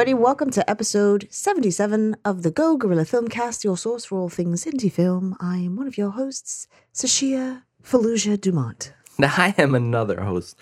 everybody. 0.00 0.14
Welcome 0.14 0.50
to 0.52 0.70
episode 0.70 1.28
77 1.28 2.16
of 2.24 2.42
the 2.42 2.50
Go 2.50 2.78
Gorilla 2.78 3.02
Filmcast, 3.02 3.64
your 3.64 3.76
source 3.76 4.06
for 4.06 4.18
all 4.18 4.30
things 4.30 4.64
indie 4.64 4.90
film. 4.90 5.36
I 5.40 5.58
am 5.58 5.76
one 5.76 5.86
of 5.86 5.98
your 5.98 6.08
hosts, 6.12 6.68
Sashia 6.94 7.64
Fallujah 7.84 8.40
Dumont. 8.40 8.94
Now, 9.18 9.34
I 9.36 9.54
am 9.58 9.74
another 9.74 10.22
host, 10.22 10.56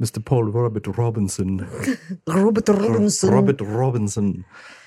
Mr. 0.00 0.18
Paul 0.24 0.42
Robert 0.42 0.84
Robinson. 0.98 1.58
Robert 2.26 2.68
Robinson. 2.68 3.30
Robert 3.30 3.60
Robinson. 3.60 4.44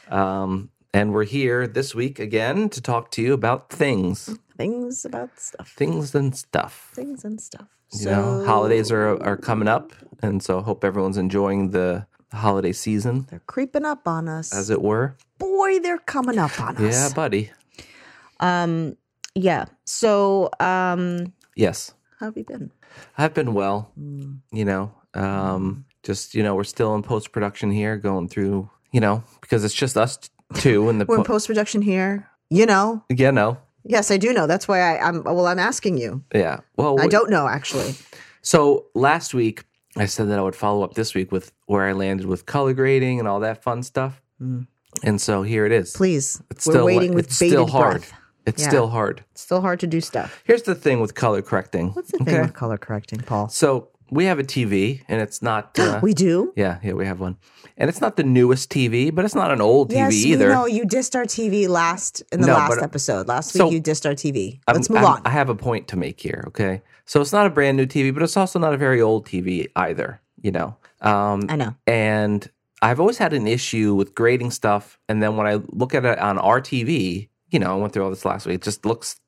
Um, 0.10 0.72
and 0.94 1.14
we're 1.14 1.24
here 1.24 1.66
this 1.66 1.96
week 1.96 2.20
again 2.20 2.68
to 2.72 2.82
talk 2.82 3.12
to 3.12 3.22
you 3.22 3.32
about 3.32 3.70
things, 3.70 4.38
Things 4.58 5.06
about 5.06 5.40
stuff. 5.40 5.70
things 5.78 6.14
and 6.14 6.36
stuff. 6.36 6.92
Things 6.94 7.24
and 7.24 7.40
stuff. 7.40 7.70
You 7.94 8.08
know, 8.08 8.44
holidays 8.46 8.92
are 8.92 9.24
are 9.24 9.38
coming 9.38 9.70
up, 9.70 9.94
and 10.22 10.44
so 10.44 10.60
I 10.60 10.64
hope 10.64 10.84
everyone's 10.84 11.18
enjoying 11.18 11.72
the 11.72 12.06
holiday 12.32 12.72
season, 12.72 13.26
They're 13.30 13.42
creeping 13.48 13.86
up 13.86 14.08
on 14.08 14.28
us. 14.28 14.54
as 14.54 14.70
it 14.70 14.82
were. 14.82 15.16
Boy, 15.38 15.80
they're 15.80 15.98
coming 16.00 16.38
up 16.38 16.60
on 16.60 16.78
us. 16.78 16.94
Yeah, 16.94 17.10
buddy. 17.14 17.52
Um, 18.40 18.96
yeah. 19.36 19.66
So, 19.86 20.50
um, 20.60 21.34
Yes, 21.56 21.94
how 22.20 22.28
have 22.28 22.38
you 22.38 22.44
been? 22.44 22.72
I've 23.18 23.34
been 23.34 23.54
well. 23.54 23.92
Mm. 24.00 24.40
You 24.52 24.66
know, 24.66 24.92
um, 25.14 25.86
just 26.04 26.34
you 26.36 26.42
know, 26.44 26.56
we're 26.56 26.64
still 26.64 26.96
in 26.96 27.04
post 27.04 27.32
production 27.32 27.72
here, 27.72 27.98
going 27.98 28.30
through. 28.30 28.70
You 28.92 29.02
know, 29.02 29.24
because 29.42 29.64
it's 29.64 29.74
just 29.74 29.98
us 29.98 30.18
two 30.56 30.90
and 30.90 31.00
the 31.00 31.06
We're 31.06 31.18
in 31.20 31.24
post 31.24 31.48
production 31.48 31.82
here. 31.82 32.28
You 32.50 32.66
know. 32.66 33.04
Yeah, 33.10 33.32
no. 33.32 33.58
Yes, 33.84 34.10
I 34.10 34.18
do 34.18 34.34
know. 34.34 34.48
That's 34.48 34.68
why 34.68 34.80
I, 34.80 35.08
I'm. 35.08 35.24
Well, 35.24 35.48
I'm 35.48 35.60
asking 35.60 35.98
you. 35.98 36.24
yeah. 36.34 36.60
Well, 36.78 37.00
I 37.00 37.04
we- 37.06 37.10
don't 37.10 37.30
know 37.30 37.48
actually. 37.48 37.96
So 38.42 38.86
last 38.96 39.34
week, 39.34 39.66
I 39.98 40.06
said 40.06 40.30
that 40.30 40.40
I 40.40 40.42
would 40.42 40.56
follow 40.56 40.84
up 40.84 40.94
this 40.94 41.14
week 41.16 41.32
with 41.32 41.52
where 41.66 41.86
I 41.88 41.94
landed 41.94 42.26
with 42.28 42.46
color 42.46 42.74
grading 42.74 43.20
and 43.20 43.28
all 43.28 43.40
that 43.42 43.64
fun 43.64 43.84
stuff. 43.84 44.22
And 45.04 45.22
so 45.22 45.44
here 45.44 45.66
it 45.66 45.72
is. 45.72 45.94
Mm. 45.94 45.96
Please, 45.98 46.42
It's 46.50 46.66
we're 46.66 46.74
still 46.74 46.86
waiting 46.86 47.14
with 47.14 47.26
it's 47.28 47.40
bated 47.40 47.54
still 47.54 47.68
hard. 47.68 48.02
breath. 48.02 48.14
It's 48.46 48.62
Yeah. 48.62 48.70
still 48.70 48.88
hard. 48.88 49.24
It's 49.32 49.42
still 49.42 49.62
hard 49.62 49.80
to 49.82 49.88
do 49.88 50.02
stuff. 50.02 50.42
Here's 50.46 50.64
the 50.64 50.76
thing 50.76 51.00
with 51.02 51.14
color 51.14 51.42
correcting. 51.42 51.90
What's 51.90 52.12
the 52.12 52.20
thing 52.24 52.42
with 52.42 52.54
color 52.54 52.78
correcting, 52.78 53.20
Paul? 53.20 53.50
So 53.50 53.90
we 54.10 54.26
have 54.26 54.40
a 54.40 54.44
TV, 54.44 55.02
and 55.08 55.22
it's 55.22 55.42
not. 55.42 55.76
Uh, 55.80 56.00
we 56.02 56.14
do. 56.14 56.52
yeah, 56.56 56.80
yeah, 56.84 56.94
we 56.94 57.06
have 57.06 57.20
one, 57.20 57.38
and 57.78 57.90
it's 57.90 58.02
not 58.02 58.16
the 58.16 58.24
newest 58.24 58.72
TV, 58.72 59.14
but 59.14 59.24
it's 59.26 59.36
not 59.36 59.52
an 59.52 59.62
old 59.62 59.90
TV 59.92 59.96
yes, 59.98 60.14
either. 60.26 60.48
we 60.48 60.54
know 60.54 60.66
you 60.66 60.84
dissed 60.86 61.16
our 61.16 61.26
TV 61.26 61.68
last 61.68 62.24
in 62.32 62.42
the 62.42 62.48
No, 62.48 62.54
last 62.54 62.76
but- 62.76 62.84
episode. 62.84 63.28
Last 63.28 63.52
so- 63.52 63.66
week 63.66 63.74
you 63.74 63.82
dissed 63.82 64.06
our 64.08 64.16
TV. 64.16 64.60
I'm- 64.68 64.78
Let's 64.78 64.90
move 64.90 65.00
I'm- 65.04 65.06
on. 65.18 65.22
I 65.26 65.30
have 65.30 65.50
a 65.50 65.56
point 65.56 65.88
to 65.90 65.98
make 65.98 66.20
here. 66.20 66.44
Okay, 66.48 66.82
so 67.10 67.20
it's 67.22 67.34
not 67.34 67.48
a 67.48 67.50
brand 67.50 67.76
new 67.76 67.88
TV, 67.88 68.14
but 68.14 68.22
it's 68.22 68.38
also 68.38 68.60
not 68.60 68.72
a 68.72 68.78
very 68.78 69.02
old 69.02 69.26
TV 69.26 69.68
either. 69.76 70.22
You 70.44 70.52
know, 70.52 70.78
um, 71.02 71.48
I 71.50 71.56
know. 71.56 71.74
and 71.88 72.48
I've 72.84 73.00
always 73.00 73.18
had 73.18 73.34
an 73.34 73.48
issue 73.48 73.96
with 73.96 74.14
grading 74.14 74.52
stuff. 74.52 75.00
And 75.10 75.22
then 75.24 75.36
when 75.36 75.48
I 75.48 75.56
look 75.70 75.96
at 75.96 76.06
it 76.06 76.20
on 76.20 76.38
our 76.38 76.62
TV, 76.62 77.30
you 77.50 77.58
know, 77.58 77.74
I 77.74 77.76
went 77.76 77.94
through 77.94 78.04
all 78.04 78.12
this 78.12 78.26
last 78.26 78.46
week. 78.46 78.56
It 78.56 78.62
just 78.62 78.86
looks 78.86 79.20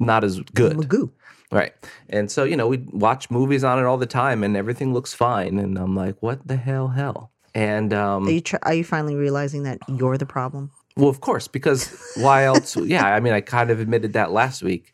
not 0.00 0.24
as 0.24 0.40
good, 0.54 0.78
Magoo. 0.78 1.10
right? 1.52 1.74
And 2.08 2.30
so 2.30 2.44
you 2.44 2.56
know, 2.56 2.66
we 2.66 2.78
watch 2.78 3.30
movies 3.30 3.62
on 3.62 3.78
it 3.78 3.84
all 3.84 3.98
the 3.98 4.06
time, 4.06 4.42
and 4.42 4.56
everything 4.56 4.94
looks 4.94 5.12
fine. 5.12 5.58
And 5.58 5.76
I'm 5.78 5.94
like, 5.94 6.16
what 6.22 6.48
the 6.48 6.56
hell, 6.56 6.88
hell? 6.88 7.30
And 7.54 7.92
um, 7.92 8.26
Are 8.26 8.30
you 8.30 8.40
tr- 8.40 8.56
are 8.62 8.72
you 8.72 8.84
finally 8.84 9.16
realizing 9.16 9.64
that 9.64 9.78
you're 9.86 10.16
the 10.16 10.24
problem? 10.26 10.70
well, 10.96 11.10
of 11.10 11.20
course, 11.20 11.46
because 11.46 11.92
why 12.16 12.44
else? 12.44 12.74
yeah, 12.94 13.04
I 13.04 13.20
mean, 13.20 13.34
I 13.34 13.42
kind 13.42 13.70
of 13.70 13.80
admitted 13.80 14.14
that 14.14 14.32
last 14.32 14.62
week, 14.62 14.92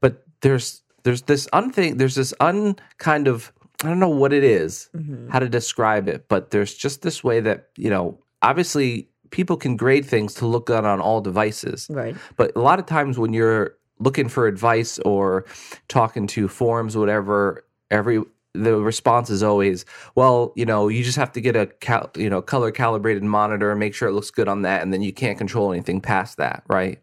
but 0.00 0.24
there's 0.40 0.80
there's 1.08 1.22
this 1.22 1.48
unthing 1.54 1.96
there's 1.96 2.14
this 2.16 2.34
un 2.38 2.76
kind 2.98 3.26
of 3.28 3.50
I 3.82 3.88
don't 3.88 4.00
know 4.00 4.08
what 4.08 4.32
it 4.32 4.44
is, 4.44 4.90
mm-hmm. 4.94 5.28
how 5.30 5.38
to 5.38 5.48
describe 5.48 6.08
it, 6.08 6.26
but 6.28 6.50
there's 6.50 6.74
just 6.74 7.02
this 7.02 7.22
way 7.22 7.40
that 7.40 7.68
you 7.76 7.88
know, 7.88 8.18
obviously, 8.42 9.08
people 9.30 9.56
can 9.56 9.76
grade 9.76 10.04
things 10.04 10.34
to 10.34 10.46
look 10.46 10.66
good 10.66 10.84
on 10.84 11.00
all 11.00 11.20
devices, 11.20 11.86
Right. 11.88 12.16
but 12.36 12.50
a 12.56 12.60
lot 12.60 12.78
of 12.80 12.86
times 12.86 13.18
when 13.18 13.32
you're 13.32 13.76
looking 14.00 14.28
for 14.28 14.46
advice 14.48 14.98
or 15.00 15.44
talking 15.86 16.26
to 16.28 16.48
forums, 16.48 16.96
or 16.96 17.00
whatever, 17.00 17.64
every 17.90 18.22
the 18.54 18.76
response 18.76 19.30
is 19.30 19.42
always, 19.42 19.84
well, 20.16 20.52
you 20.56 20.66
know, 20.66 20.88
you 20.88 21.04
just 21.04 21.18
have 21.18 21.30
to 21.32 21.40
get 21.40 21.54
a 21.54 21.66
cal- 21.66 22.10
you 22.16 22.28
know 22.28 22.42
color 22.42 22.70
calibrated 22.72 23.22
monitor 23.22 23.70
and 23.70 23.78
make 23.78 23.94
sure 23.94 24.08
it 24.08 24.12
looks 24.12 24.32
good 24.32 24.48
on 24.48 24.62
that, 24.62 24.82
and 24.82 24.92
then 24.92 25.02
you 25.02 25.12
can't 25.12 25.38
control 25.38 25.72
anything 25.72 26.00
past 26.00 26.36
that, 26.38 26.64
right? 26.68 26.98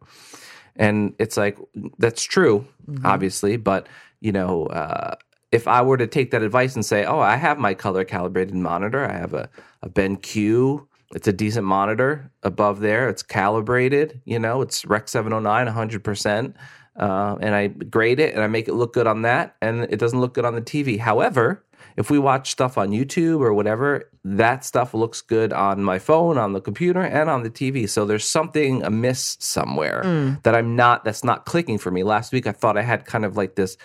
And 0.75 1.13
it's 1.19 1.37
like 1.37 1.57
that's 1.97 2.23
true, 2.23 2.65
obviously, 3.03 3.57
but 3.57 3.87
you 4.19 4.31
know, 4.31 4.65
uh, 4.67 5.15
if 5.51 5.67
I 5.67 5.81
were 5.81 5.97
to 5.97 6.07
take 6.07 6.31
that 6.31 6.43
advice 6.43 6.75
and 6.75 6.85
say, 6.85 7.05
oh, 7.05 7.19
I 7.19 7.37
have 7.37 7.57
my 7.57 7.73
color 7.73 8.03
calibrated 8.03 8.55
monitor, 8.55 9.05
I 9.05 9.13
have 9.13 9.33
a 9.33 9.49
a 9.81 9.89
BenQ. 9.89 10.85
It's 11.13 11.27
a 11.27 11.33
decent 11.33 11.65
monitor 11.65 12.29
above 12.43 12.79
there. 12.81 13.07
It's 13.07 13.23
calibrated, 13.23 14.21
you 14.25 14.39
know, 14.39 14.61
it's 14.61 14.83
Rec 14.85 15.07
709, 15.07 15.67
100%. 15.67 16.53
Uh, 16.97 17.35
and 17.39 17.53
I 17.53 17.67
grade 17.67 18.19
it 18.19 18.33
and 18.33 18.43
I 18.43 18.47
make 18.47 18.67
it 18.67 18.73
look 18.73 18.93
good 18.93 19.07
on 19.07 19.21
that, 19.21 19.55
and 19.61 19.83
it 19.83 19.97
doesn't 19.99 20.19
look 20.19 20.33
good 20.33 20.45
on 20.45 20.55
the 20.55 20.61
TV. 20.61 20.99
However, 20.99 21.63
if 21.97 22.09
we 22.09 22.19
watch 22.19 22.51
stuff 22.51 22.77
on 22.77 22.89
YouTube 22.89 23.39
or 23.39 23.53
whatever, 23.53 24.09
that 24.23 24.65
stuff 24.65 24.93
looks 24.93 25.21
good 25.21 25.53
on 25.53 25.83
my 25.83 25.99
phone, 25.99 26.37
on 26.37 26.53
the 26.53 26.61
computer, 26.61 27.01
and 27.01 27.29
on 27.29 27.43
the 27.43 27.49
TV. 27.49 27.89
So 27.89 28.05
there's 28.05 28.25
something 28.25 28.83
amiss 28.83 29.37
somewhere 29.39 30.01
that 30.43 30.55
I'm 30.55 30.75
not, 30.75 31.03
that's 31.03 31.23
not 31.23 31.45
clicking 31.45 31.77
for 31.77 31.91
me. 31.91 32.03
Last 32.03 32.33
week, 32.33 32.47
I 32.47 32.51
thought 32.51 32.77
I 32.77 32.81
had 32.81 33.05
kind 33.05 33.25
of 33.25 33.37
like 33.37 33.55
this 33.55 33.77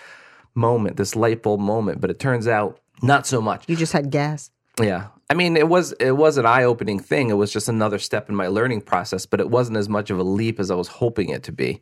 moment, 0.55 0.97
this 0.97 1.15
light 1.15 1.43
bulb 1.43 1.59
moment, 1.59 2.01
but 2.01 2.09
it 2.09 2.19
turns 2.19 2.47
out 2.47 2.79
not 3.01 3.25
so 3.25 3.41
much. 3.41 3.63
You 3.67 3.75
just 3.75 3.93
had 3.93 4.11
gas. 4.11 4.51
Yeah. 4.79 5.07
I 5.29 5.33
mean, 5.33 5.55
it 5.55 5.69
was 5.69 5.93
it 5.93 6.11
was 6.11 6.37
an 6.37 6.45
eye-opening 6.45 6.99
thing. 6.99 7.29
It 7.29 7.35
was 7.35 7.53
just 7.53 7.69
another 7.69 7.99
step 7.99 8.27
in 8.27 8.35
my 8.35 8.47
learning 8.47 8.81
process, 8.81 9.25
but 9.25 9.39
it 9.39 9.49
wasn't 9.49 9.77
as 9.77 9.87
much 9.87 10.09
of 10.09 10.19
a 10.19 10.23
leap 10.23 10.59
as 10.59 10.69
I 10.69 10.75
was 10.75 10.89
hoping 10.89 11.29
it 11.29 11.43
to 11.43 11.53
be. 11.53 11.79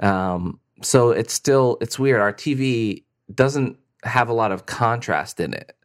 Um, 0.00 0.58
so 0.82 1.10
it's 1.10 1.34
still 1.34 1.76
it's 1.82 1.98
weird. 1.98 2.20
Our 2.20 2.32
TV 2.32 3.04
doesn't 3.34 3.76
have 4.04 4.28
a 4.28 4.32
lot 4.32 4.52
of 4.52 4.66
contrast 4.66 5.40
in 5.40 5.54
it, 5.54 5.76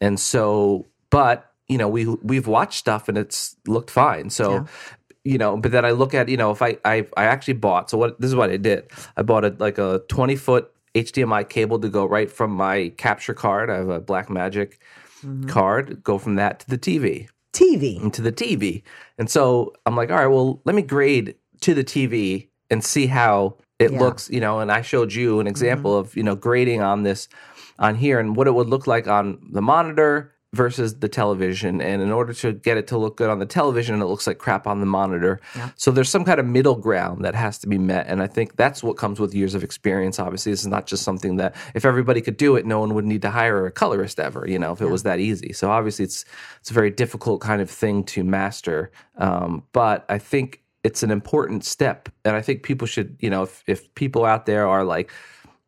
and 0.00 0.18
so 0.18 0.86
but 1.10 1.50
you 1.68 1.78
know 1.78 1.88
we 1.88 2.06
we've 2.06 2.46
watched 2.46 2.78
stuff 2.78 3.08
and 3.08 3.18
it's 3.18 3.56
looked 3.66 3.90
fine. 3.90 4.30
So. 4.30 4.52
Yeah. 4.52 4.66
You 5.26 5.38
know, 5.38 5.56
but 5.56 5.72
then 5.72 5.86
I 5.86 5.92
look 5.92 6.12
at 6.12 6.28
you 6.28 6.36
know 6.36 6.50
if 6.50 6.60
I 6.60 6.76
I 6.84 7.06
I 7.16 7.24
actually 7.24 7.54
bought 7.54 7.88
so 7.88 7.96
what 7.96 8.20
this 8.20 8.28
is 8.28 8.36
what 8.36 8.50
I 8.50 8.58
did 8.58 8.90
I 9.16 9.22
bought 9.22 9.46
a 9.46 9.56
like 9.58 9.78
a 9.78 10.02
twenty 10.06 10.36
foot 10.36 10.70
HDMI 10.94 11.48
cable 11.48 11.78
to 11.78 11.88
go 11.88 12.04
right 12.04 12.30
from 12.30 12.50
my 12.50 12.92
capture 12.98 13.32
card 13.32 13.70
I 13.70 13.76
have 13.76 13.88
a 13.88 14.02
Blackmagic 14.02 14.74
mm-hmm. 15.24 15.46
card 15.48 16.02
go 16.04 16.18
from 16.18 16.34
that 16.34 16.60
to 16.60 16.68
the 16.68 16.76
TV 16.76 17.28
TV. 17.54 18.02
into 18.02 18.20
the 18.20 18.32
TV. 18.32 18.82
And 19.16 19.30
so 19.30 19.72
I'm 19.86 19.96
like, 19.96 20.10
all 20.10 20.18
right, 20.18 20.26
well, 20.26 20.60
let 20.64 20.74
me 20.74 20.82
grade 20.82 21.36
to 21.60 21.72
the 21.72 21.84
TV 21.84 22.48
and 22.68 22.84
see 22.84 23.06
how 23.06 23.56
it 23.78 23.92
Yeah. 23.92 24.00
looks, 24.00 24.28
you 24.28 24.40
know. 24.40 24.60
And 24.60 24.70
I 24.70 24.82
showed 24.82 25.14
you 25.14 25.38
an 25.38 25.44
mm-hmm. 25.44 25.48
example 25.48 25.96
of, 25.96 26.16
you 26.16 26.22
know, 26.22 26.34
grading 26.34 26.82
on 26.82 27.04
this 27.04 27.28
on 27.78 27.94
here 27.94 28.18
and 28.18 28.36
what 28.36 28.46
it 28.46 28.54
would 28.54 28.68
look 28.68 28.86
like 28.86 29.08
on 29.08 29.38
the 29.50 29.62
monitor 29.62 30.32
versus 30.54 31.00
the 31.00 31.08
television. 31.08 31.80
And 31.80 32.00
in 32.00 32.12
order 32.12 32.32
to 32.34 32.52
get 32.52 32.76
it 32.76 32.86
to 32.86 32.96
look 32.96 33.16
good 33.16 33.28
on 33.28 33.40
the 33.40 33.46
television, 33.46 34.00
it 34.00 34.04
looks 34.04 34.26
like 34.26 34.38
crap 34.38 34.68
on 34.68 34.78
the 34.78 34.86
monitor. 34.86 35.40
So 35.74 35.90
there's 35.90 36.08
some 36.08 36.24
kind 36.24 36.38
of 36.38 36.46
middle 36.46 36.76
ground 36.76 37.24
that 37.24 37.34
has 37.34 37.58
to 37.58 37.66
be 37.66 37.76
met. 37.76 38.06
And 38.06 38.22
I 38.22 38.28
think 38.28 38.56
that's 38.56 38.82
what 38.82 38.96
comes 38.96 39.18
with 39.18 39.34
years 39.34 39.54
of 39.54 39.64
experience. 39.64 40.20
Obviously, 40.20 40.52
this 40.52 40.60
is 40.60 40.68
not 40.68 40.86
just 40.86 41.02
something 41.02 41.36
that 41.36 41.56
if 41.74 41.84
everybody 41.84 42.20
could 42.20 42.36
do 42.36 42.54
it, 42.54 42.64
no 42.66 42.78
one 42.78 42.94
would 42.94 43.04
need 43.04 43.22
to 43.22 43.30
hire 43.30 43.66
a 43.66 43.72
colorist 43.72 44.20
ever, 44.20 44.46
you 44.48 44.58
know, 44.58 44.72
if 44.72 44.80
it 44.80 44.88
was 44.88 45.02
that 45.02 45.18
easy. 45.18 45.52
So 45.52 45.70
obviously 45.70 46.04
it's 46.04 46.24
it's 46.60 46.70
a 46.70 46.74
very 46.74 46.90
difficult 46.90 47.40
kind 47.40 47.60
of 47.60 47.68
thing 47.68 48.04
to 48.04 48.22
master. 48.22 48.92
Um, 49.18 49.64
but 49.72 50.06
I 50.08 50.18
think 50.18 50.62
it's 50.84 51.02
an 51.02 51.10
important 51.10 51.64
step. 51.64 52.08
And 52.24 52.36
I 52.36 52.42
think 52.42 52.62
people 52.62 52.86
should, 52.86 53.16
you 53.18 53.30
know, 53.30 53.42
if, 53.42 53.64
if 53.66 53.92
people 53.96 54.24
out 54.24 54.46
there 54.46 54.68
are 54.68 54.84
like 54.84 55.10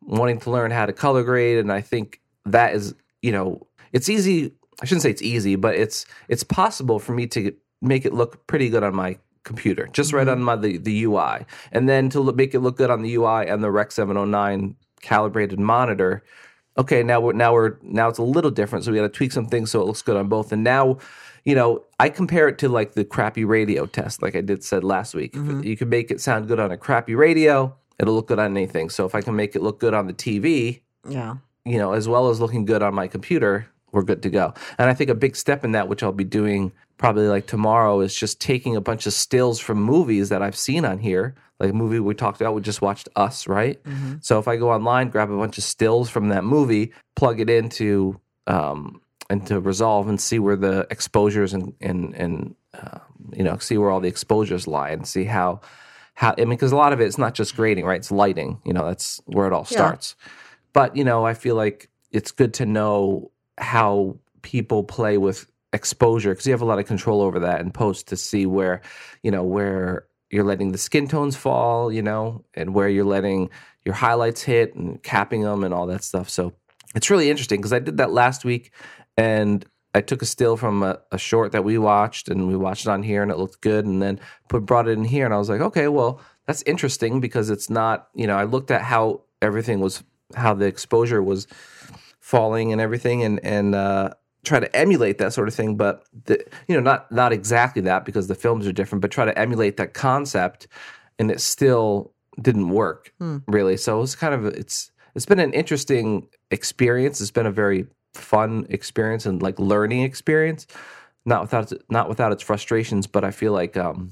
wanting 0.07 0.39
to 0.39 0.49
learn 0.49 0.71
how 0.71 0.85
to 0.85 0.93
color 0.93 1.23
grade, 1.23 1.59
and 1.59 1.71
I 1.71 1.81
think 1.81 2.21
that 2.45 2.73
is, 2.73 2.95
you 3.21 3.31
know, 3.31 3.67
it's 3.91 4.09
easy. 4.09 4.53
I 4.81 4.85
shouldn't 4.85 5.03
say 5.03 5.11
it's 5.11 5.21
easy, 5.21 5.55
but 5.55 5.75
it's 5.75 6.05
it's 6.27 6.43
possible 6.43 6.99
for 6.99 7.13
me 7.13 7.27
to 7.27 7.53
make 7.81 8.05
it 8.05 8.13
look 8.13 8.47
pretty 8.47 8.69
good 8.69 8.83
on 8.83 8.95
my 8.95 9.17
computer, 9.43 9.87
just 9.91 10.13
right 10.13 10.27
mm-hmm. 10.27 10.39
on 10.39 10.43
my 10.43 10.55
the, 10.55 10.77
the 10.77 11.03
UI, 11.03 11.45
and 11.71 11.87
then 11.87 12.09
to 12.09 12.19
look, 12.19 12.35
make 12.35 12.53
it 12.53 12.59
look 12.59 12.77
good 12.77 12.89
on 12.89 13.01
the 13.01 13.15
UI 13.15 13.47
and 13.47 13.63
the 13.63 13.71
Rec 13.71 13.91
709 13.91 14.75
calibrated 15.01 15.59
monitor. 15.59 16.23
Okay, 16.77 17.03
now 17.03 17.19
we're 17.19 17.33
now 17.33 17.53
we're 17.53 17.77
now 17.81 18.07
it's 18.07 18.19
a 18.19 18.23
little 18.23 18.51
different, 18.51 18.85
so 18.85 18.91
we 18.91 18.97
got 18.97 19.03
to 19.03 19.09
tweak 19.09 19.31
some 19.31 19.47
things 19.47 19.71
so 19.71 19.81
it 19.81 19.85
looks 19.85 20.01
good 20.01 20.15
on 20.17 20.27
both. 20.27 20.51
And 20.51 20.63
now, 20.63 20.99
you 21.43 21.55
know, 21.55 21.83
I 21.99 22.09
compare 22.09 22.47
it 22.47 22.59
to 22.59 22.69
like 22.69 22.93
the 22.93 23.03
crappy 23.03 23.45
radio 23.45 23.87
test, 23.87 24.21
like 24.21 24.35
I 24.35 24.41
did 24.41 24.63
said 24.63 24.83
last 24.83 25.15
week. 25.15 25.35
If 25.59 25.65
You 25.65 25.75
can 25.75 25.89
make 25.89 26.11
it 26.11 26.21
sound 26.21 26.47
good 26.47 26.59
on 26.59 26.71
a 26.71 26.77
crappy 26.77 27.15
radio, 27.15 27.75
it'll 27.99 28.13
look 28.15 28.27
good 28.27 28.39
on 28.39 28.55
anything. 28.55 28.89
So 28.89 29.05
if 29.05 29.15
I 29.15 29.21
can 29.21 29.35
make 29.35 29.55
it 29.55 29.61
look 29.61 29.79
good 29.79 29.93
on 29.93 30.07
the 30.07 30.13
TV, 30.13 30.81
Yeah. 31.07 31.35
you 31.65 31.77
know, 31.77 31.93
as 31.93 32.07
well 32.07 32.29
as 32.29 32.39
looking 32.39 32.65
good 32.65 32.81
on 32.83 32.93
my 32.93 33.07
computer, 33.07 33.67
we're 33.91 34.03
good 34.03 34.21
to 34.23 34.29
go. 34.29 34.53
And 34.77 34.89
I 34.89 34.93
think 34.93 35.09
a 35.09 35.15
big 35.15 35.35
step 35.35 35.63
in 35.63 35.71
that, 35.71 35.87
which 35.87 36.03
I'll 36.03 36.11
be 36.11 36.23
doing 36.23 36.71
probably 36.97 37.27
like 37.27 37.47
tomorrow, 37.47 38.01
is 38.01 38.13
just 38.15 38.39
taking 38.41 38.75
a 38.75 38.81
bunch 38.81 39.07
of 39.07 39.13
stills 39.13 39.59
from 39.59 39.81
movies 39.81 40.29
that 40.29 40.41
I've 40.41 40.57
seen 40.57 40.83
on 40.85 40.99
here. 40.99 41.35
Like 41.59 41.71
a 41.71 41.73
movie 41.73 41.99
we 41.99 42.13
talked 42.13 42.39
about, 42.41 42.53
we 42.53 42.61
just 42.61 42.81
watched 42.83 43.09
Us, 43.15 43.47
right? 43.47 43.79
So 44.21 44.37
if 44.37 44.47
I 44.47 44.57
go 44.57 44.71
online, 44.71 45.09
grab 45.09 45.31
a 45.31 45.37
bunch 45.37 45.57
of 45.57 45.63
stills 45.63 46.09
from 46.09 46.29
that 46.29 46.43
movie, 46.43 46.91
plug 47.15 47.39
it 47.39 47.49
into 47.49 48.19
um, 48.45 49.01
into 49.29 49.59
Resolve, 49.59 50.07
and 50.07 50.21
see 50.21 50.37
where 50.39 50.55
the 50.55 50.85
exposures 50.91 51.53
and 51.53 51.73
and 51.81 52.13
and 52.15 52.55
uh, 52.79 52.99
you 53.33 53.43
know, 53.43 53.57
see 53.57 53.77
where 53.77 53.89
all 53.89 53.99
the 53.99 54.07
exposures 54.07 54.67
lie 54.67 54.89
and 54.91 55.07
see 55.07 55.23
how 55.23 55.61
how 56.17 56.33
I 56.35 56.41
mean, 56.41 56.49
because 56.49 56.71
a 56.71 56.75
lot 56.75 56.93
of 56.93 56.99
it, 56.99 57.05
it's 57.05 57.19
not 57.19 57.35
just 57.35 57.55
grading, 57.55 57.85
right? 57.85 57.97
It's 57.99 58.11
lighting. 58.11 58.59
You 58.65 58.73
know, 58.73 58.87
that's 58.87 59.21
where 59.27 59.45
it 59.45 59.53
all 59.53 59.67
Yeah. 59.69 59.77
starts. 59.77 60.15
But 60.73 60.95
you 60.97 61.03
know, 61.03 61.23
I 61.23 61.35
feel 61.35 61.53
like 61.55 61.89
it's 62.11 62.31
good 62.31 62.55
to 62.55 62.65
know 62.65 63.29
how 63.59 64.17
people 64.41 64.83
play 64.83 65.19
with 65.19 65.45
exposure 65.73 66.31
because 66.31 66.47
you 66.47 66.53
have 66.53 66.61
a 66.63 66.65
lot 66.65 66.79
of 66.79 66.87
control 66.87 67.21
over 67.21 67.41
that 67.41 67.61
in 67.61 67.69
post 67.69 68.07
to 68.07 68.17
see 68.17 68.47
where 68.47 68.81
you 69.21 69.29
know 69.29 69.43
where 69.43 70.07
you're 70.31 70.43
letting 70.43 70.71
the 70.71 70.79
skin 70.79 71.07
tones 71.07 71.35
fall, 71.35 71.93
you 71.93 72.01
know, 72.01 72.43
and 72.55 72.73
where 72.73 72.89
you're 72.89 73.05
letting 73.05 73.51
your 73.85 73.93
highlights 73.93 74.41
hit 74.41 74.73
and 74.73 75.01
capping 75.03 75.43
them 75.43 75.63
and 75.63 75.71
all 75.71 75.85
that 75.85 76.03
stuff. 76.03 76.31
So 76.31 76.51
it's 76.95 77.11
really 77.11 77.29
interesting 77.29 77.59
because 77.59 77.73
I 77.73 77.79
did 77.79 77.97
that 77.97 78.11
last 78.11 78.43
week 78.43 78.71
and 79.15 79.63
I 79.97 80.01
took 80.01 80.21
a 80.21 80.25
still 80.25 80.55
from 80.57 80.83
a, 80.83 80.99
a 81.11 81.17
short 81.17 81.51
that 81.53 81.63
we 81.63 81.77
watched 81.77 82.29
and 82.29 82.47
we 82.47 82.55
watched 82.55 82.85
it 82.85 82.89
on 82.89 83.03
here 83.03 83.21
and 83.23 83.31
it 83.31 83.37
looked 83.37 83.61
good 83.61 83.85
and 83.85 84.01
then 84.01 84.19
put 84.47 84.65
brought 84.65 84.87
it 84.87 84.91
in 84.91 85.05
here 85.05 85.25
and 85.25 85.33
I 85.33 85.37
was 85.37 85.49
like, 85.49 85.61
okay, 85.61 85.87
well, 85.87 86.21
that's 86.45 86.61
interesting 86.63 87.19
because 87.19 87.49
it's 87.49 87.69
not, 87.69 88.07
you 88.13 88.27
know, 88.27 88.37
I 88.37 88.43
looked 88.43 88.71
at 88.71 88.81
how 88.83 89.21
everything 89.41 89.79
was 89.79 90.03
how 90.35 90.53
the 90.53 90.65
exposure 90.65 91.21
was 91.23 91.47
falling 92.19 92.71
and 92.71 92.81
everything 92.81 93.23
and 93.23 93.39
and 93.43 93.73
uh 93.75 94.09
try 94.43 94.59
to 94.59 94.75
emulate 94.75 95.17
that 95.17 95.33
sort 95.33 95.47
of 95.47 95.53
thing 95.53 95.75
but 95.77 96.03
the, 96.25 96.43
you 96.67 96.75
know 96.75 96.81
not 96.81 97.11
not 97.11 97.31
exactly 97.31 97.81
that 97.81 98.05
because 98.05 98.27
the 98.27 98.35
films 98.35 98.67
are 98.67 98.73
different 98.73 99.01
but 99.01 99.11
try 99.11 99.25
to 99.25 99.37
emulate 99.39 99.77
that 99.77 99.93
concept 99.93 100.67
and 101.19 101.31
it 101.31 101.39
still 101.39 102.13
didn't 102.41 102.69
work 102.69 103.13
Hmm. 103.19 103.37
really 103.47 103.77
so 103.77 104.01
it's 104.01 104.15
kind 104.15 104.33
of 104.33 104.45
it's 104.45 104.91
it's 105.15 105.25
been 105.25 105.39
an 105.39 105.53
interesting 105.53 106.27
experience 106.51 107.21
it's 107.21 107.31
been 107.31 107.45
a 107.45 107.51
very 107.51 107.87
fun 108.17 108.65
experience 108.69 109.25
and 109.25 109.41
like 109.41 109.57
learning 109.59 110.01
experience 110.03 110.67
not 111.25 111.41
without 111.41 111.71
not 111.89 112.09
without 112.09 112.31
its 112.31 112.43
frustrations 112.43 113.07
but 113.07 113.23
i 113.23 113.31
feel 113.31 113.51
like 113.53 113.77
um 113.77 114.11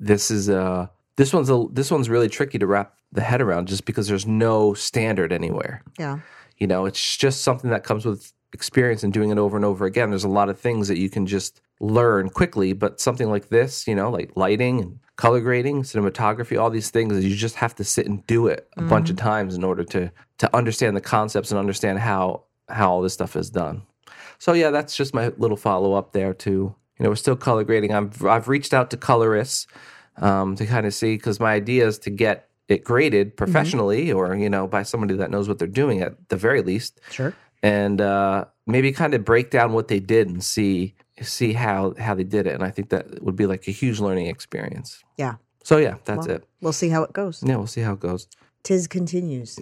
this 0.00 0.30
is 0.30 0.48
a 0.48 0.90
this 1.16 1.32
one's 1.32 1.50
a 1.50 1.64
this 1.72 1.90
one's 1.90 2.08
really 2.08 2.28
tricky 2.28 2.58
to 2.58 2.66
wrap 2.66 2.94
the 3.12 3.20
head 3.20 3.40
around 3.40 3.68
just 3.68 3.84
because 3.84 4.08
there's 4.08 4.26
no 4.26 4.74
standard 4.74 5.32
anywhere 5.32 5.82
Yeah. 5.98 6.18
you 6.58 6.66
know, 6.66 6.84
it's 6.86 7.16
just 7.16 7.42
something 7.42 7.70
that 7.70 7.84
comes 7.84 8.04
with 8.04 8.32
experience 8.52 9.02
and 9.04 9.12
doing 9.12 9.30
it 9.30 9.38
over 9.38 9.56
and 9.56 9.64
over 9.64 9.84
again. 9.84 10.10
There's 10.10 10.24
a 10.24 10.28
lot 10.28 10.48
of 10.48 10.58
things 10.58 10.88
that 10.88 10.98
you 10.98 11.08
can 11.10 11.26
just 11.26 11.60
learn 11.80 12.28
quickly, 12.30 12.72
but 12.72 13.00
something 13.00 13.28
like 13.28 13.48
this, 13.48 13.86
you 13.88 13.94
know, 13.94 14.10
like 14.10 14.30
lighting 14.36 14.80
and 14.80 14.98
color 15.16 15.40
grading, 15.40 15.82
cinematography, 15.82 16.60
all 16.60 16.70
these 16.70 16.90
things, 16.90 17.24
you 17.24 17.34
just 17.36 17.56
have 17.56 17.74
to 17.76 17.84
sit 17.84 18.06
and 18.06 18.24
do 18.26 18.46
it 18.48 18.68
a 18.76 18.82
bunch 18.82 19.10
of 19.10 19.16
times 19.16 19.54
in 19.54 19.62
order 19.64 19.84
to 19.84 20.10
to 20.38 20.56
understand 20.56 20.96
the 20.96 21.00
concepts 21.00 21.50
and 21.52 21.58
understand 21.58 21.98
how 22.00 22.44
how 22.68 22.90
all 22.90 23.02
this 23.02 23.12
stuff 23.14 23.36
is 23.36 23.50
done. 23.50 23.82
So 24.38 24.52
yeah, 24.52 24.70
that's 24.70 24.96
just 24.96 25.14
my 25.14 25.28
little 25.38 25.56
follow 25.56 25.94
up 25.94 26.12
there 26.12 26.34
too. 26.34 26.74
You 26.98 27.04
know, 27.04 27.08
we're 27.10 27.16
still 27.16 27.36
color 27.36 27.64
grading. 27.64 27.92
I've 27.92 28.24
I've 28.24 28.48
reached 28.48 28.72
out 28.74 28.90
to 28.90 28.96
colorists 28.96 29.66
um, 30.16 30.54
to 30.56 30.66
kind 30.66 30.86
of 30.86 30.94
see 30.94 31.16
because 31.16 31.40
my 31.40 31.52
idea 31.54 31.86
is 31.86 31.98
to 32.00 32.10
get 32.10 32.48
it 32.68 32.82
graded 32.84 33.36
professionally 33.36 34.10
or 34.12 34.34
you 34.36 34.48
know 34.48 34.66
by 34.66 34.82
somebody 34.82 35.14
that 35.16 35.30
knows 35.30 35.48
what 35.48 35.58
they're 35.58 35.68
doing 35.68 36.00
at 36.02 36.28
the 36.30 36.36
very 36.36 36.62
least 36.62 37.00
Sure. 37.10 37.34
and 37.62 38.00
uh, 38.00 38.46
maybe 38.66 38.90
kind 38.92 39.12
of 39.12 39.22
break 39.24 39.50
down 39.50 39.72
what 39.74 39.88
they 39.88 40.00
did 40.00 40.28
and 40.28 40.42
see 40.42 40.94
see 41.20 41.52
how 41.52 41.94
how 41.98 42.14
they 42.14 42.24
did 42.24 42.46
it 42.46 42.54
and 42.54 42.64
i 42.64 42.70
think 42.70 42.88
that 42.88 43.22
would 43.22 43.36
be 43.36 43.44
like 43.46 43.68
a 43.68 43.70
huge 43.70 44.00
learning 44.00 44.26
experience 44.28 45.04
Yeah. 45.18 45.34
so 45.62 45.76
yeah 45.76 45.96
that's 46.06 46.26
Well, 46.26 46.36
it 46.36 46.44
We'll 46.62 46.72
see 46.72 46.88
how 46.88 47.02
it 47.04 47.12
goes. 47.12 47.42
yeah 47.44 47.56
we'll 47.56 47.66
see 47.66 47.82
how 47.82 47.92
it 47.92 48.00
goes 48.00 48.28
Tis 48.62 48.86
continues. 48.88 49.58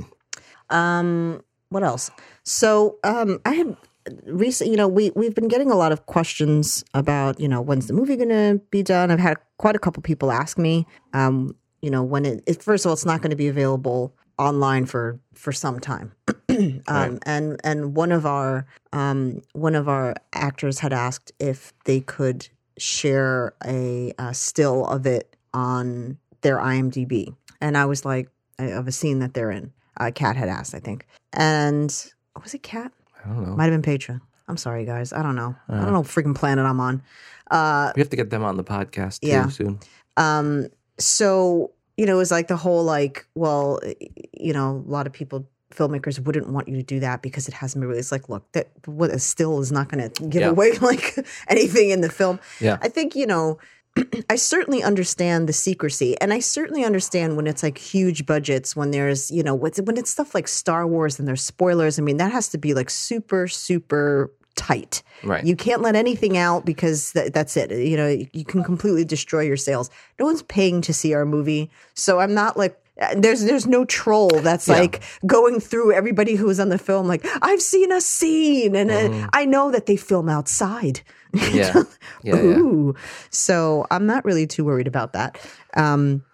Um, 0.70 1.42
what 1.72 1.82
else? 1.82 2.10
So, 2.44 2.98
um, 3.04 3.40
I 3.44 3.52
had 3.54 3.76
recent. 4.26 4.70
You 4.70 4.76
know, 4.76 4.88
we 4.88 5.10
we've 5.14 5.34
been 5.34 5.48
getting 5.48 5.70
a 5.70 5.76
lot 5.76 5.92
of 5.92 6.06
questions 6.06 6.84
about 6.94 7.40
you 7.40 7.48
know 7.48 7.60
when's 7.60 7.86
the 7.86 7.92
movie 7.94 8.16
going 8.16 8.28
to 8.30 8.60
be 8.70 8.82
done. 8.82 9.10
I've 9.10 9.18
had 9.20 9.38
quite 9.58 9.76
a 9.76 9.78
couple 9.78 10.02
people 10.02 10.30
ask 10.32 10.58
me. 10.58 10.86
Um, 11.12 11.56
you 11.80 11.90
know, 11.90 12.02
when 12.02 12.24
it, 12.24 12.42
it 12.46 12.62
first 12.62 12.84
of 12.84 12.90
all, 12.90 12.92
it's 12.94 13.04
not 13.06 13.20
going 13.22 13.30
to 13.30 13.36
be 13.36 13.48
available 13.48 14.14
online 14.38 14.86
for 14.86 15.18
for 15.34 15.52
some 15.52 15.78
time. 15.80 16.12
um, 16.48 16.82
Right. 16.88 17.18
and 17.26 17.60
and 17.64 17.94
one 17.96 18.12
of 18.12 18.26
our 18.26 18.66
um 18.92 19.42
one 19.52 19.74
of 19.74 19.88
our 19.88 20.14
actors 20.32 20.80
had 20.80 20.92
asked 20.92 21.32
if 21.38 21.72
they 21.84 22.00
could 22.00 22.48
share 22.78 23.54
a, 23.64 24.12
uh 24.18 24.32
still 24.32 24.86
of 24.86 25.06
it 25.06 25.36
on 25.54 26.18
their 26.40 26.56
IMDb, 26.58 27.34
and 27.60 27.76
I 27.76 27.84
was 27.84 28.04
like, 28.04 28.28
of 28.58 28.88
a 28.88 28.92
scene 28.92 29.18
that 29.20 29.34
they're 29.34 29.50
in. 29.50 29.72
Uh, 29.98 30.10
Kat 30.14 30.36
had 30.36 30.48
asked, 30.48 30.74
I 30.74 30.78
think, 30.80 31.06
and 31.32 31.90
was 32.42 32.54
it 32.54 32.62
Kat? 32.62 32.92
i 33.24 33.28
don't 33.28 33.46
know 33.46 33.56
Might 33.56 33.64
have 33.64 33.72
been 33.72 33.82
Petra. 33.82 34.20
I'm 34.48 34.56
sorry, 34.56 34.84
guys. 34.84 35.12
I 35.12 35.22
don't 35.22 35.36
know. 35.36 35.54
I 35.68 35.74
Uh. 35.78 35.84
don't 35.84 35.92
know 35.92 36.02
freaking 36.02 36.34
planet 36.34 36.64
I'm 36.66 36.80
on. 36.80 37.02
Uh, 37.50 37.92
we 37.94 38.00
have 38.00 38.10
to 38.10 38.16
get 38.16 38.30
them 38.30 38.42
on 38.42 38.56
the 38.56 38.64
podcast 38.64 39.20
too 39.20 39.28
Yeah. 39.28 39.48
soon 39.48 39.78
um, 40.16 40.66
so 40.98 41.70
you 41.98 42.06
know, 42.06 42.14
it 42.14 42.18
was 42.18 42.30
like 42.30 42.48
the 42.48 42.56
whole 42.56 42.82
like, 42.84 43.26
well, 43.34 43.78
you 44.32 44.52
know, 44.54 44.82
a 44.86 44.90
lot 44.90 45.06
of 45.06 45.12
people, 45.12 45.46
filmmakers 45.70 46.18
wouldn't 46.18 46.48
want 46.48 46.66
you 46.66 46.76
to 46.76 46.82
do 46.82 47.00
that 47.00 47.20
because 47.20 47.48
it 47.48 47.54
hasn't 47.54 47.82
been 47.82 47.88
released. 47.90 48.10
Like, 48.10 48.30
look, 48.30 48.50
that 48.52 48.70
what 48.86 49.10
a 49.10 49.18
still 49.18 49.60
is 49.60 49.70
not 49.70 49.88
going 49.90 50.10
to 50.10 50.22
give 50.28 50.40
Yeah. 50.40 50.48
away 50.48 50.72
like 50.80 51.14
anything 51.48 51.90
in 51.90 52.00
the 52.00 52.08
film. 52.08 52.40
Yeah. 52.60 52.78
I 52.80 52.88
think 52.88 53.14
you 53.14 53.26
know. 53.26 53.58
I 54.30 54.36
certainly 54.36 54.82
understand 54.82 55.48
the 55.48 55.52
secrecy, 55.52 56.18
and 56.20 56.32
I 56.32 56.38
certainly 56.40 56.84
understand 56.84 57.36
when 57.36 57.46
it's 57.46 57.62
like 57.62 57.76
huge 57.76 58.24
budgets, 58.24 58.74
when 58.74 58.90
there's 58.90 59.30
you 59.30 59.42
know 59.42 59.54
when 59.54 59.96
it's 59.98 60.10
stuff 60.10 60.34
like 60.34 60.48
Star 60.48 60.86
Wars 60.86 61.18
and 61.18 61.28
there's 61.28 61.42
spoilers. 61.42 61.98
I 61.98 62.02
mean, 62.02 62.16
that 62.16 62.32
has 62.32 62.48
to 62.50 62.58
be 62.58 62.72
like 62.72 62.88
super 62.88 63.46
super 63.48 64.30
tight. 64.54 65.02
right 65.22 65.44
You 65.44 65.56
can't 65.56 65.82
let 65.82 65.94
anything 65.94 66.36
out 66.36 66.64
because 66.64 67.12
th- 67.12 67.32
that's 67.32 67.56
it. 67.56 67.70
You 67.70 67.96
know, 67.96 68.08
you, 68.32 68.44
can 68.44 68.62
completely 68.62 69.04
destroy 69.04 69.40
your 69.42 69.56
sales. 69.56 69.90
No 70.18 70.26
one's 70.26 70.42
paying 70.42 70.82
to 70.82 70.92
see 70.92 71.14
our 71.14 71.24
movie, 71.24 71.70
so 71.94 72.18
I'm 72.20 72.34
not 72.34 72.56
like 72.56 72.78
uh, 73.00 73.14
there's 73.16 73.44
there's 73.44 73.66
no 73.66 73.84
troll 73.84 74.28
that's 74.40 74.68
Yeah. 74.68 74.78
like 74.80 75.02
going 75.26 75.60
through 75.60 75.92
everybody 75.92 76.34
who 76.34 76.46
was 76.46 76.60
on 76.60 76.68
the 76.70 76.78
film. 76.78 77.06
Like 77.08 77.26
I've 77.42 77.62
seen 77.62 77.92
a 77.92 78.00
scene, 78.00 78.74
and 78.74 78.90
uh, 78.90 79.28
I 79.32 79.44
know 79.44 79.70
that 79.70 79.86
they 79.86 79.96
film 79.96 80.28
outside. 80.28 81.00
Yeah 81.52 81.82
yeah 82.22 82.40
yeah 82.40 82.92
So 83.30 83.86
I'm 83.90 84.06
not 84.06 84.24
really 84.24 84.46
too 84.46 84.64
worried 84.64 84.86
about 84.86 85.12
that. 85.14 85.38
Um, 85.76 86.24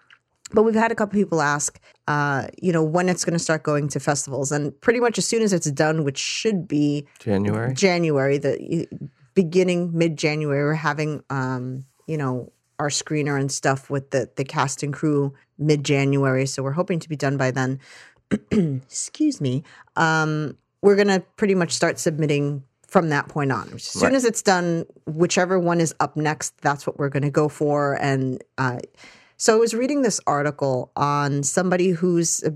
but 0.51 0.63
we've 0.63 0.75
had 0.75 0.91
a 0.91 0.95
couple 0.95 1.19
people 1.19 1.41
ask, 1.41 1.79
uh, 2.07 2.47
you 2.59 2.73
know, 2.73 2.83
when 2.83 3.07
it's 3.07 3.23
going 3.23 3.37
to 3.37 3.39
start 3.39 3.61
going 3.63 3.87
to 3.89 3.99
festivals, 3.99 4.51
and 4.51 4.79
pretty 4.81 4.99
much 4.99 5.17
as 5.19 5.27
soon 5.27 5.43
as 5.43 5.53
it's 5.53 5.69
done, 5.71 6.03
which 6.03 6.17
should 6.17 6.67
be 6.67 7.07
january 7.19 7.73
January, 7.73 8.37
the 8.39 8.87
beginning 9.35 9.91
mid 9.95 10.17
January, 10.17 10.63
we're 10.63 10.73
having 10.73 11.23
um, 11.29 11.85
you 12.07 12.17
know, 12.17 12.51
our 12.79 12.89
screener 12.89 13.39
and 13.39 13.51
stuff 13.51 13.89
with 13.89 14.09
the 14.11 14.29
the 14.35 14.43
cast 14.43 14.81
and 14.81 14.93
crew 14.93 15.33
mid 15.57 15.83
January. 15.83 16.45
So 16.47 16.63
we're 16.63 16.71
hoping 16.71 16.99
to 16.99 17.09
be 17.09 17.15
done 17.15 17.37
by 17.37 17.51
then. 17.51 17.79
Excuse 18.51 19.39
me. 19.39 19.63
Um, 19.95 20.57
we're 20.81 20.95
gonna 20.95 21.19
pretty 21.37 21.55
much 21.55 21.71
start 21.73 21.99
submitting 21.99 22.63
from 22.89 23.09
that 23.09 23.27
point 23.27 23.51
on. 23.51 23.69
As 23.75 23.83
soon 23.83 24.03
Right. 24.09 24.13
as 24.15 24.25
it's 24.25 24.41
done, 24.41 24.85
whichever 25.05 25.59
one 25.59 25.79
is 25.79 25.93
up 25.99 26.17
next, 26.17 26.57
that's 26.61 26.87
what 26.87 26.97
we're 26.97 27.09
gonna 27.09 27.29
go 27.29 27.47
for. 27.47 27.93
And 28.01 28.43
uh, 28.57 28.79
so 29.37 29.55
I 29.55 29.59
was 29.59 29.73
reading 29.73 30.01
this 30.01 30.19
article 30.27 30.91
on 30.95 31.43
somebody 31.43 31.89
who's 31.89 32.43
a, 32.43 32.53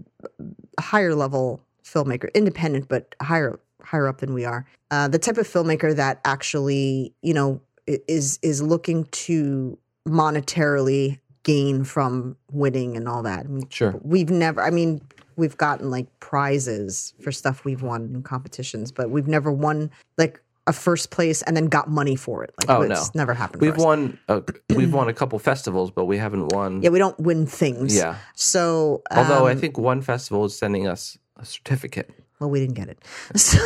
a 0.78 0.82
higher 0.82 1.16
level 1.16 1.62
filmmaker, 1.86 2.34
independent 2.34 2.88
but 2.88 3.16
higher 3.22 3.60
higher 3.84 4.08
up 4.08 4.20
than 4.20 4.34
we 4.34 4.46
are. 4.46 4.66
Uh, 4.92 5.08
the 5.08 5.20
type 5.20 5.38
of 5.38 5.48
filmmaker 5.48 5.96
that 5.96 6.20
actually, 6.26 7.14
you 7.22 7.34
know, 7.34 7.62
is 7.86 8.40
is 8.42 8.62
looking 8.62 9.06
to 9.12 9.78
monetarily 10.08 11.20
gain 11.44 11.84
from 11.84 12.36
winning 12.52 12.96
and 12.96 13.08
all 13.08 13.22
that. 13.24 13.42
I 13.46 13.50
mean, 13.50 13.68
sure 13.70 14.00
we've 14.04 14.30
never. 14.30 14.62
I 14.62 14.70
mean, 14.70 15.02
we've 15.36 15.58
gotten 15.58 15.90
like 15.92 16.08
prizes 16.20 17.14
for 17.22 17.32
stuff 17.32 17.66
we've 17.66 17.82
won 17.82 18.12
in 18.14 18.24
competitions, 18.24 18.92
but 18.92 19.10
we've 19.10 19.28
never 19.28 19.52
won 19.52 19.90
like 20.18 20.42
a 20.66 20.72
first 20.74 21.10
place 21.12 21.42
and 21.42 21.58
then 21.58 21.66
got 21.68 21.90
money 21.90 22.16
for 22.16 22.44
it. 22.44 22.54
Like, 22.60 22.70
Oh, 22.70 22.82
it's 22.84 23.14
no. 23.14 23.20
never 23.20 23.34
happened. 23.34 23.62
we've 23.62 23.76
won 23.78 24.18
a, 24.30 24.42
we've 24.76 24.94
won 24.94 25.10
a 25.10 25.14
couple 25.14 25.38
festivals 25.40 25.92
but 25.92 26.06
we 26.06 26.18
haven't 26.18 26.48
won 26.54 26.82
Yeah, 26.82 26.90
we 26.90 27.00
don't 27.00 27.20
win 27.20 27.46
things. 27.46 27.96
yeah 27.96 28.16
So, 28.36 29.02
although 29.12 29.46
i 29.46 29.52
um, 29.52 29.60
think 29.60 29.78
one 29.78 30.02
festival 30.02 30.46
is 30.46 30.58
sending 30.58 30.88
us 30.88 31.18
a 31.38 31.44
certificate 31.46 32.10
Well, 32.40 32.50
we 32.50 32.60
didn't 32.62 32.76
get 32.76 32.88
it. 32.88 33.00
So, 33.36 33.60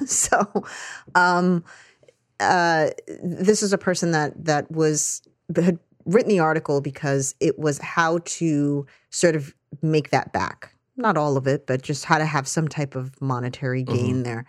so 0.06 0.64
um, 1.14 1.64
uh, 2.40 2.90
this 3.22 3.62
is 3.62 3.72
a 3.74 3.78
person 3.78 4.12
that 4.12 4.44
that 4.44 4.70
was 4.70 5.20
had 5.56 5.78
written 6.06 6.30
the 6.30 6.38
article 6.38 6.80
because 6.80 7.34
it 7.40 7.58
was 7.58 7.78
how 7.78 8.18
to 8.24 8.86
sort 9.10 9.36
of 9.36 9.54
make 9.82 10.08
that 10.10 10.32
back. 10.32 10.72
Not 10.98 11.16
all 11.16 11.36
of 11.36 11.46
it, 11.46 11.66
but 11.66 11.82
just 11.82 12.04
how 12.04 12.18
to 12.18 12.26
have 12.26 12.46
some 12.46 12.68
type 12.68 12.94
of 12.94 13.20
monetary 13.20 13.84
mm-hmm. 13.84 13.94
gain 13.94 14.22
there. 14.24 14.44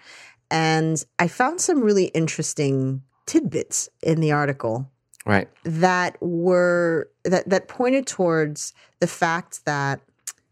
And 0.51 1.03
I 1.19 1.27
found 1.27 1.61
some 1.61 1.81
really 1.81 2.05
interesting 2.05 3.03
tidbits 3.27 3.89
in 4.01 4.19
the 4.19 4.31
article 4.31 4.89
right. 5.25 5.47
that 5.63 6.17
were 6.19 7.09
that 7.23 7.47
that 7.47 7.67
pointed 7.67 8.07
towards 8.07 8.73
the 8.99 9.07
fact 9.07 9.65
that 9.65 10.01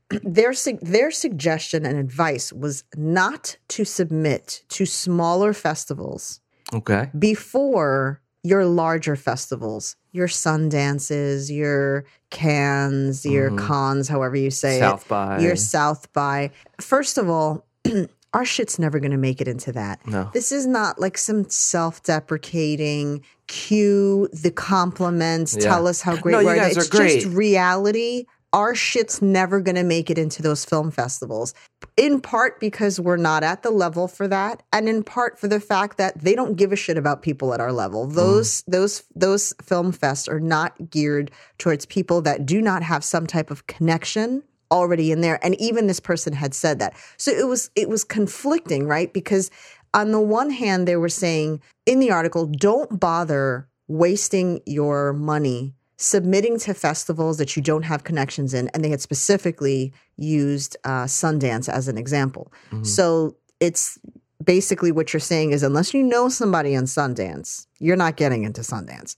their 0.10 0.54
their 0.82 1.12
suggestion 1.12 1.86
and 1.86 1.98
advice 1.98 2.54
was 2.54 2.84
not 2.96 3.58
to 3.70 3.84
submit 3.84 4.64
to 4.70 4.86
smaller 4.86 5.54
festivals 5.54 6.40
okay. 6.74 7.10
before 7.18 8.22
your 8.44 8.66
larger 8.66 9.16
festivals, 9.16 9.96
your 10.12 10.28
Sundances, 10.28 11.50
your 11.56 12.06
Cannes, 12.30 13.26
your 13.26 13.56
cons, 13.58 14.08
however 14.08 14.36
you 14.36 14.52
say 14.52 14.80
Mm-hmm. 14.80 14.90
South 14.90 15.02
it, 15.06 15.10
by. 15.10 15.40
your 15.40 15.56
South 15.56 16.14
by. 16.14 16.52
First 16.80 17.18
of 17.18 17.30
all, 17.30 17.66
our 18.34 18.46
shit's 18.46 18.78
never 18.80 19.00
going 19.00 19.12
to 19.12 19.18
make 19.18 19.42
it 19.42 19.48
into 19.48 19.72
that. 19.74 20.06
No. 20.08 20.30
This 20.34 20.52
is 20.52 20.66
not 20.68 21.00
like 21.00 21.18
some 21.18 21.50
self-deprecating 21.50 23.24
cue 23.48 24.28
the 24.34 24.52
compliments, 24.52 25.56
Yeah. 25.60 25.70
tell 25.70 25.88
us 25.88 26.02
how 26.02 26.18
great 26.18 26.34
No, 26.34 26.38
we 26.40 26.44
you 26.46 26.50
are. 26.52 26.56
guys 26.56 26.78
it's 26.78 26.88
are 26.88 26.98
great. 26.98 27.22
just 27.22 27.36
reality. 27.36 28.26
Our 28.54 28.74
shit's 28.76 29.22
never 29.22 29.60
going 29.60 29.76
to 29.76 29.84
make 29.84 30.10
it 30.10 30.18
into 30.18 30.42
those 30.42 30.64
film 30.64 30.90
festivals. 30.90 31.54
In 31.98 32.22
part 32.22 32.60
because 32.60 33.00
we're 33.00 33.18
not 33.18 33.44
at 33.44 33.64
the 33.64 33.72
level 33.72 34.08
for 34.08 34.28
that, 34.28 34.64
and 34.72 34.88
in 34.88 35.04
part 35.04 35.38
for 35.38 35.48
the 35.48 35.60
fact 35.60 35.98
that 35.98 36.20
they 36.20 36.34
don't 36.34 36.56
give 36.56 36.72
a 36.72 36.76
shit 36.76 36.98
about 36.98 37.22
people 37.22 37.54
at 37.54 37.60
our 37.60 37.74
level. 37.74 38.08
Mm. 38.08 38.14
Those 38.14 38.64
those 38.68 39.04
those 39.16 39.54
film 39.62 39.92
fests 39.92 40.30
are 40.30 40.40
not 40.40 40.90
geared 40.90 41.32
towards 41.58 41.86
people 41.86 42.22
that 42.22 42.46
do 42.46 42.62
not 42.62 42.84
have 42.84 43.04
some 43.04 43.28
type 43.28 43.52
of 43.52 43.68
connection 43.68 44.44
already 44.72 45.12
in 45.12 45.22
there. 45.22 45.44
And 45.44 45.60
even 45.60 45.88
this 45.88 46.00
person 46.00 46.34
had 46.34 46.54
said 46.54 46.80
that. 46.80 46.96
So 47.18 47.32
it 47.32 47.48
was 47.48 47.70
it 47.76 47.90
was 47.90 48.04
conflicting, 48.04 48.88
right? 48.88 49.12
Because 49.12 49.52
on 49.94 50.12
the 50.12 50.22
one 50.22 50.52
hand, 50.52 50.88
they 50.88 50.96
were 50.96 51.10
saying 51.10 51.62
in 51.86 52.00
the 52.00 52.12
article, 52.12 52.46
don't 52.46 53.00
bother 53.00 53.68
wasting 53.88 54.62
your 54.66 55.14
money 55.14 55.74
submitting 55.98 56.60
to 56.60 56.74
festivals 56.74 57.38
that 57.40 57.56
you 57.56 57.62
don't 57.62 57.84
have 57.84 58.04
connections 58.04 58.54
in. 58.54 58.70
And 58.70 58.84
they 58.84 58.90
had 58.90 59.02
specifically 59.02 59.94
used 60.16 60.78
uh, 60.84 61.06
Sundance 61.06 61.68
as 61.68 61.88
an 61.88 61.98
example. 61.98 62.54
So 62.84 63.36
it's 63.60 63.98
basically 64.44 64.92
what 64.92 65.12
you're 65.12 65.20
saying 65.20 65.52
is 65.52 65.64
unless 65.64 65.94
you 65.94 66.04
know 66.04 66.30
somebody 66.30 66.76
in 66.76 66.84
Sundance, 66.84 67.66
you're 67.80 67.96
not 67.96 68.16
getting 68.16 68.44
into 68.44 68.62
Sundance. 68.62 69.16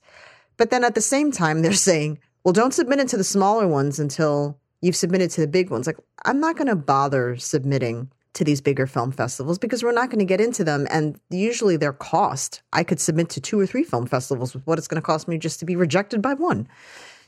But 0.56 0.70
then 0.70 0.82
at 0.82 0.94
the 0.94 1.00
same 1.00 1.30
time, 1.30 1.62
they're 1.62 1.72
saying, 1.90 2.18
well, 2.44 2.52
don't 2.52 2.74
submit 2.74 2.98
it 2.98 3.08
to 3.08 3.18
the 3.18 3.24
smaller 3.24 3.68
ones 3.68 3.98
until 3.98 4.58
you've 4.80 4.96
submitted 4.96 5.30
to 5.32 5.42
the 5.42 5.46
big 5.46 5.70
ones. 5.70 5.86
Like, 5.86 5.98
I'm 6.24 6.40
not 6.40 6.56
going 6.56 6.68
to 6.68 6.76
bother 6.76 7.36
submitting 7.36 8.10
to 8.34 8.44
these 8.44 8.60
bigger 8.60 8.86
film 8.86 9.10
festivals 9.12 9.58
because 9.58 9.82
we're 9.82 9.92
not 9.92 10.08
going 10.08 10.20
to 10.20 10.24
get 10.24 10.40
into 10.40 10.62
them. 10.62 10.86
And 10.90 11.18
usually 11.30 11.76
their 11.76 11.92
cost, 11.92 12.62
I 12.72 12.84
could 12.84 13.00
submit 13.00 13.28
to 13.30 13.40
two 13.40 13.58
or 13.58 13.66
three 13.66 13.84
film 13.84 14.06
festivals 14.06 14.54
with 14.54 14.66
what 14.66 14.78
it's 14.78 14.86
going 14.86 15.00
to 15.00 15.06
cost 15.06 15.26
me 15.26 15.38
just 15.38 15.58
to 15.60 15.64
be 15.64 15.76
rejected 15.76 16.22
by 16.22 16.34
one. 16.34 16.68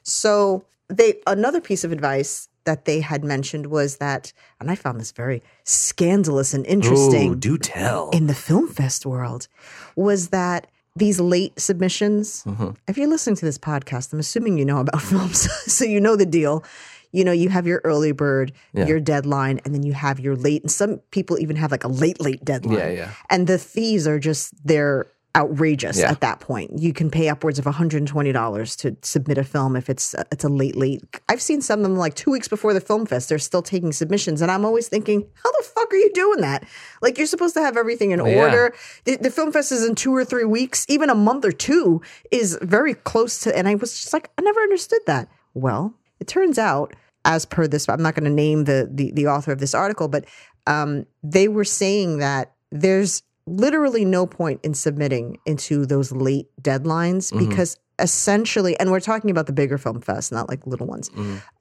So 0.02 0.64
they 0.88 1.14
another 1.26 1.60
piece 1.60 1.84
of 1.84 1.92
advice 1.92 2.48
that 2.64 2.84
they 2.84 3.00
had 3.00 3.24
mentioned 3.24 3.66
was 3.66 3.96
that, 3.96 4.32
and 4.60 4.70
I 4.70 4.76
found 4.76 5.00
this 5.00 5.10
very 5.10 5.42
scandalous 5.64 6.54
and 6.54 6.64
interesting 6.66 7.32
Ooh, 7.32 7.36
do 7.36 7.58
tell. 7.58 8.10
in 8.10 8.28
the 8.28 8.34
film 8.34 8.68
fest 8.68 9.04
world 9.04 9.48
was 9.96 10.28
that 10.28 10.68
these 10.96 11.20
late 11.20 11.58
submissions 11.58 12.44
Mm-hmm. 12.44 12.70
if 12.88 12.98
you're 12.98 13.08
listening 13.08 13.36
to 13.36 13.44
this 13.44 13.58
podcast 13.58 14.12
i'm 14.12 14.18
assuming 14.20 14.58
you 14.58 14.64
know 14.64 14.78
about 14.78 15.00
films 15.10 15.50
so 15.72 15.84
you 15.84 16.00
know 16.00 16.16
the 16.16 16.26
deal 16.26 16.64
you 17.12 17.24
know 17.24 17.32
you 17.32 17.48
have 17.50 17.66
your 17.66 17.80
early 17.84 18.12
bird 18.12 18.52
Yeah. 18.72 18.86
your 18.86 19.00
deadline 19.00 19.60
and 19.64 19.74
then 19.74 19.82
you 19.82 19.92
have 19.92 20.18
your 20.20 20.36
late 20.36 20.62
and 20.62 20.70
some 20.70 20.98
people 21.10 21.38
even 21.38 21.56
have 21.56 21.70
like 21.70 21.84
a 21.84 21.88
late 21.88 22.20
late 22.20 22.44
deadline 22.44 22.78
Yeah, 22.78 22.88
yeah. 22.90 23.10
and 23.30 23.46
the 23.46 23.58
fees 23.58 24.06
are 24.06 24.18
just 24.18 24.54
they're 24.66 25.06
outrageous 25.34 25.98
Yeah. 25.98 26.10
at 26.10 26.20
that 26.20 26.40
point. 26.40 26.78
You 26.78 26.92
can 26.92 27.10
pay 27.10 27.28
upwards 27.28 27.58
of 27.58 27.64
$120 27.64 28.76
to 28.78 28.96
submit 29.02 29.38
a 29.38 29.44
film 29.44 29.76
if 29.76 29.88
it's 29.88 30.12
a, 30.14 30.24
it's 30.30 30.44
a 30.44 30.48
late 30.48 30.76
late. 30.76 31.02
I've 31.28 31.40
seen 31.40 31.62
some 31.62 31.80
of 31.80 31.84
them 31.84 31.96
like 31.96 32.14
two 32.14 32.30
weeks 32.30 32.48
before 32.48 32.74
the 32.74 32.80
film 32.80 33.06
fest 33.06 33.28
they're 33.28 33.38
still 33.38 33.62
taking 33.62 33.92
submissions 33.92 34.42
and 34.42 34.50
i'm 34.50 34.64
always 34.64 34.88
thinking 34.88 35.26
how 35.42 35.50
the 35.52 35.64
fuck 35.64 35.90
are 35.92 35.96
you 35.96 36.10
doing 36.12 36.40
that? 36.42 36.66
Like 37.00 37.16
you're 37.18 37.26
supposed 37.26 37.54
to 37.54 37.60
have 37.60 37.76
everything 37.76 38.10
in 38.10 38.18
Yeah. 38.18 38.42
order. 38.42 38.74
The, 39.04 39.16
the 39.16 39.30
film 39.30 39.52
fest 39.52 39.72
is 39.72 39.86
in 39.86 39.94
two 39.94 40.14
or 40.14 40.24
three 40.24 40.44
weeks. 40.44 40.84
Even 40.88 41.08
a 41.10 41.14
month 41.14 41.44
or 41.44 41.52
two 41.52 42.02
is 42.30 42.58
very 42.62 42.94
close 42.94 43.40
to 43.40 43.56
and 43.56 43.68
i 43.68 43.74
was 43.74 43.92
just 43.92 44.12
like 44.12 44.30
i 44.38 44.42
never 44.42 44.60
understood 44.60 45.00
that. 45.06 45.28
Well 45.54 45.94
it 46.20 46.26
turns 46.26 46.58
out 46.58 46.94
as 47.24 47.46
per 47.46 47.66
this 47.66 47.88
i'm 47.88 48.02
not 48.02 48.14
going 48.14 48.24
to 48.24 48.30
name 48.30 48.64
the, 48.64 48.88
the 48.92 49.12
the 49.12 49.26
author 49.26 49.52
of 49.52 49.58
this 49.60 49.74
article 49.74 50.08
but 50.08 50.24
um, 50.66 51.06
they 51.24 51.48
were 51.48 51.64
saying 51.64 52.18
that 52.18 52.52
there's 52.70 53.22
literally 53.46 54.04
no 54.04 54.26
point 54.26 54.60
in 54.62 54.74
submitting 54.74 55.38
into 55.46 55.84
those 55.86 56.12
late 56.12 56.48
deadlines 56.60 57.32
Mm-hmm. 57.32 57.48
because 57.48 57.76
essentially 57.98 58.78
and 58.80 58.90
we're 58.90 59.00
talking 59.00 59.30
about 59.30 59.46
the 59.46 59.52
bigger 59.52 59.78
film 59.78 60.00
fest 60.00 60.32
not 60.32 60.48
like 60.48 60.66
little 60.66 60.86
ones 60.86 61.10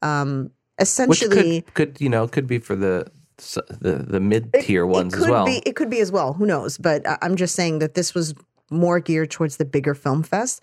um 0.02 0.50
Mm-hmm. 0.80 1.08
Which 1.10 1.22
essentially 1.22 1.62
could, 1.62 1.74
could 1.74 2.02
you 2.02 2.10
know 2.10 2.28
could 2.28 2.48
be 2.48 2.58
for 2.58 2.76
the 2.76 3.06
the 3.82 4.06
the 4.08 4.20
mid 4.20 4.52
tier 4.62 4.86
ones 4.86 5.14
it 5.14 5.18
could 5.18 5.26
as 5.26 5.32
well. 5.32 5.46
Be, 5.46 5.62
it 5.66 5.76
could 5.76 5.90
be 5.90 6.00
as 6.00 6.12
well. 6.12 6.34
Who 6.34 6.46
knows? 6.46 6.78
But 6.78 7.04
I'm 7.22 7.36
just 7.36 7.56
saying 7.56 7.80
that 7.80 7.94
this 7.94 8.14
was 8.14 8.34
more 8.70 9.00
geared 9.00 9.32
towards 9.32 9.58
the 9.58 9.66
bigger 9.66 9.94
film 9.94 10.24
fest, 10.24 10.62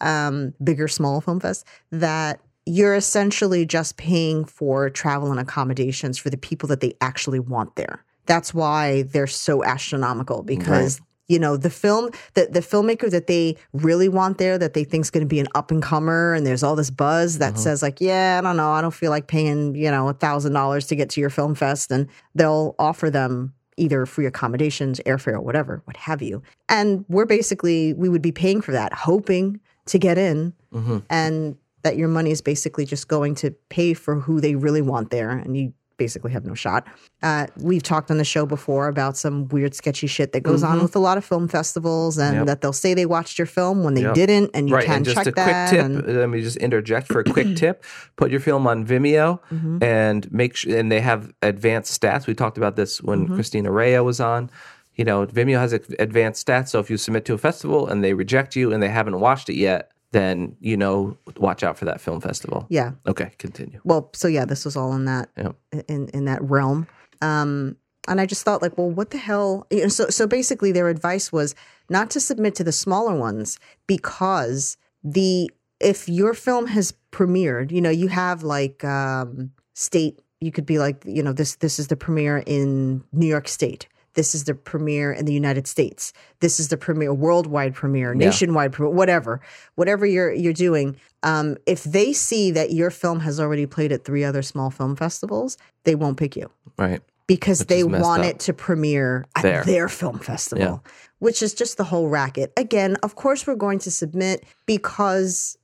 um, 0.00 0.54
bigger 0.62 0.88
small 0.88 1.20
film 1.20 1.40
fest. 1.40 1.66
That 1.90 2.40
you're 2.66 2.94
essentially 2.94 3.66
just 3.66 3.96
paying 3.96 4.44
for 4.44 4.90
travel 4.90 5.30
and 5.30 5.40
accommodations 5.40 6.18
for 6.18 6.30
the 6.30 6.36
people 6.36 6.68
that 6.68 6.80
they 6.80 6.94
actually 7.00 7.40
want 7.40 7.76
there. 7.76 8.04
That's 8.30 8.54
why 8.54 9.02
they're 9.12 9.26
so 9.26 9.64
astronomical 9.64 10.42
because. 10.42 11.00
You 11.34 11.38
know 11.38 11.56
the 11.56 11.70
film, 11.70 12.10
the 12.34 12.48
the 12.50 12.58
filmmaker 12.58 13.08
that 13.08 13.28
they 13.28 13.56
really 13.72 14.08
want 14.08 14.38
there, 14.38 14.58
that 14.58 14.74
they 14.74 14.82
think 14.82 15.02
is 15.04 15.10
going 15.14 15.26
to 15.28 15.32
be 15.36 15.38
an 15.38 15.46
up 15.54 15.70
and 15.70 15.80
comer, 15.80 16.34
and 16.34 16.44
there's 16.44 16.64
all 16.64 16.74
this 16.74 16.90
buzz 16.90 17.38
that 17.38 17.56
says 17.56 17.82
like, 17.82 18.00
yeah, 18.00 18.40
I 18.40 18.44
don't 18.44 18.56
know, 18.56 18.72
I 18.72 18.80
don't 18.80 18.92
feel 19.02 19.12
like 19.16 19.28
paying 19.28 19.76
you 19.76 19.92
know 19.92 20.08
a 20.08 20.12
thousand 20.12 20.54
dollars 20.54 20.88
to 20.88 20.96
get 20.96 21.08
to 21.10 21.20
your 21.20 21.30
film 21.30 21.54
fest, 21.54 21.92
and 21.92 22.08
they'll 22.34 22.74
offer 22.80 23.10
them 23.10 23.54
either 23.76 24.06
free 24.06 24.26
accommodations, 24.26 24.98
airfare, 25.06 25.34
or 25.34 25.40
whatever, 25.40 25.82
what 25.84 25.96
have 25.96 26.20
you. 26.20 26.42
And 26.68 27.04
we're 27.08 27.26
basically 27.26 27.92
we 27.92 28.08
would 28.08 28.22
be 28.22 28.32
paying 28.32 28.60
for 28.60 28.72
that, 28.72 28.92
hoping 28.92 29.60
to 29.86 29.98
get 30.00 30.18
in, 30.18 30.52
Mm-hmm. 30.74 30.98
and 31.10 31.56
that 31.84 31.96
your 31.96 32.08
money 32.08 32.32
is 32.32 32.42
basically 32.42 32.84
just 32.86 33.06
going 33.06 33.36
to 33.36 33.52
pay 33.68 33.94
for 33.94 34.18
who 34.18 34.40
they 34.40 34.56
really 34.56 34.82
want 34.82 35.10
there, 35.10 35.30
and 35.30 35.56
you 35.56 35.74
basically 36.00 36.32
have 36.32 36.44
no 36.44 36.54
shot. 36.54 36.86
Uh, 37.22 37.46
we've 37.58 37.82
talked 37.82 38.10
on 38.10 38.16
the 38.18 38.24
show 38.24 38.44
before 38.46 38.88
about 38.88 39.16
some 39.16 39.46
weird, 39.48 39.74
sketchy 39.74 40.06
shit 40.08 40.32
that 40.32 40.40
goes 40.42 40.62
on 40.64 40.80
with 40.82 40.96
a 40.96 40.98
lot 40.98 41.16
of 41.18 41.24
film 41.24 41.46
festivals, 41.46 42.16
and 42.18 42.30
Mm-hmm. 42.30 42.38
Yep. 42.38 42.46
that 42.46 42.60
they'll 42.62 42.72
say 42.72 42.94
they 42.94 43.06
watched 43.06 43.38
your 43.38 43.46
film 43.46 43.84
when 43.84 43.94
they 43.94 44.02
Yep. 44.02 44.14
didn't, 44.14 44.50
and 44.54 44.68
you 44.68 44.74
right, 44.76 44.86
can 44.86 44.96
and 44.96 45.04
just 45.04 45.16
check 45.18 45.26
a 45.26 45.32
quick 45.32 45.46
that. 45.46 45.70
tip. 45.70 45.84
and- 45.84 46.16
Let 46.22 46.28
me 46.30 46.40
just 46.40 46.56
interject 46.56 47.06
for 47.08 47.20
a 47.20 47.24
quick 47.24 47.54
tip. 47.62 47.84
Put 48.16 48.30
your 48.30 48.40
film 48.40 48.66
on 48.66 48.86
Vimeo 48.86 49.38
Mm-hmm. 49.52 49.84
and 49.84 50.32
make 50.32 50.56
sure. 50.56 50.76
And 50.76 50.90
they 50.90 51.00
have 51.02 51.32
advanced 51.42 52.00
stats. 52.00 52.26
We 52.26 52.34
talked 52.34 52.56
about 52.58 52.74
this 52.76 53.02
when 53.02 53.24
Mm-hmm. 53.26 53.34
Christina 53.36 53.70
Rea 53.70 54.00
was 54.00 54.18
on. 54.20 54.50
You 54.96 55.04
know, 55.04 55.26
Vimeo 55.26 55.58
has 55.58 55.72
advanced 55.98 56.46
stats. 56.46 56.68
So 56.68 56.78
if 56.80 56.90
you 56.90 56.96
submit 56.96 57.24
to 57.26 57.34
a 57.34 57.38
festival 57.38 57.86
and 57.88 58.02
they 58.02 58.12
reject 58.14 58.56
you 58.56 58.72
and 58.72 58.82
they 58.82 58.88
haven't 58.88 59.18
watched 59.20 59.48
it 59.48 59.56
yet, 59.56 59.90
then 60.12 60.56
you 60.60 60.76
know, 60.76 61.16
watch 61.36 61.62
out 61.62 61.78
for 61.78 61.84
that 61.84 62.00
film 62.00 62.20
festival. 62.20 62.66
yeah. 62.68 62.92
Okay, 63.06 63.30
continue. 63.38 63.80
Well, 63.84 64.10
so 64.14 64.28
yeah, 64.28 64.44
this 64.44 64.64
was 64.64 64.76
all 64.76 64.92
in 64.94 65.04
that 65.04 65.28
Yep. 65.36 65.56
in 65.88 66.08
in 66.08 66.24
that 66.26 66.42
realm. 66.42 66.86
Um, 67.22 67.76
and 68.08 68.20
I 68.20 68.26
just 68.26 68.44
thought 68.44 68.62
like, 68.62 68.76
well, 68.78 68.90
what 68.90 69.10
the 69.10 69.18
hell? 69.18 69.66
You 69.70 69.82
know, 69.82 69.88
so 69.88 70.08
so 70.08 70.26
basically, 70.26 70.72
their 70.72 70.88
advice 70.88 71.30
was 71.32 71.54
not 71.88 72.10
to 72.10 72.20
submit 72.20 72.54
to 72.56 72.64
the 72.64 72.72
smaller 72.72 73.14
ones 73.14 73.58
because 73.86 74.76
the 75.04 75.50
if 75.80 76.08
your 76.08 76.34
film 76.34 76.66
has 76.68 76.92
premiered, 77.12 77.70
you 77.70 77.80
know, 77.80 77.90
you 77.90 78.08
have 78.08 78.42
like 78.42 78.84
um, 78.84 79.52
state. 79.74 80.20
You 80.40 80.50
could 80.50 80.64
be 80.64 80.78
like, 80.78 81.02
you 81.06 81.22
know, 81.22 81.32
this 81.34 81.56
this 81.56 81.78
is 81.78 81.88
the 81.88 81.96
premiere 81.96 82.38
in 82.46 83.04
New 83.12 83.26
York 83.26 83.46
State. 83.46 83.86
This 84.14 84.34
is 84.34 84.44
the 84.44 84.54
premiere 84.54 85.12
in 85.12 85.24
the 85.24 85.32
United 85.32 85.66
States. 85.66 86.12
This 86.40 86.58
is 86.58 86.68
the 86.68 86.76
premiere, 86.76 87.14
worldwide 87.14 87.74
premiere, 87.74 88.14
nationwide 88.14 88.72
premiere, 88.72 88.94
whatever, 88.94 89.40
whatever 89.76 90.04
you're 90.06 90.32
you're 90.32 90.52
doing. 90.52 90.96
Um, 91.22 91.56
if 91.66 91.84
they 91.84 92.12
see 92.12 92.50
that 92.50 92.72
your 92.72 92.90
film 92.90 93.20
has 93.20 93.38
already 93.38 93.66
played 93.66 93.92
at 93.92 94.04
three 94.04 94.24
other 94.24 94.42
small 94.42 94.70
film 94.70 94.96
festivals, 94.96 95.56
they 95.84 95.94
won't 95.94 96.16
pick 96.16 96.34
you 96.36 96.50
Right. 96.78 97.00
because 97.26 97.66
they 97.66 97.84
want 97.84 98.24
it 98.24 98.38
to 98.40 98.52
premiere 98.52 99.26
at 99.36 99.42
There. 99.42 99.64
their 99.64 99.88
film 99.88 100.18
festival, 100.18 100.82
which 101.20 101.42
is 101.42 101.54
just 101.54 101.76
the 101.76 101.84
whole 101.84 102.08
racket. 102.08 102.52
Again, 102.56 102.96
of 103.02 103.14
course, 103.14 103.46
we're 103.46 103.54
going 103.54 103.78
to 103.80 103.90
submit 103.90 104.44
because 104.66 105.56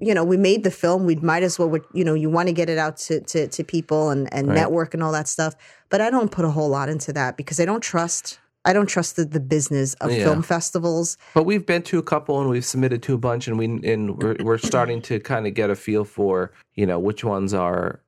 you 0.00 0.14
know 0.14 0.24
we 0.24 0.36
made 0.36 0.64
the 0.64 0.70
film. 0.70 1.06
We 1.06 1.16
might 1.16 1.42
as 1.42 1.58
well, 1.58 1.74
you 1.92 2.04
know, 2.04 2.14
you 2.14 2.30
want 2.30 2.48
to 2.48 2.52
get 2.52 2.68
it 2.68 2.78
out 2.78 2.96
to 2.98 3.20
to, 3.20 3.48
to 3.48 3.64
people 3.64 4.10
and 4.10 4.32
and 4.32 4.48
network 4.48 4.94
and 4.94 5.02
all 5.02 5.12
that 5.12 5.28
stuff. 5.28 5.54
But 5.88 6.00
I 6.00 6.10
don't 6.10 6.30
put 6.30 6.44
a 6.44 6.50
whole 6.50 6.68
lot 6.68 6.88
into 6.88 7.12
that 7.14 7.36
because 7.36 7.60
I 7.60 7.64
don't 7.64 7.82
trust. 7.82 8.38
I 8.64 8.72
don't 8.72 8.88
trust 8.88 9.14
the, 9.14 9.24
the 9.24 9.38
business 9.38 9.94
of 9.94 10.10
Yeah. 10.10 10.24
film 10.24 10.42
festivals. 10.42 11.16
But 11.34 11.44
we've 11.44 11.64
been 11.64 11.82
to 11.84 11.98
a 11.98 12.02
couple 12.02 12.40
and 12.40 12.50
we've 12.50 12.64
submitted 12.64 13.00
to 13.04 13.14
a 13.14 13.18
bunch, 13.18 13.46
and 13.46 13.58
we 13.58 13.66
and 13.90 14.20
we're 14.20 14.36
we're 14.40 14.58
starting 14.58 15.00
to 15.02 15.20
kind 15.20 15.46
of 15.46 15.54
get 15.54 15.70
a 15.70 15.76
feel 15.76 16.04
for 16.04 16.52
you 16.74 16.84
know 16.86 16.98
which 16.98 17.22
ones 17.24 17.54
are 17.54 18.00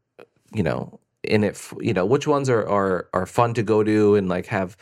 you 0.52 0.62
know 0.62 0.98
in 1.22 1.44
it 1.44 1.60
you 1.80 1.92
know 1.92 2.06
which 2.06 2.26
ones 2.26 2.48
are 2.50 2.66
are 2.68 3.08
are 3.12 3.26
fun 3.26 3.54
to 3.54 3.62
go 3.62 3.82
to 3.82 4.14
and 4.16 4.28
like 4.28 4.46
have 4.46 4.76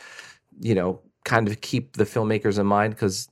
you 0.59 0.73
know 0.75 0.99
kind 1.25 1.47
of 1.47 1.59
keep 1.61 1.97
the 1.97 2.05
filmmakers 2.05 2.57
in 2.57 2.65
mind 2.65 2.93
because 2.95 3.27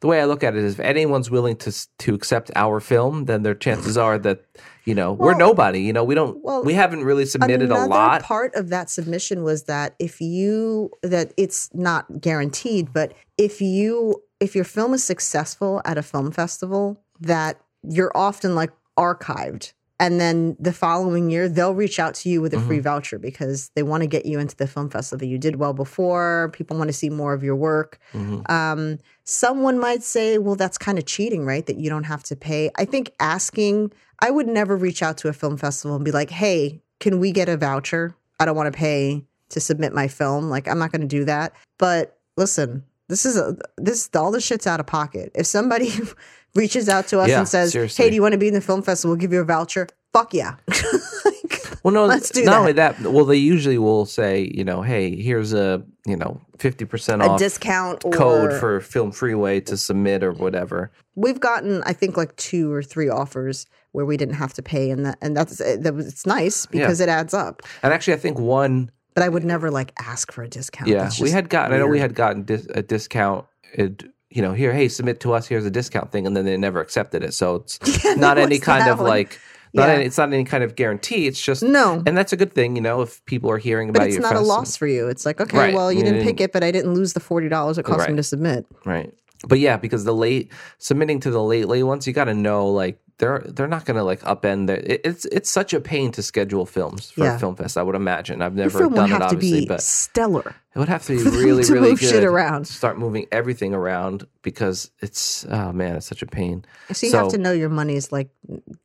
the 0.00 0.06
way 0.06 0.20
I 0.20 0.24
look 0.24 0.42
at 0.44 0.54
it 0.56 0.62
is 0.64 0.74
if 0.74 0.80
anyone's 0.80 1.30
willing 1.30 1.56
to 1.56 1.72
to 1.98 2.14
accept 2.14 2.50
our 2.54 2.80
film, 2.80 3.24
then 3.24 3.42
their 3.42 3.54
chances 3.54 3.96
are 4.06 4.18
that 4.18 4.44
you 4.84 4.94
know 4.94 5.12
we're 5.12 5.34
nobody. 5.34 5.80
You 5.80 5.92
know 5.92 6.04
we 6.04 6.14
don't 6.14 6.42
well, 6.42 6.62
we 6.62 6.74
haven't 6.74 7.04
really 7.04 7.26
submitted 7.26 7.70
a 7.70 7.86
lot. 7.86 8.22
part 8.22 8.54
of 8.54 8.68
that 8.70 8.90
submission 8.90 9.42
was 9.42 9.64
that 9.64 9.94
if 9.98 10.20
you 10.20 10.90
that 11.02 11.32
it's 11.36 11.70
not 11.74 12.20
guaranteed, 12.20 12.92
but 12.92 13.12
if 13.38 13.60
you 13.60 14.22
if 14.40 14.54
your 14.54 14.64
film 14.64 14.94
is 14.94 15.02
successful 15.02 15.80
at 15.84 15.96
a 15.98 16.02
film 16.02 16.30
festival, 16.30 17.00
that 17.20 17.60
you're 17.82 18.12
often 18.14 18.54
like 18.54 18.70
archived. 18.98 19.72
And 19.98 20.20
then 20.20 20.58
the 20.60 20.74
following 20.74 21.30
year, 21.30 21.48
they'll 21.48 21.74
reach 21.74 21.98
out 21.98 22.12
to 22.16 22.28
you 22.28 22.42
with 22.42 22.52
a 22.52 22.60
free 22.60 22.80
voucher 22.80 23.18
because 23.18 23.70
they 23.74 23.82
want 23.82 24.02
to 24.02 24.06
get 24.06 24.26
you 24.26 24.38
into 24.38 24.54
the 24.54 24.66
film 24.66 24.90
festival. 24.90 25.26
You 25.26 25.38
did 25.38 25.56
well 25.56 25.72
before. 25.72 26.50
People 26.52 26.76
want 26.76 26.88
to 26.88 26.92
see 26.92 27.08
more 27.08 27.32
of 27.32 27.42
your 27.42 27.56
work. 27.56 27.98
Mhm. 28.12 28.50
Um, 28.50 28.98
someone 29.26 29.78
might 29.78 30.02
say, 30.02 30.38
well, 30.38 30.54
that's 30.54 30.78
kind 30.78 30.98
of 30.98 31.04
cheating, 31.04 31.44
right? 31.44 31.66
That 31.66 31.76
you 31.76 31.90
don't 31.90 32.04
have 32.04 32.22
to 32.24 32.36
pay. 32.36 32.70
I 32.76 32.84
think 32.86 33.12
asking, 33.20 33.92
I 34.20 34.30
would 34.30 34.46
never 34.46 34.76
reach 34.76 35.02
out 35.02 35.18
to 35.18 35.28
a 35.28 35.32
film 35.32 35.56
festival 35.58 35.96
and 35.96 36.04
be 36.04 36.12
like, 36.12 36.30
hey, 36.30 36.80
can 37.00 37.18
we 37.18 37.32
get 37.32 37.48
a 37.48 37.56
voucher? 37.56 38.14
I 38.40 38.44
don't 38.46 38.56
want 38.56 38.72
to 38.72 38.78
pay 38.78 39.24
to 39.50 39.60
submit 39.60 39.92
my 39.92 40.08
film. 40.08 40.48
Like, 40.48 40.68
I'm 40.68 40.78
not 40.78 40.92
going 40.92 41.02
to 41.02 41.06
do 41.08 41.24
that. 41.24 41.52
But 41.76 42.16
listen, 42.36 42.84
this 43.08 43.26
is 43.26 43.36
a, 43.36 43.56
this, 43.76 44.08
all 44.14 44.30
the 44.30 44.40
shit's 44.40 44.66
out 44.66 44.80
of 44.80 44.86
pocket. 44.86 45.32
If 45.34 45.46
somebody 45.46 45.90
reaches 46.54 46.88
out 46.88 47.08
to 47.08 47.18
us 47.20 47.28
Yeah, 47.28 47.40
and 47.40 47.48
says, 47.48 47.72
seriously. 47.72 48.04
hey, 48.04 48.10
do 48.10 48.14
you 48.16 48.22
want 48.22 48.32
to 48.32 48.38
be 48.38 48.48
in 48.48 48.54
the 48.54 48.60
film 48.60 48.82
festival? 48.82 49.12
We'll 49.12 49.20
give 49.20 49.32
you 49.32 49.40
a 49.40 49.44
voucher. 49.44 49.88
Fuck 50.12 50.32
yeah. 50.34 50.56
Like, 51.24 51.62
Well, 51.82 51.92
no, 51.94 52.06
Let's 52.06 52.30
do 52.30 52.44
not 52.44 52.52
that. 52.52 52.58
only 52.60 52.72
that. 52.72 53.00
Well, 53.00 53.24
they 53.24 53.36
usually 53.36 53.78
will 53.78 54.06
say, 54.06 54.50
you 54.54 54.64
know, 54.64 54.82
hey, 54.82 55.14
here's 55.16 55.52
a 55.52 55.82
you 56.06 56.16
know 56.16 56.40
fifty 56.58 56.84
percent 56.84 57.20
off 57.22 57.36
a 57.36 57.38
discount 57.38 58.00
code 58.12 58.52
for 58.58 58.80
FilmFreeway 58.80 59.64
to 59.66 59.76
submit 59.76 60.22
or 60.22 60.32
whatever. 60.32 60.90
we've 61.14 61.40
gotten 61.40 61.82
i 61.84 61.92
think 61.92 62.16
like 62.16 62.34
two 62.36 62.72
or 62.72 62.82
three 62.82 63.08
offers 63.08 63.66
where 63.92 64.04
we 64.06 64.16
didn't 64.16 64.34
have 64.34 64.52
to 64.54 64.62
pay 64.62 64.90
and 64.90 65.04
that 65.06 65.18
and 65.20 65.36
that's 65.36 65.60
eh, 65.60 65.76
that 65.80 65.94
was 65.94 66.06
it's 66.06 66.26
nice 66.26 66.66
because 66.66 67.00
it 67.00 67.08
adds 67.08 67.34
up 67.34 67.62
And 67.82 67.92
actually, 67.92 68.14
I 68.14 68.18
think 68.18 68.38
one, 68.38 68.90
but 69.14 69.24
i 69.24 69.28
would 69.28 69.44
never 69.44 69.70
like 69.70 69.92
ask 69.98 70.30
for 70.32 70.42
a 70.42 70.48
discount 70.48 70.88
yeah, 70.88 71.10
we 71.20 71.30
had 71.30 71.48
gotten. 71.48 71.74
I 71.74 71.78
know 71.78 71.86
we 71.86 71.98
had 71.98 72.14
gotten 72.14 72.42
dis- 72.44 72.68
a 72.74 72.82
discount. 72.82 73.46
It, 73.72 74.04
you 74.30 74.42
know, 74.42 74.52
here, 74.52 74.72
hey, 74.72 74.88
submit 74.88 75.20
to 75.20 75.32
us. 75.32 75.46
Here's 75.46 75.64
a 75.64 75.70
discount 75.70 76.12
thing, 76.12 76.26
and 76.26 76.36
then 76.36 76.44
they 76.44 76.56
never 76.56 76.80
accepted 76.80 77.22
it. 77.24 77.32
So 77.32 77.56
it's 77.56 77.78
not 78.16 78.36
any 78.38 78.58
kind 78.58 78.88
of 78.88 78.98
one. 78.98 79.08
like. 79.08 79.40
Not 79.76 79.88
Yeah. 79.88 79.94
any, 79.96 80.04
it's 80.04 80.18
not 80.18 80.32
any 80.32 80.44
kind 80.44 80.64
of 80.64 80.74
guarantee. 80.74 81.26
It's 81.26 81.40
just 81.40 81.62
no 81.62 82.02
and 82.06 82.16
that's 82.16 82.32
a 82.32 82.36
good 82.36 82.54
thing, 82.54 82.74
you 82.76 82.82
know. 82.82 83.02
If 83.02 83.24
people 83.26 83.50
are 83.50 83.58
hearing 83.58 83.90
about, 83.90 84.00
but 84.00 84.08
it's 84.08 84.18
not 84.18 84.34
a 84.36 84.40
loss 84.40 84.76
for 84.76 84.86
you 84.86 85.06
it's 85.08 85.24
like 85.26 85.40
okay 85.40 85.56
Right. 85.56 85.74
well 85.74 85.92
you 85.92 85.98
You 85.98 86.04
didn't 86.04 86.18
didn't- 86.20 86.28
pick 86.36 86.40
it 86.40 86.52
but 86.52 86.64
i 86.64 86.70
didn't 86.70 86.94
lose 86.94 87.12
the 87.12 87.20
$40 87.20 87.78
it 87.78 87.84
cost 87.84 88.08
me 88.08 88.16
to 88.16 88.22
submit 88.22 88.66
right? 88.84 89.12
But 89.46 89.58
yeah, 89.60 89.76
because 89.76 90.04
the 90.04 90.14
late 90.14 90.50
submitting 90.78 91.20
to 91.20 91.30
the 91.30 91.42
late 91.42 91.68
late 91.68 91.82
ones, 91.82 92.06
you 92.06 92.14
got 92.14 92.24
to 92.24 92.34
know 92.34 92.68
like 92.68 92.98
they're 93.18 93.42
they're 93.46 93.66
not 93.66 93.86
going 93.86 93.96
to 93.96 94.02
like 94.04 94.20
upend 94.22 94.66
their. 94.66 94.76
It, 94.76 95.00
it's 95.04 95.24
it's 95.26 95.48
such 95.50 95.72
a 95.72 95.80
pain 95.80 96.12
to 96.12 96.22
schedule 96.22 96.66
films 96.66 97.10
for 97.10 97.24
Yeah. 97.24 97.36
a 97.36 97.38
film 97.38 97.56
fest. 97.56 97.78
I 97.78 97.82
would 97.82 97.94
imagine. 97.94 98.42
I've 98.42 98.54
never 98.54 98.78
film 98.78 98.92
would 98.92 98.96
done 98.96 99.06
it 99.08 99.12
have 99.12 99.20
to 99.30 99.36
obviously, 99.36 99.60
be 99.60 99.66
but 99.66 99.80
stellar 99.80 100.54
it 100.74 100.78
would 100.78 100.88
have 100.90 101.02
to 101.06 101.16
be 101.16 101.22
really 101.30 101.64
to 101.68 101.72
really 101.72 101.90
move 101.92 102.00
good. 102.00 102.10
shit 102.10 102.24
around. 102.24 102.66
Start 102.68 102.98
moving 102.98 103.26
everything 103.32 103.72
around 103.72 104.26
because 104.42 104.90
it's 105.00 105.46
oh 105.48 105.72
man, 105.72 105.96
it's 105.96 106.04
such 106.06 106.20
a 106.20 106.26
pain. 106.26 106.64
so 106.92 107.06
you 107.06 107.10
So- 107.12 107.18
have 107.20 107.28
to 107.32 107.38
know 107.38 107.52
your 107.52 107.70
money 107.70 107.94
is 107.94 108.12
like 108.12 108.28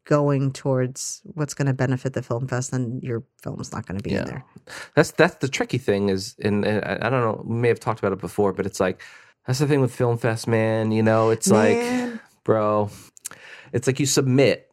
going 0.05 0.51
towards 0.53 1.21
what's 1.33 1.53
going 1.53 1.67
to 1.67 1.73
benefit 1.73 2.13
the 2.13 2.21
film 2.21 2.47
fest 2.47 2.71
and 2.73 3.03
your 3.03 3.23
film's 3.43 3.71
not 3.73 3.85
going 3.85 3.97
to 3.97 4.03
be 4.03 4.11
Yeah. 4.11 4.19
in 4.21 4.25
there 4.27 4.45
That's 4.95 5.11
that's 5.11 5.35
the 5.35 5.47
tricky 5.49 5.77
thing 5.77 6.09
is, 6.09 6.35
and, 6.41 6.63
and 6.65 6.83
I 6.85 7.07
I 7.07 7.09
don't 7.09 7.21
know, 7.21 7.43
we 7.45 7.55
may 7.55 7.67
have 7.67 7.79
talked 7.79 7.99
about 7.99 8.13
it 8.13 8.19
before, 8.19 8.53
but 8.53 8.65
it's 8.65 8.79
like 8.79 9.01
that's 9.45 9.59
the 9.59 9.67
thing 9.67 9.81
with 9.81 9.93
Film 9.93 10.17
Fest, 10.19 10.47
man. 10.47 10.91
You 10.91 11.01
know, 11.01 11.31
it's 11.31 11.49
like, 11.49 12.11
bro, 12.43 12.89
it's 13.73 13.87
like 13.87 13.99
you 13.99 14.05
submit, 14.05 14.71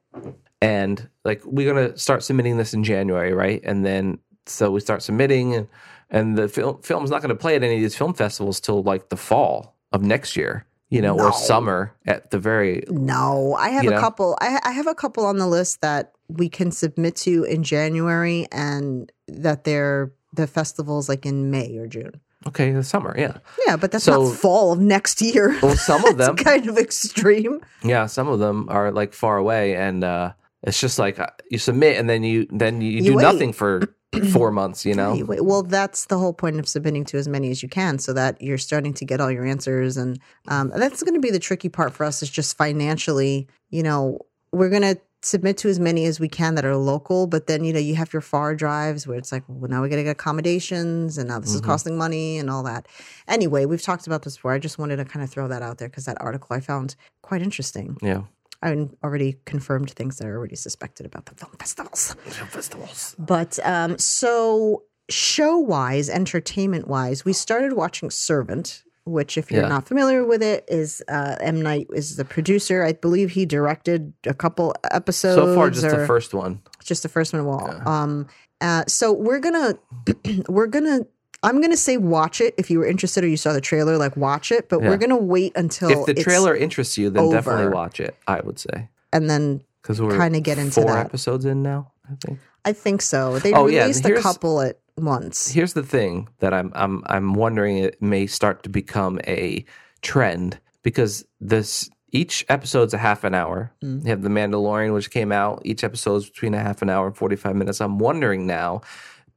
and 0.60 1.08
like 1.24 1.42
we're 1.44 1.72
gonna 1.72 1.96
start 1.96 2.22
submitting 2.22 2.56
this 2.56 2.74
in 2.74 2.84
January, 2.84 3.32
right? 3.32 3.60
And 3.64 3.84
then 3.84 4.18
so 4.46 4.70
we 4.70 4.80
start 4.80 5.02
submitting, 5.02 5.54
and 5.54 5.68
and 6.10 6.38
the 6.38 6.48
film 6.48 6.80
film's 6.82 7.10
not 7.10 7.22
gonna 7.22 7.34
play 7.34 7.54
at 7.56 7.62
any 7.62 7.76
of 7.76 7.80
these 7.82 7.96
film 7.96 8.14
festivals 8.14 8.60
till 8.60 8.82
like 8.82 9.08
the 9.08 9.16
fall 9.16 9.76
of 9.92 10.02
next 10.02 10.36
year, 10.36 10.66
you 10.90 11.00
know, 11.00 11.16
No. 11.16 11.26
or 11.26 11.32
summer 11.32 11.94
at 12.06 12.30
the 12.30 12.38
very 12.38 12.84
No, 12.88 13.54
I 13.54 13.70
have 13.70 13.86
a 13.86 13.90
know? 13.90 14.00
couple. 14.00 14.36
I, 14.40 14.58
I 14.64 14.72
have 14.72 14.86
a 14.86 14.94
couple 14.94 15.24
on 15.26 15.36
the 15.38 15.46
list 15.46 15.80
that 15.82 16.12
we 16.28 16.48
can 16.48 16.70
submit 16.72 17.16
to 17.16 17.44
in 17.44 17.62
January, 17.62 18.46
and 18.52 19.10
that 19.28 19.64
they're 19.64 20.12
the 20.34 20.46
festivals 20.46 21.08
like 21.08 21.24
in 21.24 21.50
May 21.50 21.76
or 21.78 21.86
June. 21.86 22.20
Okay 22.46 22.72
the 22.72 22.82
summer, 22.84 23.14
yeah. 23.18 23.38
Yeah, 23.66 23.76
but 23.76 23.90
that's 23.90 24.04
So- 24.04 24.24
not 24.24 24.34
fall 24.36 24.72
of 24.72 24.80
next 24.80 25.20
year. 25.20 25.58
Well, 25.62 25.76
some 25.76 26.04
of 26.04 26.16
them, 26.18 26.36
kind 26.36 26.68
of 26.68 26.78
extreme. 26.78 27.60
Yeah, 27.82 28.06
some 28.06 28.28
of 28.28 28.38
them 28.38 28.66
are 28.68 28.90
like 28.92 29.12
far 29.12 29.36
away, 29.38 29.74
and 29.76 30.04
uh, 30.04 30.32
it's 30.62 30.80
just 30.80 30.98
like 30.98 31.18
uh, 31.18 31.26
you 31.50 31.58
submit, 31.58 31.98
and 31.98 32.08
then 32.08 32.22
you 32.22 32.46
then 32.50 32.80
you, 32.80 32.90
You 32.90 33.02
do 33.02 33.14
wait. 33.16 33.22
nothing 33.22 33.52
for 33.52 33.82
four 34.32 34.50
months. 34.50 34.86
You 34.86 34.94
know, 34.94 35.22
Well, 35.26 35.62
that's 35.62 36.06
the 36.06 36.18
whole 36.18 36.32
point 36.32 36.58
of 36.58 36.68
submitting 36.68 37.04
to 37.06 37.18
as 37.18 37.28
many 37.28 37.50
as 37.50 37.62
you 37.62 37.68
can, 37.68 37.98
so 37.98 38.12
that 38.14 38.40
you're 38.40 38.58
starting 38.58 38.94
to 38.94 39.04
get 39.04 39.20
all 39.20 39.30
your 39.30 39.44
answers, 39.44 39.96
and 39.96 40.18
um, 40.48 40.72
that's 40.74 41.02
going 41.02 41.14
to 41.14 41.20
be 41.20 41.30
the 41.30 41.38
tricky 41.38 41.68
part 41.68 41.92
for 41.92 42.04
us. 42.04 42.22
Is 42.22 42.30
just 42.30 42.56
financially, 42.56 43.48
you 43.70 43.82
know, 43.82 44.20
we're 44.52 44.70
going 44.70 44.82
to 44.82 44.98
submit 45.22 45.56
to 45.58 45.68
as 45.68 45.80
many 45.80 46.04
as 46.06 46.20
we 46.20 46.28
can 46.28 46.54
that 46.54 46.64
are 46.64 46.76
local, 46.76 47.26
but 47.26 47.46
then 47.46 47.64
you 47.64 47.72
know 47.72 47.78
you 47.78 47.94
have 47.96 48.12
your 48.12 48.22
far 48.22 48.54
drives 48.54 49.06
where 49.06 49.18
it's 49.18 49.32
like, 49.32 49.42
well, 49.48 49.68
now 49.70 49.82
we 49.82 49.88
got 49.88 49.96
to 49.96 50.04
get 50.04 50.10
accommodations, 50.10 51.18
and 51.18 51.28
now 51.28 51.38
this 51.38 51.54
is 51.54 51.60
Mhm. 51.60 51.64
costing 51.66 51.96
money 51.98 52.38
and 52.38 52.48
all 52.50 52.62
that. 52.62 52.86
Anyway, 53.26 53.64
we've 53.66 53.82
talked 53.82 54.06
about 54.06 54.22
this 54.22 54.36
before. 54.36 54.52
I 54.52 54.58
just 54.58 54.78
wanted 54.78 54.96
to 54.96 55.04
kind 55.04 55.22
of 55.24 55.30
throw 55.30 55.48
that 55.48 55.62
out 55.62 55.78
there 55.78 55.88
because 55.88 56.04
that 56.04 56.16
article 56.20 56.54
I 56.56 56.60
found 56.60 56.94
quite 57.22 57.42
interesting. 57.42 57.96
yeah. 58.02 58.22
I 58.60 58.88
already 59.04 59.36
confirmed 59.44 59.90
things 59.92 60.18
that 60.18 60.26
I 60.26 60.30
already 60.30 60.56
suspected 60.56 61.06
about 61.06 61.26
the 61.26 61.34
film 61.36 61.52
festivals. 61.60 62.16
Film 62.26 62.48
festivals. 62.48 63.14
But 63.16 63.58
um, 63.64 63.96
so 63.98 64.82
show 65.08 65.56
wise, 65.58 66.08
entertainment 66.10 66.88
wise, 66.88 67.24
we 67.24 67.32
started 67.32 67.74
watching 67.74 68.10
Servant, 68.10 68.82
which, 69.08 69.36
if 69.38 69.50
you're 69.50 69.62
Yeah. 69.62 69.68
not 69.68 69.88
familiar 69.88 70.24
with 70.24 70.42
it, 70.42 70.64
is 70.68 71.02
uh, 71.08 71.36
M 71.40 71.60
Night 71.62 71.88
is 71.92 72.16
the 72.16 72.24
producer. 72.24 72.82
I 72.84 72.92
believe 72.92 73.30
he 73.32 73.46
directed 73.46 74.12
a 74.26 74.34
couple 74.34 74.74
episodes. 74.90 75.36
So 75.36 75.54
far, 75.54 75.70
just 75.70 75.88
the 75.88 76.06
first 76.06 76.34
one. 76.34 76.60
just 76.84 77.02
the 77.02 77.08
first 77.08 77.32
one. 77.32 77.44
Well, 77.44 77.62
Yeah. 77.66 77.82
um, 78.02 78.26
uh, 78.60 78.84
so 78.88 79.12
we're 79.12 79.40
gonna 79.40 79.78
we're 80.48 80.66
gonna. 80.66 81.00
I'm 81.44 81.60
gonna 81.60 81.76
say 81.76 81.96
watch 81.98 82.40
it 82.40 82.54
if 82.58 82.68
you 82.68 82.80
were 82.80 82.86
interested 82.86 83.22
or 83.22 83.28
you 83.28 83.36
saw 83.36 83.52
the 83.52 83.60
trailer. 83.60 83.96
Like 83.96 84.16
watch 84.16 84.50
it, 84.50 84.68
but 84.68 84.82
Yeah. 84.82 84.88
we're 84.88 84.96
gonna 84.96 85.16
wait 85.16 85.52
until 85.56 85.90
If 85.90 86.06
the 86.06 86.14
trailer 86.22 86.56
interests 86.56 86.98
you, 86.98 87.10
then 87.10 87.30
definitely 87.30 87.68
watch 87.68 88.00
it. 88.00 88.16
I 88.26 88.40
would 88.40 88.58
say 88.58 88.88
and 89.12 89.30
then 89.30 89.62
because 89.82 90.02
we're 90.02 90.18
Kinda 90.18 90.40
get 90.40 90.58
into 90.58 90.80
four 90.82 90.92
that. 90.92 91.06
episodes 91.06 91.44
in 91.44 91.62
now. 91.62 91.92
I 92.10 92.14
think. 92.26 92.38
I 92.64 92.72
think 92.72 93.00
so. 93.02 93.38
They 93.38 93.52
Oh, 93.54 93.68
yeah, 93.68 93.82
released 93.82 94.04
a 94.04 94.20
couple 94.20 94.60
at 94.60 94.78
once. 94.98 95.50
Here's 95.50 95.72
the 95.74 95.82
thing 95.82 96.28
that 96.38 96.52
I'm 96.54 96.72
I'm 96.74 97.02
I'm 97.06 97.34
wondering 97.34 97.78
it 97.78 98.00
may 98.02 98.26
start 98.26 98.62
to 98.64 98.68
become 98.68 99.20
a 99.26 99.64
trend 100.02 100.58
because 100.82 101.24
this 101.40 101.88
each 102.12 102.44
episode's 102.48 102.94
a 102.94 102.98
half 102.98 103.24
an 103.24 103.34
hour. 103.34 103.72
Mm. 103.84 104.04
You 104.04 104.10
have 104.10 104.22
The 104.22 104.28
Mandalorian, 104.30 104.94
which 104.94 105.10
came 105.10 105.30
out. 105.30 105.60
Each 105.64 105.84
episode's 105.84 106.30
between 106.30 106.54
a 106.54 106.60
half 106.60 106.80
an 106.80 106.88
hour 106.88 107.06
and 107.06 107.16
45 107.16 107.54
minutes. 107.54 107.80
I'm 107.80 107.98
wondering 107.98 108.46
now 108.46 108.80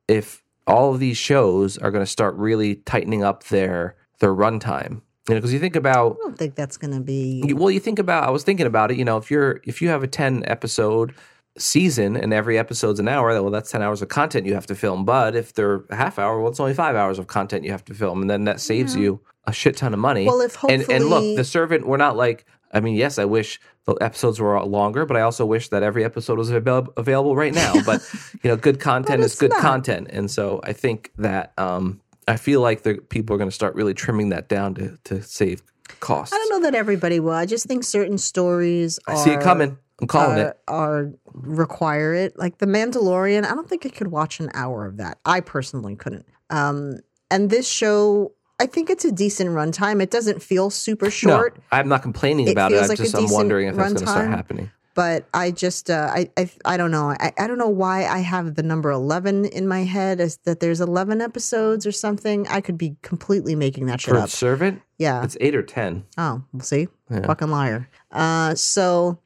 if 0.08 0.41
all 0.67 0.93
of 0.93 1.00
these 1.00 1.17
shows 1.17 1.78
are 1.78 1.91
going 1.91 2.04
to 2.04 2.10
start 2.10 2.36
really 2.36 2.76
tightening 2.76 3.24
up 3.24 3.45
their 3.45 3.95
their 4.19 4.34
runtime. 4.34 5.02
You 5.28 5.36
know, 5.36 5.41
because 5.41 5.54
you 5.54 5.60
think 5.60 5.76
about 5.76 6.17
I 6.19 6.24
don't 6.24 6.38
think 6.38 6.56
that's 6.56 6.78
gonna 6.78 7.00
be. 7.00 7.43
you- 7.45 7.56
well, 7.56 7.69
you 7.69 7.80
think 7.80 8.00
about. 8.00 8.24
I 8.24 8.32
was 8.32 8.43
thinking 8.43 8.65
about 8.65 8.91
it. 8.91 8.97
You 8.97 9.06
know, 9.06 9.17
if 9.17 9.30
you're 9.30 9.62
if 9.65 9.82
you 9.82 9.89
have 9.89 10.04
a 10.04 10.08
10 10.08 10.43
episode 10.47 11.13
season 11.57 12.15
and 12.15 12.33
every 12.33 12.57
episode's 12.57 12.99
an 12.99 13.07
hour, 13.07 13.27
well, 13.41 13.51
that's 13.51 13.71
10 13.71 13.81
hours 13.81 14.01
of 14.01 14.07
content 14.07 14.45
you 14.45 14.53
have 14.53 14.67
to 14.67 14.75
film. 14.75 15.05
But 15.05 15.35
if 15.35 15.53
they're 15.53 15.83
a 15.89 15.95
half 15.95 16.17
hour, 16.17 16.39
well, 16.39 16.49
it's 16.49 16.59
only 16.59 16.73
five 16.73 16.95
hours 16.95 17.19
of 17.19 17.27
content 17.27 17.63
you 17.63 17.71
have 17.71 17.85
to 17.85 17.93
film, 17.93 18.21
and 18.21 18.29
then 18.29 18.45
that 18.45 18.59
saves 18.59 18.95
you 18.95 19.21
a 19.45 19.53
shit 19.53 19.77
ton 19.77 19.93
of 19.93 19.99
money. 19.99 20.25
Well, 20.25 20.41
if 20.41 20.63
and 20.63 20.89
and 20.89 21.05
look, 21.05 21.35
the 21.35 21.43
servant. 21.43 21.85
We're 21.87 21.97
not 21.97 22.15
like. 22.15 22.45
I 22.73 22.79
mean, 22.79 22.95
yes, 22.95 23.19
I 23.19 23.25
wish 23.25 23.59
the 23.83 23.95
episodes 23.95 24.39
were 24.39 24.63
longer, 24.63 25.05
but 25.05 25.17
I 25.17 25.21
also 25.21 25.45
wish 25.45 25.67
that 25.69 25.83
every 25.83 26.05
episode 26.05 26.37
was 26.37 26.49
avail- 26.49 26.87
available 26.95 27.35
right 27.35 27.53
now. 27.53 27.73
But 27.85 28.01
you 28.41 28.49
know, 28.49 28.55
good 28.55 28.79
content 28.91 29.23
is 29.23 29.35
good 29.35 29.49
not. 29.49 29.59
content, 29.59 30.07
and 30.09 30.31
so 30.31 30.61
I 30.63 30.71
think 30.71 31.11
that 31.17 31.51
um, 31.57 31.99
I 32.29 32.37
feel 32.37 32.61
like 32.61 32.83
the 32.83 32.95
people 32.95 33.35
are 33.35 33.37
going 33.37 33.49
to 33.49 33.55
start 33.55 33.75
really 33.75 33.93
trimming 33.93 34.29
that 34.29 34.47
down 34.47 34.75
to 34.75 34.97
to 35.05 35.21
save 35.21 35.63
costs. 35.99 36.33
I 36.33 36.37
don't 36.37 36.49
know 36.49 36.69
that 36.69 36.75
everybody 36.75 37.19
will. 37.19 37.33
I 37.33 37.45
just 37.45 37.65
think 37.65 37.83
certain 37.83 38.17
stories. 38.17 38.99
I 39.05 39.15
see 39.15 39.31
it 39.31 39.41
coming. 39.41 39.77
I'm 40.01 40.07
calling 40.07 40.39
are, 40.39 40.47
it. 40.49 40.57
are 40.67 41.11
require 41.33 42.13
it. 42.13 42.37
Like 42.37 42.57
the 42.57 42.65
Mandalorian, 42.65 43.45
I 43.45 43.49
don't 43.49 43.69
think 43.69 43.85
I 43.85 43.89
could 43.89 44.07
watch 44.07 44.39
an 44.39 44.49
hour 44.53 44.85
of 44.85 44.97
that. 44.97 45.19
I 45.25 45.39
personally 45.41 45.95
couldn't. 45.95 46.25
Um, 46.49 46.97
and 47.29 47.49
this 47.49 47.67
show, 47.67 48.33
I 48.59 48.65
think 48.65 48.89
it's 48.89 49.05
a 49.05 49.11
decent 49.11 49.51
runtime. 49.51 50.01
It 50.01 50.11
doesn't 50.11 50.41
feel 50.41 50.69
super 50.69 51.09
short, 51.09 51.55
No, 51.57 51.63
I'm 51.71 51.87
not 51.87 52.01
complaining 52.01 52.47
It 52.47 52.51
about 52.51 52.71
it. 52.71 52.81
I'm 52.81 52.87
like 52.89 52.97
just 52.97 53.15
I'm 53.15 53.29
wondering 53.31 53.67
if 53.67 53.75
that's 53.75 53.93
going 53.93 54.05
to 54.05 54.11
start 54.11 54.29
happening. 54.29 54.69
but 54.93 55.25
I 55.33 55.51
just 55.51 55.89
uh, 55.89 56.09
I, 56.13 56.29
I 56.37 56.49
I 56.65 56.77
don't 56.77 56.91
know. 56.91 57.09
I, 57.11 57.31
I 57.39 57.47
don't 57.47 57.57
know 57.57 57.69
why 57.69 58.05
I 58.05 58.19
have 58.19 58.55
the 58.55 58.63
number 58.63 58.91
eleven 58.91 59.45
in 59.45 59.67
my 59.67 59.83
head 59.83 60.19
as 60.19 60.37
that 60.45 60.59
there's 60.59 60.81
eleven 60.81 61.21
episodes 61.21 61.87
or 61.87 61.91
something. 61.93 62.45
I 62.49 62.59
could 62.59 62.77
be 62.77 62.97
completely 63.01 63.55
making 63.55 63.85
that 63.85 64.01
shit 64.01 64.13
For 64.13 64.19
up. 64.19 64.29
servant, 64.29 64.81
Yeah. 64.97 65.23
it's 65.23 65.37
eight 65.39 65.55
or 65.55 65.63
ten. 65.63 66.03
Oh, 66.17 66.43
we'll 66.51 66.61
see. 66.63 66.87
Yeah. 67.09 67.25
Fucking 67.25 67.49
liar. 67.49 67.87
Uh, 68.11 68.53
so, 68.55 69.19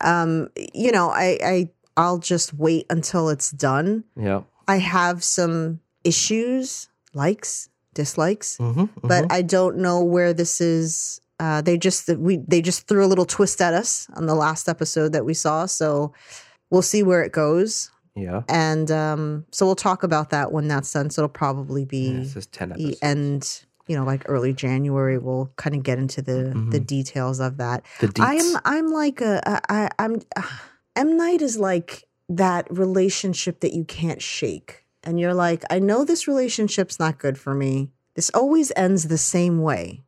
um, 0.00 0.48
you 0.74 0.92
know, 0.92 1.10
I, 1.10 1.38
I, 1.42 1.70
I'll 1.96 2.18
just 2.18 2.54
wait 2.54 2.86
until 2.90 3.28
it's 3.28 3.50
done. 3.50 4.04
Yeah. 4.16 4.42
I 4.68 4.76
have 4.78 5.22
some 5.24 5.80
issues, 6.04 6.88
likes, 7.14 7.68
dislikes, 7.94 8.58
Mm-hmm, 8.58 9.06
but 9.06 9.30
I 9.32 9.42
don't 9.42 9.78
know 9.78 10.02
where 10.04 10.32
this 10.34 10.60
is 10.60 11.20
Uh, 11.38 11.60
they 11.60 11.76
just 11.76 12.08
we 12.16 12.38
they 12.48 12.62
just 12.62 12.88
threw 12.88 13.04
a 13.04 13.08
little 13.08 13.26
twist 13.26 13.60
at 13.60 13.74
us 13.74 14.08
on 14.16 14.26
the 14.26 14.34
last 14.34 14.68
episode 14.68 15.12
that 15.12 15.24
we 15.24 15.34
saw, 15.34 15.66
so 15.66 16.12
we'll 16.70 16.82
see 16.82 17.02
where 17.02 17.22
it 17.22 17.32
goes. 17.32 17.90
Yeah. 18.14 18.42
And 18.48 18.90
um, 18.90 19.44
so 19.52 19.66
we'll 19.66 19.76
talk 19.76 20.02
about 20.02 20.30
that 20.30 20.50
when 20.50 20.68
that's 20.68 20.90
done. 20.92 21.10
So 21.10 21.22
it'll 21.22 21.28
probably 21.28 21.84
be 21.84 22.24
Yeah, 22.34 22.40
10 22.50 22.72
the 22.76 22.96
end, 23.02 23.64
you 23.86 23.96
know, 23.96 24.04
like 24.04 24.22
early 24.26 24.52
January. 24.52 25.18
We'll 25.18 25.50
kind 25.56 25.74
of 25.76 25.82
get 25.82 25.98
into 25.98 26.22
the 26.22 26.52
the 26.70 26.80
details 26.80 27.40
of 27.40 27.56
that. 27.58 27.84
the 28.00 28.08
deets. 28.08 28.24
I'm 28.24 28.60
I'm 28.64 28.88
like 28.92 29.20
a 29.20 29.40
I, 29.72 29.88
I'm 29.98 30.20
M 30.96 31.16
Night 31.16 31.42
is 31.42 31.58
like 31.58 32.04
that 32.28 32.66
relationship 32.70 33.60
that 33.60 33.72
you 33.74 33.84
can't 33.84 34.20
shake, 34.22 34.84
and 35.04 35.20
you're 35.20 35.34
like, 35.34 35.62
I 35.70 35.78
know 35.78 36.04
this 36.04 36.26
relationship's 36.26 36.98
not 36.98 37.18
good 37.18 37.38
for 37.38 37.54
me. 37.54 37.90
This 38.14 38.30
always 38.30 38.72
ends 38.76 39.08
the 39.08 39.18
same 39.18 39.60
way. 39.60 40.02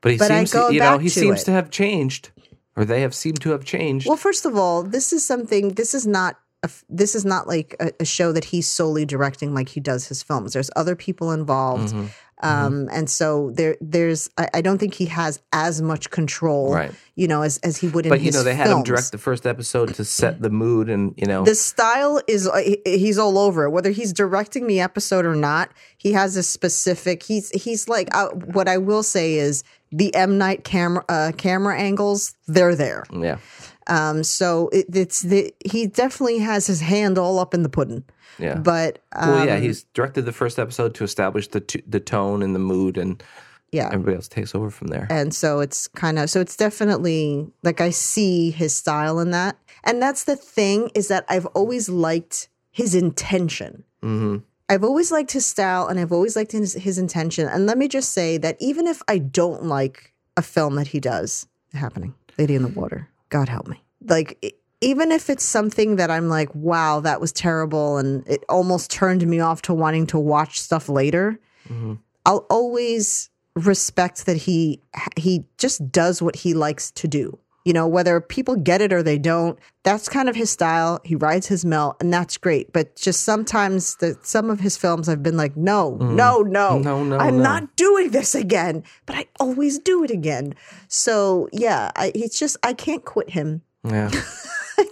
but 0.00 0.12
he 0.12 0.18
but 0.18 0.28
seems, 0.28 0.50
to, 0.52 0.68
you 0.72 0.80
know, 0.80 0.98
he 0.98 1.08
to 1.10 1.20
seems 1.20 1.42
it. 1.42 1.44
to 1.44 1.50
have 1.52 1.70
changed, 1.70 2.30
or 2.76 2.84
they 2.86 3.02
have 3.02 3.14
seemed 3.14 3.40
to 3.42 3.50
have 3.50 3.64
changed. 3.64 4.08
Well, 4.08 4.16
first 4.16 4.46
of 4.46 4.56
all, 4.56 4.82
this 4.82 5.12
is 5.12 5.24
something. 5.24 5.74
This 5.74 5.92
is 5.94 6.06
not. 6.06 6.38
A, 6.64 6.70
this 6.88 7.14
is 7.16 7.24
not 7.24 7.48
like 7.48 7.74
a, 7.80 7.90
a 8.00 8.04
show 8.04 8.30
that 8.32 8.44
he's 8.46 8.68
solely 8.68 9.04
directing, 9.04 9.52
like 9.52 9.68
he 9.68 9.80
does 9.80 10.06
his 10.06 10.22
films. 10.22 10.52
There's 10.54 10.70
other 10.76 10.94
people 10.96 11.32
involved, 11.32 11.92
Mhm. 11.92 12.08
Um, 12.42 12.88
and 12.92 13.08
so 13.08 13.50
there, 13.54 13.76
there's. 13.80 14.28
I, 14.36 14.48
I 14.54 14.60
don't 14.60 14.78
think 14.78 14.94
he 14.94 15.06
has 15.06 15.40
as 15.52 15.80
much 15.80 16.10
control, 16.10 16.72
Right. 16.72 16.92
you 17.14 17.28
know, 17.28 17.42
as 17.42 17.58
as 17.58 17.76
he 17.76 17.88
would 17.88 18.06
in 18.06 18.10
But 18.10 18.20
you 18.20 18.32
know, 18.32 18.42
they 18.42 18.54
had 18.54 18.66
him 18.68 18.82
direct 18.82 19.12
the 19.12 19.18
first 19.18 19.46
episode 19.46 19.94
to 19.94 20.04
set 20.04 20.42
the 20.42 20.50
mood, 20.50 20.88
and 20.88 21.14
you 21.16 21.26
know, 21.26 21.44
the 21.44 21.54
style 21.54 22.20
is 22.26 22.48
uh, 22.48 22.60
he's 22.84 23.18
all 23.18 23.38
over 23.38 23.64
it. 23.64 23.70
Whether 23.70 23.90
he's 23.90 24.12
directing 24.12 24.66
the 24.66 24.80
episode 24.80 25.24
or 25.24 25.34
not 25.36 25.70
he 25.96 26.12
has 26.12 26.36
a 26.36 26.42
specific 26.42 27.22
he's 27.22 27.50
he's 27.50 27.88
like 27.88 28.08
uh, 28.14 28.28
what 28.30 28.68
i 28.68 28.76
will 28.76 29.02
say 29.04 29.34
is 29.34 29.62
the 29.92 30.12
m 30.14 30.36
night 30.36 30.64
camera 30.64 31.04
uh, 31.08 31.30
camera 31.36 31.78
angles 31.78 32.34
they're 32.48 32.74
there. 32.74 33.04
Yeah, 33.12 33.38
um 33.86 34.24
so 34.24 34.68
it, 34.72 34.86
it's 34.92 35.20
the 35.20 35.54
he 35.64 35.86
definitely 35.86 36.38
has 36.38 36.66
his 36.66 36.80
hand 36.80 37.18
all 37.18 37.38
up 37.38 37.54
in 37.54 37.62
the 37.62 37.68
pudding 37.68 38.02
yeah. 38.42 38.56
but 38.56 38.98
um, 39.12 39.28
well, 39.30 39.46
yeah, 39.46 39.58
he's 39.58 39.84
directed 39.94 40.22
the 40.22 40.32
first 40.32 40.58
episode 40.58 40.94
to 40.96 41.04
establish 41.04 41.48
the 41.48 41.60
t- 41.60 41.82
the 41.86 42.00
tone 42.00 42.42
and 42.42 42.54
the 42.54 42.58
mood, 42.60 42.98
and 42.98 43.22
yeah 43.70 43.86
everybody 43.86 44.16
else 44.16 44.28
takes 44.28 44.54
over 44.54 44.68
from 44.70 44.88
there. 44.88 45.06
and 45.10 45.34
so 45.34 45.60
it's 45.60 45.88
kind 45.88 46.18
of 46.18 46.28
so 46.28 46.40
it's 46.40 46.56
definitely 46.56 47.50
like 47.62 47.80
i 47.80 47.88
see 47.88 48.50
his 48.50 48.76
style 48.76 49.18
in 49.18 49.30
that 49.30 49.56
and 49.84 50.02
that's 50.02 50.24
the 50.24 50.36
thing 50.36 50.90
is 50.94 51.08
that 51.08 51.24
i've 51.30 51.46
always 51.46 51.88
liked 51.88 52.48
his 52.70 52.94
intention 52.94 53.84
hmm 54.02 54.38
I've 54.68 54.84
always 54.84 55.12
liked 55.12 55.32
his 55.32 55.44
style 55.44 55.86
and 55.88 56.00
I've 56.00 56.12
always 56.12 56.34
liked 56.34 56.52
his, 56.52 56.72
his 56.72 56.96
intention. 56.96 57.46
And 57.46 57.66
let 57.66 57.76
me 57.76 57.88
just 57.88 58.12
say 58.14 58.38
that 58.38 58.56
even 58.58 58.86
if 58.86 59.02
I 59.06 59.18
don't 59.18 59.64
like 59.64 60.14
a 60.38 60.40
film 60.40 60.76
that 60.76 60.86
he 60.86 60.98
does, 60.98 61.46
happening, 61.74 62.14
Lady 62.38 62.54
in 62.54 62.62
the 62.62 62.68
Water, 62.68 63.06
God 63.28 63.50
help 63.50 63.66
me. 63.68 63.82
Like, 64.06 64.38
e- 64.40 64.52
even 64.82 65.10
if 65.12 65.30
it's 65.30 65.44
something 65.44 65.96
that 65.96 66.10
I'm 66.10 66.28
like, 66.28 66.54
wow, 66.54 67.00
that 67.00 67.20
was 67.20 67.32
terrible, 67.32 67.96
and 67.96 68.26
it 68.28 68.44
almost 68.48 68.90
turned 68.90 69.26
me 69.26 69.40
off 69.40 69.62
to 69.62 69.72
wanting 69.74 70.06
to 70.08 70.18
watch 70.18 70.60
stuff 70.60 70.88
later, 70.88 71.38
hmm 71.66 71.94
I'll 72.24 72.46
always 72.50 73.30
respect 73.56 74.26
that 74.26 74.36
he 74.36 74.80
he 75.16 75.44
just 75.58 75.90
does 75.90 76.22
what 76.22 76.36
he 76.36 76.54
likes 76.54 76.90
to 76.92 77.08
do. 77.08 77.38
You 77.64 77.72
know, 77.72 77.86
whether 77.86 78.20
people 78.20 78.56
get 78.56 78.80
it 78.80 78.92
or 78.92 79.02
they 79.04 79.18
don't, 79.18 79.56
that's 79.84 80.08
kind 80.08 80.28
of 80.28 80.34
his 80.36 80.50
style. 80.50 81.00
He 81.04 81.14
rides 81.14 81.46
his 81.46 81.64
mill, 81.64 81.96
and 82.00 82.12
that's 82.12 82.36
great. 82.36 82.72
But 82.72 82.96
just 82.96 83.22
sometimes, 83.22 83.96
the, 83.96 84.16
some 84.22 84.50
of 84.50 84.58
his 84.60 84.76
films, 84.76 85.08
I've 85.08 85.22
been 85.22 85.36
like, 85.36 85.56
no, 85.56 85.96
no, 86.00 86.42
no, 86.42 86.78
No, 86.78 87.04
no, 87.04 87.18
I'm 87.18 87.36
no. 87.38 87.42
not 87.42 87.76
doing 87.76 88.10
this 88.10 88.34
again. 88.34 88.82
But 89.06 89.14
I 89.16 89.26
always 89.38 89.78
do 89.78 90.02
it 90.04 90.10
again. 90.10 90.54
So 90.88 91.48
yeah, 91.52 91.90
I, 91.96 92.10
it's 92.14 92.38
just 92.38 92.56
I 92.64 92.72
can't 92.72 93.04
quit 93.04 93.30
him. 93.30 93.62
Yeah. 93.84 94.10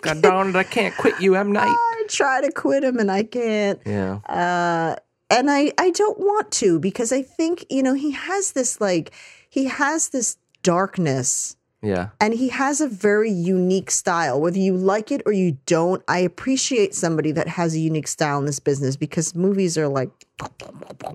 God 0.03 0.23
darn 0.23 0.49
it, 0.51 0.57
I 0.57 0.63
can't 0.65 0.97
quit 0.97 1.21
you, 1.21 1.35
M 1.35 1.53
Night. 1.53 1.69
I 1.69 2.05
try 2.09 2.41
to 2.41 2.51
quit 2.53 2.85
him, 2.85 2.99
and 2.99 3.11
I 3.11 3.23
can't. 3.23 3.81
Yeah. 3.87 4.21
uh, 4.27 4.97
and 5.31 5.51
I 5.51 5.73
I 5.79 5.91
don't 5.91 6.19
want 6.19 6.51
to 6.53 6.79
because 6.81 7.13
I 7.13 7.23
think 7.23 7.65
you 7.71 7.83
know 7.83 7.95
he 7.95 8.11
has 8.13 8.53
this 8.53 8.81
like 8.81 9.13
he 9.49 9.67
has 9.67 10.09
this 10.09 10.37
darkness 10.63 11.57
Yeah. 11.83 12.09
and 12.21 12.35
he 12.35 12.49
has 12.49 12.81
a 12.81 12.89
very 12.89 13.31
unique 13.31 13.91
style 13.91 14.41
whether 14.41 14.59
you 14.59 14.77
like 14.77 15.11
it 15.13 15.23
or 15.27 15.33
you 15.33 15.57
don't 15.67 16.03
I 16.09 16.19
appreciate 16.19 16.95
somebody 16.95 17.33
that 17.33 17.47
has 17.49 17.75
a 17.75 17.79
unique 17.79 18.09
style 18.09 18.39
in 18.41 18.45
this 18.47 18.59
business 18.61 18.97
because 18.97 19.35
movies 19.35 19.79
are 19.79 19.89
like 19.89 20.11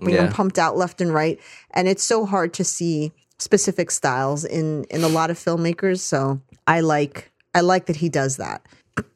you 0.02 0.14
know 0.18 0.28
pumped 0.30 0.58
out 0.58 0.78
left 0.78 1.02
and 1.02 1.14
right 1.14 1.40
and 1.72 1.88
it's 1.88 2.04
so 2.04 2.26
hard 2.26 2.54
to 2.54 2.64
see 2.64 3.12
specific 3.38 3.92
styles 3.92 4.46
in 4.46 4.86
in 4.86 5.04
a 5.04 5.10
lot 5.10 5.30
of 5.30 5.38
filmmakers 5.38 6.00
so 6.00 6.40
I 6.68 6.80
like 6.80 7.32
I 7.56 7.62
like 7.62 7.88
that 7.88 7.96
he 7.96 8.10
does 8.10 8.38
that. 8.38 8.66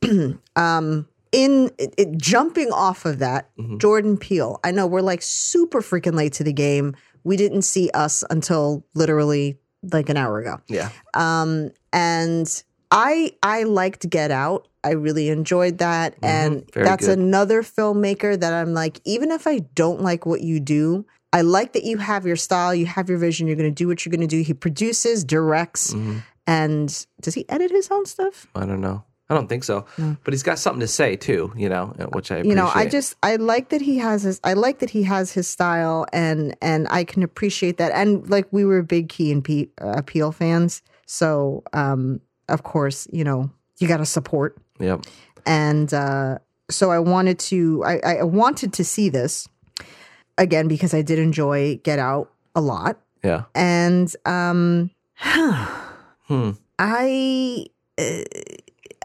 Um 0.56 1.08
in 1.32 1.69
it, 1.78 1.93
it- 1.97 2.17
jumping 2.17 2.71
off 2.71 3.06
of 3.06 3.19
that 3.19 3.52
jordan 3.78 4.17
peele 4.17 4.60
i 4.63 4.71
know 4.71 4.88
we're 4.88 4.99
like 4.99 5.21
super 5.21 5.80
freaking 5.80 6.15
late 6.15 6.34
to 6.34 6.43
the 6.43 6.52
game. 6.54 6.95
We 7.23 7.38
didn't 7.38 7.62
see 7.62 7.91
us 7.93 8.23
until 8.32 8.84
literally 8.95 9.60
like 9.93 10.10
an 10.10 10.17
hour 10.17 10.39
ago. 10.39 10.60
Yeah. 10.67 10.89
um 11.13 11.69
and 11.93 12.63
i 12.89 13.32
i 13.43 13.62
liked 13.63 14.10
get 14.10 14.32
out. 14.32 14.67
I 14.84 14.91
really 14.93 15.30
enjoyed 15.30 15.78
that. 15.80 16.15
And 16.23 16.63
very 16.73 16.86
that's 16.88 17.06
good. 17.06 17.19
another 17.19 17.62
filmmaker 17.62 18.39
that 18.39 18.52
i'm 18.52 18.73
like 18.73 18.99
even 19.06 19.30
if 19.30 19.45
i 19.45 19.60
don't 19.75 20.02
like 20.02 20.25
what 20.25 20.41
you 20.41 20.60
do 20.60 21.06
i 21.32 21.41
like 21.41 21.73
that 21.73 21.84
you 21.84 21.97
have 21.99 22.25
your 22.25 22.38
style 22.38 22.73
you 22.73 22.88
have 22.88 23.08
your 23.08 23.19
vision 23.19 23.45
you're 23.45 23.56
going 23.56 23.69
to 23.69 23.84
do 23.84 23.88
what 23.88 24.04
you're 24.04 24.12
going 24.12 24.28
to 24.28 24.36
do. 24.36 24.41
He 24.41 24.56
produces 24.56 25.23
directs 25.23 25.93
Mhm. 25.93 26.23
And 26.49 27.05
does 27.21 27.35
he 27.35 27.43
edit 27.49 27.71
his 27.71 27.88
own 27.91 28.05
stuff 28.05 28.35
I 28.55 28.65
don't 28.65 28.81
know. 28.81 29.03
I 29.31 29.35
don't 29.35 29.47
think 29.47 29.63
so. 29.63 29.85
But 30.23 30.33
he's 30.33 30.41
got 30.41 30.57
something 30.57 30.79
to 30.79 30.88
say 30.88 31.15
too, 31.15 31.53
you 31.55 31.69
know, 31.69 31.93
uh, 31.99 32.05
which 32.15 32.31
I 32.31 32.38
appreciate. 32.38 32.49
you 32.49 32.55
know 32.55 32.69
i 32.73 32.85
just 32.97 33.09
i 33.21 33.35
like 33.35 33.69
that 33.69 33.81
he 33.89 33.95
has 34.07 34.23
his 34.23 34.39
i 34.43 34.53
like 34.65 34.77
that 34.79 34.89
he 34.97 35.03
has 35.03 35.31
his 35.38 35.47
style 35.55 36.07
and 36.12 36.55
and 36.69 36.88
i 36.89 37.03
can 37.12 37.21
appreciate 37.29 37.77
that 37.77 37.91
and 37.93 38.09
like 38.35 38.47
we 38.51 38.63
were 38.65 38.81
big 38.81 39.05
key 39.15 39.29
and 39.31 39.43
Pe- 39.47 39.69
uh, 39.85 39.93
appeal 40.01 40.31
fans 40.31 40.81
so 41.05 41.62
um 41.73 42.19
of 42.55 42.63
course 42.63 43.07
you 43.17 43.23
know 43.23 43.39
you 43.79 43.88
got 43.88 43.97
to 44.05 44.05
support 44.17 44.57
Yep. 44.79 45.05
and 45.45 45.93
uh 45.93 46.39
so 46.77 46.89
i 46.89 46.99
wanted 47.13 47.38
to 47.51 47.83
i 47.91 47.93
i 48.21 48.23
wanted 48.23 48.73
to 48.79 48.83
see 48.83 49.09
this 49.09 49.47
again 50.45 50.67
because 50.67 50.93
i 50.99 51.01
did 51.03 51.19
enjoy 51.19 51.77
get 51.89 51.99
out 51.99 52.25
a 52.55 52.62
lot 52.62 52.97
Yeah. 53.23 53.43
and 53.53 54.07
um 54.25 54.89
Hmm. 56.29 56.51
i 56.77 57.65
uh, 57.97 58.23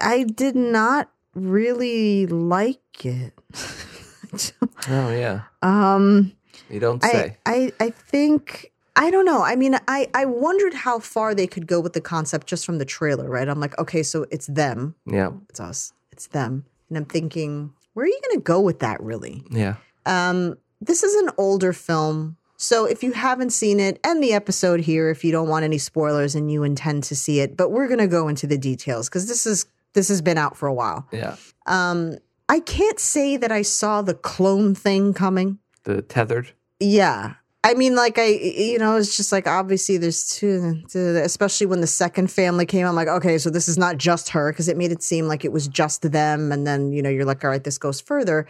i 0.00 0.22
did 0.22 0.54
not 0.54 1.10
really 1.34 2.26
like 2.26 3.04
it 3.04 3.32
Oh 4.88 5.10
yeah. 5.10 5.42
um 5.62 6.32
You 6.68 6.80
don't 6.80 7.04
I, 7.04 7.10
say. 7.10 7.36
I 7.46 7.72
I 7.80 7.90
think 7.90 8.72
I 8.96 9.10
don't 9.10 9.24
know. 9.24 9.42
I 9.42 9.56
mean, 9.56 9.76
I 9.88 10.08
I 10.14 10.24
wondered 10.24 10.74
how 10.74 10.98
far 10.98 11.34
they 11.34 11.46
could 11.46 11.66
go 11.66 11.80
with 11.80 11.92
the 11.94 12.00
concept 12.00 12.46
just 12.46 12.64
from 12.66 12.78
the 12.78 12.84
trailer, 12.84 13.28
right? 13.28 13.48
I'm 13.48 13.60
like, 13.60 13.78
okay, 13.78 14.02
so 14.02 14.26
it's 14.30 14.46
them, 14.46 14.94
yeah. 15.06 15.30
it's 15.50 15.60
us, 15.60 15.92
it's 16.12 16.28
them, 16.28 16.64
and 16.88 16.98
I'm 16.98 17.04
thinking, 17.04 17.72
where 17.94 18.04
are 18.04 18.08
you 18.08 18.20
going 18.28 18.38
to 18.38 18.42
go 18.42 18.60
with 18.60 18.78
that, 18.80 19.00
really? 19.02 19.42
Yeah. 19.50 19.76
Um, 20.06 20.58
this 20.80 21.02
is 21.02 21.14
an 21.14 21.30
older 21.38 21.72
film, 21.72 22.36
so 22.64 22.86
if 22.86 23.02
you 23.02 23.12
haven't 23.12 23.50
seen 23.50 23.78
it, 23.78 24.00
end 24.02 24.22
the 24.22 24.32
episode 24.32 24.80
here 24.80 25.10
if 25.10 25.22
you 25.22 25.30
don't 25.30 25.48
want 25.48 25.64
any 25.64 25.76
spoilers 25.76 26.34
and 26.34 26.50
you 26.50 26.62
intend 26.62 27.04
to 27.04 27.14
see 27.14 27.40
it. 27.40 27.58
But 27.58 27.70
we're 27.70 27.88
going 27.88 28.00
to 28.00 28.08
go 28.08 28.26
into 28.26 28.46
the 28.46 28.56
details 28.56 29.10
because 29.10 29.28
this 29.28 29.44
is 29.44 29.66
this 29.92 30.08
has 30.08 30.22
been 30.22 30.38
out 30.38 30.56
for 30.56 30.66
a 30.66 30.72
while. 30.72 31.06
Yeah. 31.12 31.36
Um, 31.66 32.16
I 32.48 32.60
can't 32.60 32.98
say 32.98 33.36
that 33.36 33.52
I 33.52 33.60
saw 33.60 34.00
the 34.00 34.14
clone 34.14 34.74
thing 34.74 35.12
coming. 35.12 35.58
The 35.82 36.00
tethered. 36.00 36.52
Yeah. 36.80 37.34
I 37.64 37.74
mean, 37.74 37.96
like 37.96 38.18
I, 38.18 38.28
you 38.28 38.78
know, 38.78 38.96
it's 38.96 39.14
just 39.14 39.30
like 39.30 39.46
obviously 39.46 39.98
there's 39.98 40.26
two, 40.26 40.82
two 40.88 41.20
especially 41.22 41.66
when 41.66 41.82
the 41.82 41.86
second 41.86 42.30
family 42.30 42.64
came. 42.64 42.86
I'm 42.86 42.94
like, 42.94 43.08
okay, 43.08 43.36
so 43.36 43.50
this 43.50 43.68
is 43.68 43.76
not 43.76 43.98
just 43.98 44.30
her 44.30 44.52
because 44.52 44.68
it 44.68 44.78
made 44.78 44.90
it 44.90 45.02
seem 45.02 45.26
like 45.26 45.44
it 45.44 45.52
was 45.52 45.68
just 45.68 46.10
them, 46.12 46.50
and 46.50 46.66
then 46.66 46.92
you 46.92 47.02
know 47.02 47.10
you're 47.10 47.26
like, 47.26 47.44
all 47.44 47.50
right, 47.50 47.62
this 47.62 47.76
goes 47.76 48.00
further. 48.00 48.46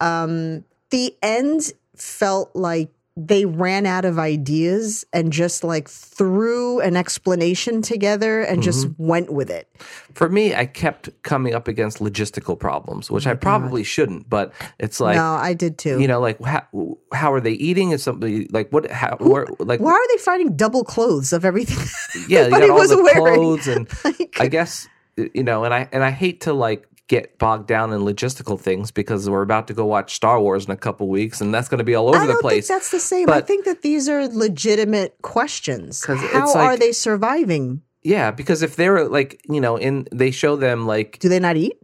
Um, 0.00 0.64
the 0.90 1.16
end 1.22 1.72
felt 1.96 2.50
like 2.56 2.90
they 3.16 3.44
ran 3.44 3.86
out 3.86 4.04
of 4.04 4.18
ideas 4.18 5.04
and 5.12 5.32
just 5.32 5.62
like 5.62 5.88
threw 5.88 6.80
an 6.80 6.96
explanation 6.96 7.80
together 7.80 8.40
and 8.40 8.60
just 8.60 8.88
mm-hmm. 8.88 9.06
went 9.06 9.32
with 9.32 9.50
it. 9.50 9.68
For 10.14 10.28
me, 10.28 10.52
I 10.52 10.66
kept 10.66 11.10
coming 11.22 11.54
up 11.54 11.68
against 11.68 11.98
logistical 11.98 12.58
problems, 12.58 13.12
which 13.12 13.26
oh 13.26 13.30
I 13.30 13.34
probably 13.34 13.84
shouldn't. 13.84 14.28
But 14.28 14.52
it's 14.80 14.98
like, 14.98 15.16
no, 15.16 15.34
I 15.34 15.54
did 15.54 15.78
too. 15.78 16.00
you 16.00 16.08
know, 16.08 16.20
like 16.20 16.42
how, 16.42 16.66
how 17.12 17.32
are 17.32 17.40
they 17.40 17.52
eating? 17.52 17.92
Is 17.92 18.02
somebody 18.02 18.48
like 18.48 18.70
what? 18.70 18.90
How? 18.90 19.16
Where, 19.20 19.46
like 19.60 19.78
Why 19.78 19.92
are 19.92 20.08
they 20.08 20.18
finding 20.18 20.56
double 20.56 20.82
clothes 20.82 21.32
of 21.32 21.44
everything? 21.44 21.86
yeah, 22.28 22.40
everybody 22.40 22.70
was 22.70 22.90
the 22.90 23.00
wearing? 23.00 23.34
clothes 23.34 23.68
and 23.68 23.88
Like- 24.04 24.36
I 24.40 24.48
guess 24.48 24.88
you 25.16 25.44
know, 25.44 25.62
and 25.62 25.72
I 25.72 25.88
and 25.92 26.02
I 26.02 26.10
hate 26.10 26.42
to 26.42 26.52
like 26.52 26.88
get 27.08 27.38
bogged 27.38 27.66
down 27.68 27.92
in 27.92 28.00
logistical 28.00 28.58
things 28.58 28.90
because 28.90 29.28
we're 29.28 29.42
about 29.42 29.66
to 29.68 29.74
go 29.74 29.84
watch 29.84 30.14
Star 30.14 30.40
Wars 30.40 30.64
in 30.64 30.70
a 30.70 30.76
couple 30.76 31.08
weeks, 31.08 31.40
and 31.40 31.52
that's 31.52 31.68
going 31.68 31.78
to 31.78 31.84
be 31.84 31.94
all 31.94 32.08
over 32.08 32.18
I 32.18 32.26
the 32.26 32.32
don't 32.32 32.40
place. 32.42 32.66
think 32.68 32.78
that's 32.80 32.90
the 32.90 33.00
same. 33.00 33.28
I 33.28 33.40
think 33.42 33.64
that 33.66 33.82
these 33.82 34.08
are 34.08 34.26
legitimate 34.28 35.14
questions. 35.22 36.04
How 36.04 36.14
like- 36.46 36.56
are 36.56 36.76
they 36.76 36.92
surviving? 36.92 37.82
yeah, 38.02 38.30
because 38.30 38.62
if 38.62 38.76
they're 38.76 39.08
like, 39.08 39.40
you 39.48 39.60
know, 39.60 39.76
in 39.76 40.06
they 40.12 40.30
show 40.30 40.56
them 40.56 40.86
like 40.86 41.18
Do 41.20 41.28
they 41.28 41.40
not 41.40 41.56
eat? 41.56 41.74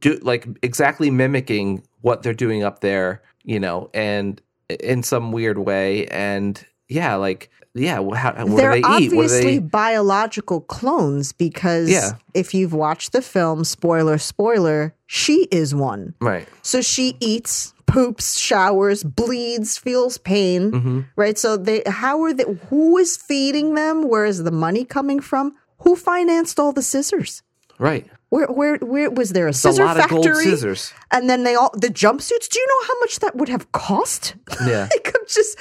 do 0.00 0.18
like 0.22 0.46
exactly 0.62 1.10
mimicking 1.10 1.82
what 2.02 2.22
they're 2.22 2.34
doing 2.34 2.62
up 2.62 2.80
there, 2.80 3.22
you 3.44 3.58
know, 3.60 3.88
and 3.94 4.40
in 4.68 5.02
some 5.02 5.32
weird 5.32 5.58
way, 5.58 6.06
and 6.08 6.64
yeah, 6.88 7.14
like 7.16 7.50
yeah, 7.74 8.02
wh- 8.02 8.16
how, 8.16 8.32
what 8.46 8.56
They're 8.56 8.74
do 8.74 8.82
they 8.82 8.96
eat? 8.98 9.10
Do 9.10 9.16
obviously 9.20 9.58
they? 9.58 9.66
biological 10.02 10.60
clones 10.62 11.32
because 11.32 11.88
Yeah. 11.88 12.12
if 12.34 12.54
you've 12.54 12.72
watched 12.72 13.12
the 13.12 13.22
film, 13.22 13.64
spoiler, 13.64 14.18
spoiler, 14.18 14.94
she 15.06 15.48
is 15.50 15.74
one. 15.74 16.14
Right. 16.20 16.46
So 16.62 16.80
she 16.80 17.16
eats, 17.20 17.74
poops, 17.86 18.38
showers, 18.38 19.02
bleeds, 19.04 19.78
feels 19.78 20.18
pain, 20.18 20.72
hmm 20.72 21.00
right? 21.16 21.38
So 21.38 21.56
they 21.56 21.82
how 21.86 22.22
are 22.24 22.32
they 22.34 22.44
who 22.68 22.98
is 22.98 23.16
feeding 23.16 23.74
them? 23.74 24.08
Where 24.08 24.24
is 24.26 24.42
the 24.44 24.50
money 24.50 24.84
coming 24.84 25.20
from? 25.20 25.54
Who 25.82 25.94
financed 25.96 26.58
all 26.60 26.72
the 26.72 26.82
scissors? 26.82 27.42
Right. 27.78 28.06
Where 28.30 28.46
where 28.48 28.76
where 28.78 29.10
was 29.10 29.30
there 29.30 29.46
a 29.46 29.50
a 29.50 29.52
scissor 29.54 29.84
lot 29.84 29.98
of 29.98 30.08
gold 30.10 30.24
factory? 30.26 30.44
scissors. 30.44 30.92
And 31.10 31.30
then 31.30 31.44
they 31.44 31.54
all 31.54 31.70
the 31.74 31.88
jumpsuits. 31.88 32.48
Do 32.50 32.58
you 32.60 32.66
know 32.66 32.86
how 32.88 33.00
much 33.00 33.20
that 33.20 33.36
would 33.36 33.48
have 33.48 33.70
cost? 33.72 34.34
Yeah. 34.66 34.88
like 34.92 35.08
I'm 35.14 35.26
just 35.26 35.56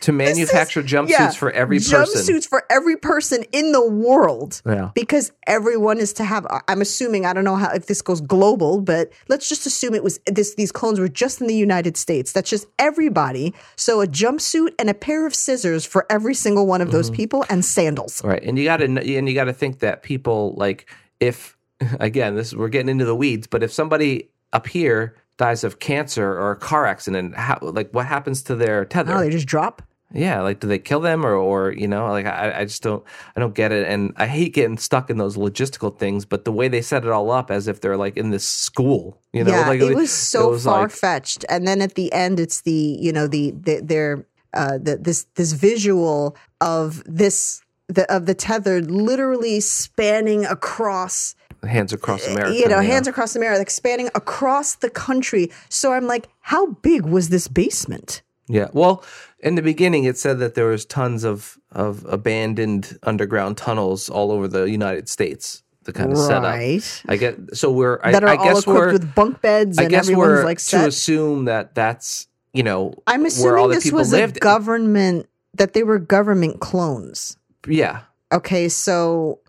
To 0.00 0.12
manufacture 0.12 0.82
jumpsuits 0.82 1.08
yeah, 1.10 1.30
for 1.30 1.50
every 1.52 1.78
person. 1.78 2.02
Jumpsuits 2.02 2.48
for 2.48 2.64
every 2.70 2.96
person 2.96 3.44
in 3.52 3.72
the 3.72 3.86
world. 3.88 4.60
Yeah. 4.66 4.90
Because 4.94 5.32
everyone 5.46 5.98
is 5.98 6.12
to 6.14 6.24
have. 6.24 6.46
I'm 6.68 6.80
assuming 6.80 7.26
I 7.26 7.32
don't 7.32 7.44
know 7.44 7.56
how 7.56 7.70
if 7.72 7.86
this 7.86 8.02
goes 8.02 8.20
global, 8.20 8.80
but 8.80 9.12
let's 9.28 9.48
just 9.48 9.66
assume 9.66 9.94
it 9.94 10.02
was 10.04 10.20
this. 10.26 10.54
These 10.56 10.72
clones 10.72 10.98
were 11.00 11.08
just 11.08 11.40
in 11.40 11.46
the 11.46 11.54
United 11.56 11.96
States. 11.96 12.32
That's 12.32 12.50
just 12.50 12.66
everybody. 12.78 13.54
So 13.76 14.00
a 14.00 14.06
jumpsuit 14.06 14.70
and 14.78 14.90
a 14.90 14.94
pair 14.94 15.26
of 15.26 15.34
scissors 15.34 15.84
for 15.84 16.06
every 16.10 16.34
single 16.34 16.66
one 16.66 16.80
of 16.80 16.88
Mm-hmm. 16.88 16.96
those 16.96 17.10
people, 17.10 17.44
and 17.50 17.64
sandals. 17.64 18.24
Right. 18.24 18.42
And 18.42 18.58
you 18.58 18.64
got 18.64 18.78
to 18.78 18.84
and 18.86 19.28
you 19.28 19.34
got 19.34 19.44
to 19.44 19.52
think 19.52 19.80
that 19.80 20.02
people 20.02 20.54
like 20.56 20.88
if 21.20 21.56
again, 22.00 22.34
this 22.34 22.54
we're 22.54 22.68
getting 22.68 22.88
into 22.88 23.04
the 23.04 23.14
weeds, 23.14 23.46
but 23.46 23.62
if 23.62 23.72
somebody 23.72 24.30
up 24.52 24.66
here 24.66 25.14
dies 25.36 25.62
of 25.64 25.78
cancer 25.78 26.26
or 26.32 26.50
a 26.52 26.56
car 26.56 26.84
accident, 26.86 27.36
how, 27.36 27.58
like 27.62 27.90
what 27.92 28.06
happens 28.06 28.42
to 28.44 28.56
their 28.56 28.84
tether? 28.84 29.14
Oh, 29.14 29.20
they 29.20 29.30
just 29.30 29.46
drop. 29.46 29.82
Yeah, 30.14 30.40
like 30.40 30.60
do 30.60 30.66
they 30.66 30.78
kill 30.78 31.00
them 31.00 31.24
or 31.26 31.34
or 31.34 31.70
you 31.72 31.86
know, 31.86 32.08
like 32.08 32.24
I, 32.24 32.60
I 32.60 32.64
just 32.64 32.82
don't 32.82 33.04
I 33.36 33.40
don't 33.40 33.54
get 33.54 33.72
it. 33.72 33.86
And 33.86 34.14
I 34.16 34.26
hate 34.26 34.54
getting 34.54 34.78
stuck 34.78 35.10
in 35.10 35.18
those 35.18 35.36
logistical 35.36 35.96
things, 35.96 36.24
but 36.24 36.46
the 36.46 36.52
way 36.52 36.68
they 36.68 36.80
set 36.80 37.04
it 37.04 37.10
all 37.10 37.30
up 37.30 37.50
as 37.50 37.68
if 37.68 37.82
they're 37.82 37.96
like 37.96 38.16
in 38.16 38.30
this 38.30 38.48
school, 38.48 39.20
you 39.32 39.44
know, 39.44 39.50
yeah, 39.50 39.68
like 39.68 39.80
it 39.80 39.94
was 39.94 40.10
so 40.10 40.50
like- 40.50 40.60
far 40.62 40.88
fetched. 40.88 41.44
And 41.50 41.68
then 41.68 41.82
at 41.82 41.94
the 41.94 42.10
end, 42.12 42.40
it's 42.40 42.62
the 42.62 42.96
you 42.98 43.12
know 43.12 43.26
the 43.26 43.50
the 43.50 43.80
their 43.82 44.26
uh, 44.54 44.78
the, 44.78 44.96
this 44.96 45.26
this 45.34 45.52
visual 45.52 46.36
of 46.62 47.02
this 47.04 47.62
the 47.88 48.10
of 48.10 48.24
the 48.24 48.34
tethered 48.34 48.90
literally 48.90 49.60
spanning 49.60 50.46
across 50.46 51.34
hands 51.64 51.92
across 51.92 52.26
America. 52.26 52.54
you 52.54 52.66
know 52.66 52.80
yeah. 52.80 52.92
hands 52.92 53.08
across 53.08 53.36
America, 53.36 53.58
like 53.58 53.70
spanning 53.70 54.08
across 54.14 54.76
the 54.76 54.88
country. 54.88 55.50
So 55.68 55.92
I'm 55.92 56.06
like, 56.06 56.28
how 56.40 56.68
big 56.68 57.04
was 57.04 57.28
this 57.28 57.46
basement? 57.46 58.22
Yeah. 58.48 58.68
Well, 58.72 59.04
in 59.40 59.54
the 59.56 59.62
beginning, 59.62 60.04
it 60.04 60.16
said 60.18 60.38
that 60.40 60.54
there 60.54 60.66
was 60.66 60.84
tons 60.84 61.24
of 61.24 61.58
of 61.72 62.04
abandoned 62.08 62.98
underground 63.02 63.56
tunnels 63.58 64.08
all 64.08 64.32
over 64.32 64.48
the 64.48 64.64
United 64.64 65.08
States 65.08 65.62
The 65.84 65.92
kind 65.92 66.12
of 66.12 66.18
set. 66.18 66.42
Right. 66.42 67.02
I 67.08 67.16
get 67.16 67.36
so 67.56 67.70
we're 67.70 68.00
I, 68.02 68.12
That 68.12 68.24
are 68.24 68.28
I 68.28 68.36
all 68.36 68.44
guess 68.44 68.60
equipped 68.62 68.78
we're 68.78 68.92
with 68.92 69.14
bunk 69.14 69.40
beds 69.42 69.78
I 69.78 69.82
and 69.82 69.90
guess 69.90 70.04
everyone's 70.06 70.28
we're 70.28 70.44
like 70.44 70.58
to 70.58 70.86
assume 70.86 71.44
that 71.44 71.74
that's 71.74 72.26
you 72.54 72.62
know 72.62 72.94
I'm 73.06 73.26
assuming 73.26 73.68
the 73.68 73.74
this 73.74 73.84
people 73.84 73.98
was 73.98 74.12
a 74.12 74.16
lived. 74.16 74.40
government 74.40 75.28
that 75.54 75.72
they 75.74 75.82
were 75.82 75.98
government 75.98 76.60
clones. 76.60 77.36
yeah. 77.66 78.00
Okay, 78.32 78.68
so 78.68 79.40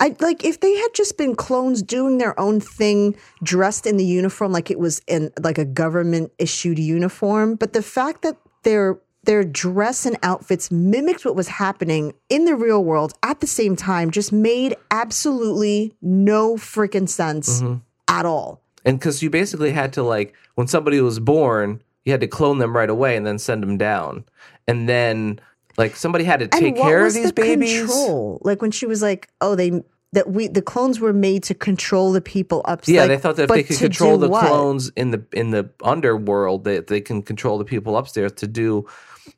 I 0.00 0.14
like 0.20 0.44
if 0.44 0.60
they 0.60 0.74
had 0.76 0.94
just 0.94 1.18
been 1.18 1.34
clones 1.34 1.82
doing 1.82 2.18
their 2.18 2.38
own 2.38 2.60
thing, 2.60 3.16
dressed 3.42 3.86
in 3.86 3.96
the 3.96 4.04
uniform 4.04 4.52
like 4.52 4.70
it 4.70 4.78
was 4.78 5.02
in 5.06 5.32
like 5.40 5.58
a 5.58 5.64
government 5.64 6.32
issued 6.38 6.78
uniform, 6.78 7.56
but 7.56 7.72
the 7.72 7.82
fact 7.82 8.22
that 8.22 8.36
their 8.62 8.98
their 9.24 9.42
dress 9.44 10.06
and 10.06 10.16
outfits 10.22 10.70
mimicked 10.70 11.24
what 11.24 11.34
was 11.36 11.48
happening 11.48 12.14
in 12.30 12.44
the 12.44 12.54
real 12.54 12.82
world 12.82 13.12
at 13.22 13.40
the 13.40 13.46
same 13.46 13.74
time 13.76 14.10
just 14.10 14.32
made 14.32 14.74
absolutely 14.90 15.92
no 16.00 16.54
freaking 16.54 17.08
sense 17.08 17.60
Mm-hmm. 17.60 17.78
at 18.06 18.24
all. 18.24 18.62
And 18.84 18.98
because 18.98 19.22
you 19.22 19.28
basically 19.30 19.72
had 19.72 19.92
to 19.94 20.02
like 20.02 20.34
when 20.54 20.68
somebody 20.68 21.00
was 21.00 21.18
born, 21.18 21.82
you 22.04 22.12
had 22.12 22.20
to 22.20 22.28
clone 22.28 22.58
them 22.58 22.74
right 22.74 22.88
away 22.88 23.16
and 23.16 23.26
then 23.26 23.38
send 23.38 23.62
them 23.62 23.76
down, 23.76 24.24
and 24.68 24.88
then 24.88 25.40
like 25.78 25.96
somebody 25.96 26.24
had 26.24 26.40
to 26.40 26.48
take 26.48 26.62
and 26.62 26.76
what 26.76 26.84
care 26.86 26.98
of 26.98 27.04
was 27.04 27.14
these 27.14 27.26
the 27.28 27.32
babies. 27.32 27.78
Control? 27.80 28.40
Like 28.42 28.60
when 28.60 28.70
she 28.70 28.84
was 28.86 29.00
like, 29.00 29.28
"Oh, 29.40 29.54
they 29.54 29.82
that 30.12 30.30
we 30.30 30.48
the 30.48 30.62
clones 30.62 31.00
were 31.00 31.12
made 31.12 31.42
to 31.44 31.54
control 31.54 32.12
the 32.12 32.20
people 32.20 32.62
upstairs." 32.66 32.94
Yeah, 32.96 33.06
they 33.06 33.16
thought 33.18 33.36
that 33.36 33.44
if 33.44 33.48
but 33.48 33.54
they 33.54 33.62
could 33.62 33.78
control 33.78 34.18
the 34.18 34.28
what? 34.28 34.46
clones 34.46 34.90
in 34.96 35.12
the 35.12 35.24
in 35.32 35.50
the 35.52 35.70
underworld, 35.82 36.64
that 36.64 36.88
they 36.88 37.00
can 37.00 37.22
control 37.22 37.56
the 37.58 37.64
people 37.64 37.96
upstairs 37.96 38.32
to 38.32 38.46
do, 38.46 38.86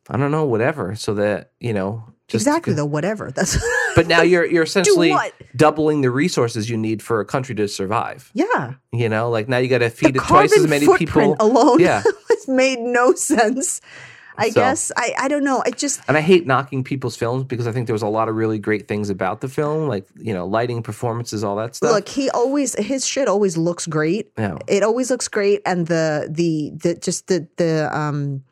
I 0.09 0.17
don't 0.17 0.31
know, 0.31 0.45
whatever, 0.47 0.95
so 0.97 1.15
that 1.15 1.53
you 1.61 1.73
know, 1.73 2.05
just 2.29 2.47
exactly 2.47 2.73
though. 2.75 2.87
Whatever. 2.87 3.31
That's 3.35 3.59
But 3.97 4.07
now 4.07 4.23
you're 4.23 4.47
you're 4.47 4.63
essentially 4.71 5.15
doubling 5.57 6.01
the 6.01 6.11
resources 6.11 6.71
you 6.71 6.77
need 6.77 7.03
for 7.03 7.21
a 7.21 7.25
country 7.25 7.55
to 7.57 7.69
survive. 7.69 8.31
yeah. 8.35 8.75
You 8.93 9.09
know, 9.09 9.31
like 9.31 9.49
now 9.49 9.59
you 9.59 9.69
got 9.69 9.79
to 9.79 9.91
feed 9.91 10.15
the 10.15 10.21
it 10.21 10.27
twice 10.27 10.57
as 10.57 10.67
many 10.69 10.87
people. 10.97 11.37
alone 11.41 11.81
Yeah. 11.81 12.03
has 12.29 12.49
made 12.49 12.79
no 12.79 13.15
sense. 13.15 13.81
I 14.39 14.51
So- 14.51 14.61
guess 14.61 14.93
I 14.97 15.15
I 15.19 15.29
don't 15.29 15.45
know. 15.45 15.63
I 15.67 15.71
just 15.71 16.01
And 16.09 16.17
I 16.17 16.21
hate 16.21 16.47
knocking 16.47 16.83
people's 16.85 17.17
films 17.17 17.45
because 17.45 17.67
I 17.67 17.73
think 17.73 17.87
there 17.87 17.95
was 17.95 18.03
a 18.03 18.09
lot 18.09 18.29
of 18.29 18.35
really 18.37 18.59
great 18.59 18.89
things 18.89 19.11
about 19.11 19.41
the 19.41 19.49
film, 19.49 19.89
like 19.89 20.07
you 20.19 20.33
know, 20.33 20.47
lighting, 20.47 20.83
performances, 20.83 21.43
all 21.45 21.57
that 21.57 21.75
stuff. 21.77 21.93
look. 21.93 22.09
He 22.09 22.31
always 22.31 22.75
his 22.75 23.07
shit 23.07 23.29
always 23.29 23.57
looks 23.57 23.87
great. 23.87 24.31
Yeah. 24.39 24.59
It 24.69 24.83
always 24.83 25.11
looks 25.11 25.29
great, 25.29 25.63
and 25.67 25.87
the 25.89 26.29
the 26.31 26.73
the 26.83 26.95
just 26.95 27.27
the 27.27 27.47
the 27.57 27.89
um 27.97 28.43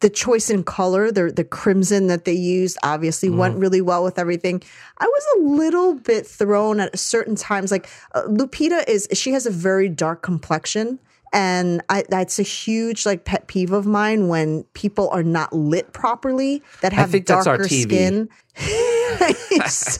the 0.00 0.10
choice 0.10 0.50
in 0.50 0.64
color, 0.64 1.12
the 1.12 1.30
the 1.30 1.44
crimson 1.44 2.08
that 2.08 2.24
they 2.24 2.32
used, 2.32 2.76
obviously 2.82 3.28
Mm-hmm. 3.28 3.38
went 3.38 3.58
really 3.58 3.80
well 3.80 4.02
with 4.02 4.18
everything. 4.18 4.60
I 4.98 5.06
was 5.06 5.24
a 5.36 5.42
little 5.44 5.94
bit 5.94 6.26
thrown 6.26 6.80
at 6.80 6.98
certain 6.98 7.36
times. 7.36 7.70
Like 7.70 7.88
uh, 8.14 8.22
Lupita 8.24 8.82
is, 8.88 9.06
she 9.12 9.30
has 9.32 9.46
a 9.46 9.50
very 9.50 9.88
dark 9.88 10.22
complexion. 10.22 10.98
And 11.32 11.82
I, 11.88 12.04
that's 12.08 12.38
a 12.38 12.42
huge 12.42 13.06
like 13.06 13.24
pet 13.24 13.46
peeve 13.46 13.72
of 13.72 13.86
mine 13.86 14.28
when 14.28 14.64
people 14.74 15.08
are 15.10 15.22
not 15.22 15.52
lit 15.52 15.92
properly 15.92 16.62
that 16.82 16.92
have 16.92 17.10
think 17.10 17.26
that's 17.26 17.46
our 17.46 17.56
darker 17.56 17.68
skin. 17.68 18.28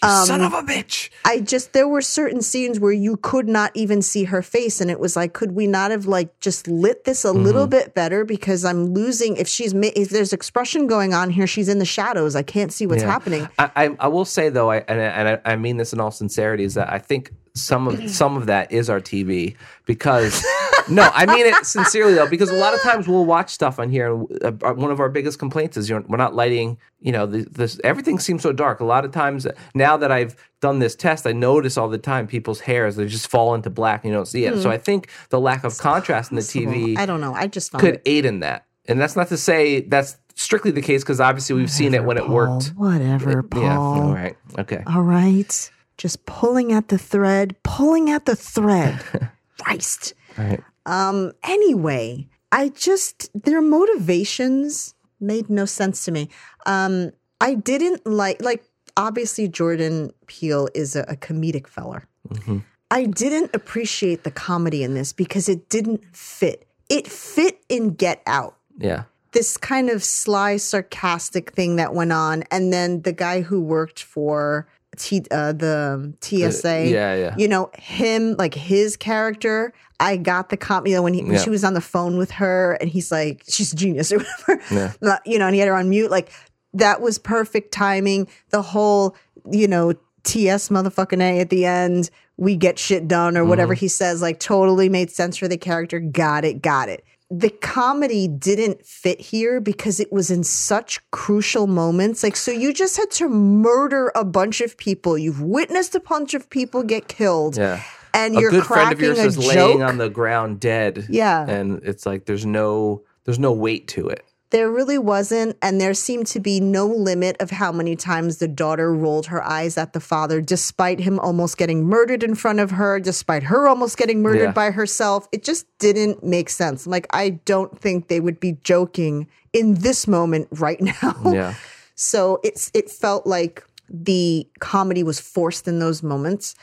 Um, 0.00 0.26
son 0.26 0.42
of 0.42 0.52
a 0.52 0.62
bitch. 0.62 1.10
I 1.24 1.40
just 1.40 1.72
there 1.72 1.88
were 1.88 2.02
certain 2.02 2.40
scenes 2.40 2.78
where 2.78 2.92
you 2.92 3.16
could 3.16 3.48
not 3.48 3.72
even 3.74 4.00
see 4.00 4.22
her 4.24 4.42
face, 4.42 4.80
and 4.80 4.92
it 4.92 5.00
was 5.00 5.16
like, 5.16 5.32
could 5.32 5.50
we 5.56 5.66
not 5.66 5.90
have 5.90 6.06
like 6.06 6.38
just 6.38 6.68
lit 6.68 7.02
this 7.02 7.24
a 7.24 7.32
little 7.32 7.62
Mm-hmm. 7.64 7.70
bit 7.70 7.94
better? 7.96 8.24
Because 8.24 8.64
I'm 8.64 8.94
losing 8.94 9.36
if 9.38 9.48
she's 9.48 9.74
if 9.74 10.10
there's 10.10 10.32
expression 10.32 10.86
going 10.86 11.14
on 11.14 11.30
here, 11.30 11.48
she's 11.48 11.68
in 11.68 11.80
the 11.80 11.84
shadows. 11.84 12.36
I 12.36 12.44
can't 12.44 12.72
see 12.72 12.86
what's 12.86 13.02
Yeah. 13.02 13.10
happening. 13.10 13.48
I, 13.58 13.70
I, 13.74 13.96
I 13.98 14.06
will 14.06 14.24
say 14.24 14.50
though, 14.50 14.70
I 14.70 14.84
and, 14.86 15.00
I- 15.00 15.04
and 15.32 15.40
I 15.44 15.56
mean 15.56 15.78
this 15.78 15.92
in 15.92 15.98
all 15.98 16.12
sincerity, 16.12 16.62
is 16.62 16.74
that 16.74 16.92
I 16.92 16.98
think 17.00 17.32
some 17.60 17.88
of 17.88 18.10
some 18.10 18.36
of 18.36 18.46
that 18.46 18.72
is 18.72 18.88
our 18.88 19.00
TV 19.00 19.56
because 19.84 20.44
no, 20.88 21.10
I 21.12 21.26
mean 21.26 21.46
it 21.46 21.54
sincerely 21.66 22.14
though 22.14 22.28
because 22.28 22.50
a 22.50 22.54
lot 22.54 22.74
of 22.74 22.80
times 22.82 23.06
we'll 23.06 23.26
watch 23.26 23.50
stuff 23.50 23.78
on 23.78 23.90
here. 23.90 24.14
And 24.14 24.62
uh, 24.62 24.74
one 24.74 24.90
of 24.90 25.00
our 25.00 25.08
biggest 25.08 25.38
complaints 25.38 25.76
is 25.76 25.88
you're, 25.88 26.00
we're 26.02 26.16
not 26.16 26.34
lighting. 26.34 26.78
You 27.00 27.12
know, 27.12 27.26
the, 27.26 27.42
this 27.50 27.80
everything 27.84 28.18
seems 28.18 28.42
so 28.42 28.52
dark. 28.52 28.80
A 28.80 28.84
lot 28.84 29.04
of 29.04 29.12
times 29.12 29.46
now 29.74 29.96
that 29.96 30.10
I've 30.10 30.36
done 30.60 30.78
this 30.78 30.94
test, 30.94 31.26
I 31.26 31.32
notice 31.32 31.76
all 31.76 31.88
the 31.88 31.98
time 31.98 32.26
people's 32.26 32.60
hairs 32.60 32.96
they 32.96 33.06
just 33.06 33.28
fall 33.28 33.54
into 33.54 33.70
black 33.70 34.04
and 34.04 34.10
you 34.10 34.16
don't 34.16 34.26
see 34.26 34.44
it. 34.44 34.60
So 34.62 34.70
I 34.70 34.78
think 34.78 35.10
the 35.30 35.40
lack 35.40 35.64
of 35.64 35.78
contrast 35.78 36.30
in 36.30 36.36
the 36.36 36.42
TV 36.42 36.96
I 36.96 37.06
don't 37.06 37.20
know. 37.20 37.34
I 37.34 37.46
just 37.46 37.72
could 37.72 37.96
it. 37.96 38.02
aid 38.06 38.24
in 38.24 38.40
that. 38.40 38.66
And 38.86 39.00
that's 39.00 39.16
not 39.16 39.28
to 39.28 39.36
say 39.36 39.82
that's 39.82 40.16
strictly 40.34 40.70
the 40.70 40.80
case 40.80 41.02
because 41.02 41.20
obviously 41.20 41.56
we've 41.56 41.70
seen 41.70 41.94
it 41.94 42.04
when 42.04 42.16
it 42.16 42.28
worked. 42.28 42.74
Paul, 42.74 42.92
whatever, 42.92 43.42
Paul. 43.42 43.62
Yeah. 43.62 43.78
All 43.78 44.14
right. 44.14 44.36
Okay. 44.58 44.82
All 44.86 45.02
right. 45.02 45.70
Just 45.98 46.24
pulling 46.24 46.72
at 46.72 46.88
the 46.88 46.98
thread, 46.98 47.56
pulling 47.62 48.08
at 48.08 48.24
the 48.24 48.36
thread. 48.36 49.02
Christ. 49.60 50.14
Right. 50.36 50.62
Um, 50.86 51.32
anyway, 51.42 52.28
I 52.52 52.70
just 52.70 53.30
their 53.34 53.60
motivations 53.60 54.94
made 55.20 55.50
no 55.50 55.64
sense 55.64 56.04
to 56.04 56.12
me. 56.12 56.30
Um, 56.64 57.10
I 57.40 57.54
didn't 57.54 58.06
like 58.06 58.40
like 58.40 58.64
obviously 58.96 59.48
Jordan 59.48 60.12
Peele 60.26 60.68
is 60.74 60.96
a, 60.96 61.02
a 61.02 61.16
comedic 61.16 61.66
feller. 61.66 62.06
Mm-hmm. 62.28 62.58
I 62.90 63.04
didn't 63.04 63.54
appreciate 63.54 64.24
the 64.24 64.30
comedy 64.30 64.82
in 64.82 64.94
this 64.94 65.12
because 65.12 65.48
it 65.48 65.68
didn't 65.68 66.04
fit. 66.16 66.66
It 66.88 67.06
fit 67.06 67.60
in 67.68 67.94
Get 67.94 68.22
Out. 68.26 68.56
Yeah. 68.78 69.04
This 69.32 69.58
kind 69.58 69.90
of 69.90 70.02
sly, 70.02 70.56
sarcastic 70.56 71.52
thing 71.52 71.76
that 71.76 71.92
went 71.92 72.12
on, 72.12 72.44
and 72.50 72.72
then 72.72 73.02
the 73.02 73.12
guy 73.12 73.42
who 73.42 73.60
worked 73.60 74.02
for 74.02 74.66
T, 74.98 75.22
uh, 75.30 75.52
the 75.52 76.12
TSA. 76.20 76.86
yeah, 76.88 77.14
yeah. 77.14 77.34
You 77.38 77.48
know 77.48 77.70
him, 77.78 78.34
like 78.36 78.54
his 78.54 78.96
character. 78.96 79.72
I 80.00 80.16
got 80.16 80.50
the 80.50 80.56
com. 80.56 80.86
You 80.86 80.94
know 80.94 81.02
when, 81.02 81.14
he, 81.14 81.22
when 81.22 81.32
Yeah. 81.34 81.40
she 81.42 81.50
was 81.50 81.64
on 81.64 81.74
the 81.74 81.80
phone 81.80 82.18
with 82.18 82.30
her, 82.32 82.74
and 82.80 82.88
he's 82.90 83.10
like, 83.10 83.42
"She's 83.48 83.72
a 83.72 83.76
genius" 83.76 84.12
or 84.12 84.18
whatever. 84.18 84.62
Yeah. 85.02 85.18
You 85.24 85.38
know, 85.38 85.46
and 85.46 85.54
he 85.54 85.60
had 85.60 85.68
her 85.68 85.74
on 85.74 85.88
mute. 85.88 86.10
Like 86.10 86.30
that 86.74 87.00
was 87.00 87.18
perfect 87.18 87.72
timing. 87.72 88.28
The 88.50 88.62
whole, 88.62 89.16
you 89.50 89.66
know, 89.66 89.94
TS 90.24 90.68
motherfucking 90.68 91.20
A 91.22 91.40
at 91.40 91.50
the 91.50 91.64
end. 91.64 92.10
We 92.36 92.54
get 92.54 92.78
shit 92.78 93.08
done 93.08 93.36
or 93.36 93.44
whatever 93.44 93.74
Mm-hmm. 93.74 93.80
he 93.80 93.88
says. 93.88 94.22
Like 94.22 94.38
totally 94.38 94.88
made 94.88 95.10
sense 95.10 95.36
for 95.36 95.48
the 95.48 95.56
character. 95.56 95.98
Got 95.98 96.44
it. 96.44 96.62
Got 96.62 96.88
it. 96.88 97.02
The 97.30 97.50
comedy 97.50 98.26
didn't 98.26 98.86
fit 98.86 99.20
here 99.20 99.60
because 99.60 100.00
it 100.00 100.10
was 100.10 100.30
in 100.30 100.44
such 100.44 100.98
crucial 101.10 101.66
moments. 101.66 102.22
Like, 102.22 102.36
so 102.36 102.50
you 102.50 102.72
just 102.72 102.96
had 102.96 103.10
to 103.12 103.28
murder 103.28 104.10
a 104.14 104.24
bunch 104.24 104.62
of 104.62 104.78
people. 104.78 105.18
You've 105.18 105.42
witnessed 105.42 105.94
a 105.94 106.00
bunch 106.00 106.32
of 106.32 106.48
people 106.48 106.82
get 106.82 107.08
killed. 107.08 107.58
Yeah. 107.58 107.82
And 108.14 108.36
a 108.36 108.40
you're 108.40 108.50
good 108.50 108.64
friend 108.64 108.92
of 108.92 108.98
cracking 108.98 109.16
yours 109.16 109.18
a 109.18 109.26
is 109.26 109.36
joke. 109.36 109.54
laying 109.54 109.82
on 109.82 109.98
the 109.98 110.08
ground 110.08 110.60
dead. 110.60 111.06
Yeah. 111.10 111.44
And 111.46 111.82
it's 111.84 112.06
like 112.06 112.24
there's 112.24 112.46
no 112.46 113.02
there's 113.24 113.38
no 113.38 113.52
weight 113.52 113.88
to 113.88 114.08
it. 114.08 114.24
There 114.50 114.70
really 114.70 114.96
wasn't, 114.96 115.58
and 115.60 115.78
there 115.78 115.92
seemed 115.92 116.26
to 116.28 116.40
be 116.40 116.58
no 116.58 116.86
limit 116.86 117.36
of 117.38 117.50
how 117.50 117.70
many 117.70 117.96
times 117.96 118.38
the 118.38 118.48
daughter 118.48 118.94
rolled 118.94 119.26
her 119.26 119.42
eyes 119.46 119.76
at 119.76 119.92
the 119.92 120.00
father, 120.00 120.40
despite 120.40 121.00
him 121.00 121.18
almost 121.18 121.58
getting 121.58 121.84
murdered 121.84 122.22
in 122.22 122.34
front 122.34 122.58
of 122.58 122.70
her, 122.70 122.98
despite 122.98 123.42
her 123.44 123.68
almost 123.68 123.98
getting 123.98 124.22
murdered 124.22 124.44
Yeah. 124.44 124.52
by 124.52 124.70
herself. 124.70 125.28
It 125.32 125.44
just 125.44 125.66
didn't 125.78 126.24
make 126.24 126.48
sense. 126.48 126.86
Like, 126.86 127.06
I 127.10 127.30
don't 127.44 127.78
think 127.78 128.08
they 128.08 128.20
would 128.20 128.40
be 128.40 128.52
joking 128.64 129.28
in 129.52 129.74
this 129.74 130.08
moment 130.08 130.48
right 130.52 130.80
now. 131.02 131.14
Yeah. 131.26 131.54
So 131.94 132.40
it's 132.42 132.70
it 132.72 132.90
felt 132.90 133.26
like 133.26 133.62
the 133.90 134.48
comedy 134.60 135.02
was 135.02 135.20
forced 135.20 135.68
in 135.68 135.78
those 135.78 136.02
moments. 136.02 136.54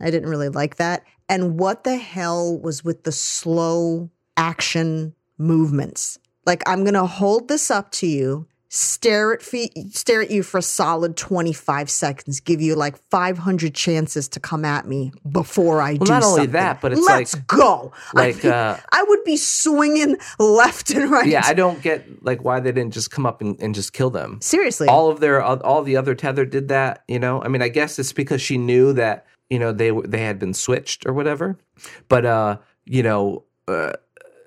I 0.00 0.10
didn't 0.10 0.28
really 0.28 0.48
like 0.48 0.76
that. 0.76 1.02
And 1.28 1.58
what 1.58 1.82
the 1.84 1.96
hell 1.96 2.56
was 2.58 2.84
with 2.84 3.04
the 3.04 3.12
slow 3.12 4.10
action 4.36 5.14
movements? 5.38 6.18
Like 6.46 6.62
I'm 6.66 6.84
gonna 6.84 7.06
hold 7.06 7.48
this 7.48 7.70
up 7.70 7.90
to 7.92 8.06
you, 8.06 8.46
stare 8.68 9.32
at 9.34 9.42
fe- 9.42 9.70
stare 9.90 10.22
at 10.22 10.30
you 10.30 10.42
for 10.42 10.58
a 10.58 10.62
solid 10.62 11.16
25 11.16 11.88
seconds, 11.90 12.40
give 12.40 12.60
you 12.60 12.74
like 12.74 12.96
500 13.10 13.74
chances 13.74 14.28
to 14.30 14.40
come 14.40 14.64
at 14.64 14.86
me 14.88 15.12
before 15.30 15.80
I 15.82 15.94
do 15.96 16.10
not 16.10 16.22
only 16.24 16.36
something. 16.38 16.52
that, 16.52 16.80
but 16.80 16.92
it's 16.92 17.00
like 17.02 17.18
let's 17.18 17.34
like- 17.34 17.46
go. 17.46 17.92
like, 18.14 18.44
I, 18.44 18.48
uh, 18.48 18.76
I 18.90 19.04
would 19.06 19.22
be 19.24 19.36
swinging 19.36 20.16
left 20.38 20.90
and 20.90 21.10
right. 21.10 21.26
Yeah, 21.28 21.42
I 21.44 21.54
don't 21.54 21.80
get 21.82 22.24
like 22.24 22.42
why 22.44 22.60
they 22.60 22.72
didn't 22.72 22.92
just 22.94 23.10
come 23.10 23.26
up 23.26 23.40
and, 23.40 23.60
and 23.60 23.74
just 23.74 23.92
kill 23.92 24.10
them. 24.10 24.40
seriously. 24.40 24.88
All 24.88 25.10
of 25.10 25.20
their 25.20 25.42
all 25.42 25.82
the 25.82 25.96
other 25.96 26.14
tether 26.14 26.44
did 26.44 26.68
that, 26.68 27.04
you 27.06 27.18
know. 27.18 27.42
I 27.42 27.48
mean, 27.48 27.62
I 27.62 27.68
guess 27.68 27.98
it's 27.98 28.12
because 28.12 28.40
she 28.42 28.58
knew 28.58 28.92
that, 28.94 29.26
you 29.50 29.58
know, 29.58 29.70
they 29.72 29.90
they 30.06 30.22
had 30.22 30.38
been 30.40 30.54
switched 30.54 31.06
or 31.06 31.12
whatever. 31.12 31.56
But 32.08 32.24
uh, 32.26 32.56
you 32.84 33.02
know, 33.02 33.44
uh, 33.68 33.92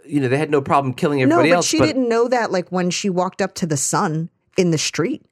you 0.08 0.20
know, 0.20 0.28
they 0.28 0.38
had 0.38 0.50
no 0.52 0.62
problem 0.62 0.94
killing 0.94 1.20
No, 1.20 1.24
everybody 1.38 1.50
but 1.50 1.56
else, 1.58 1.66
she 1.66 1.78
but 1.80 1.88
she 1.88 1.94
didn't 1.94 2.10
know 2.10 2.28
that. 2.28 2.52
Like 2.52 2.72
when 2.72 2.90
she 2.90 3.10
walked 3.10 3.42
up 3.42 3.54
to 3.56 3.66
the 3.66 3.78
son 3.78 4.30
in 4.58 4.72
the 4.72 4.78
street, 4.78 5.24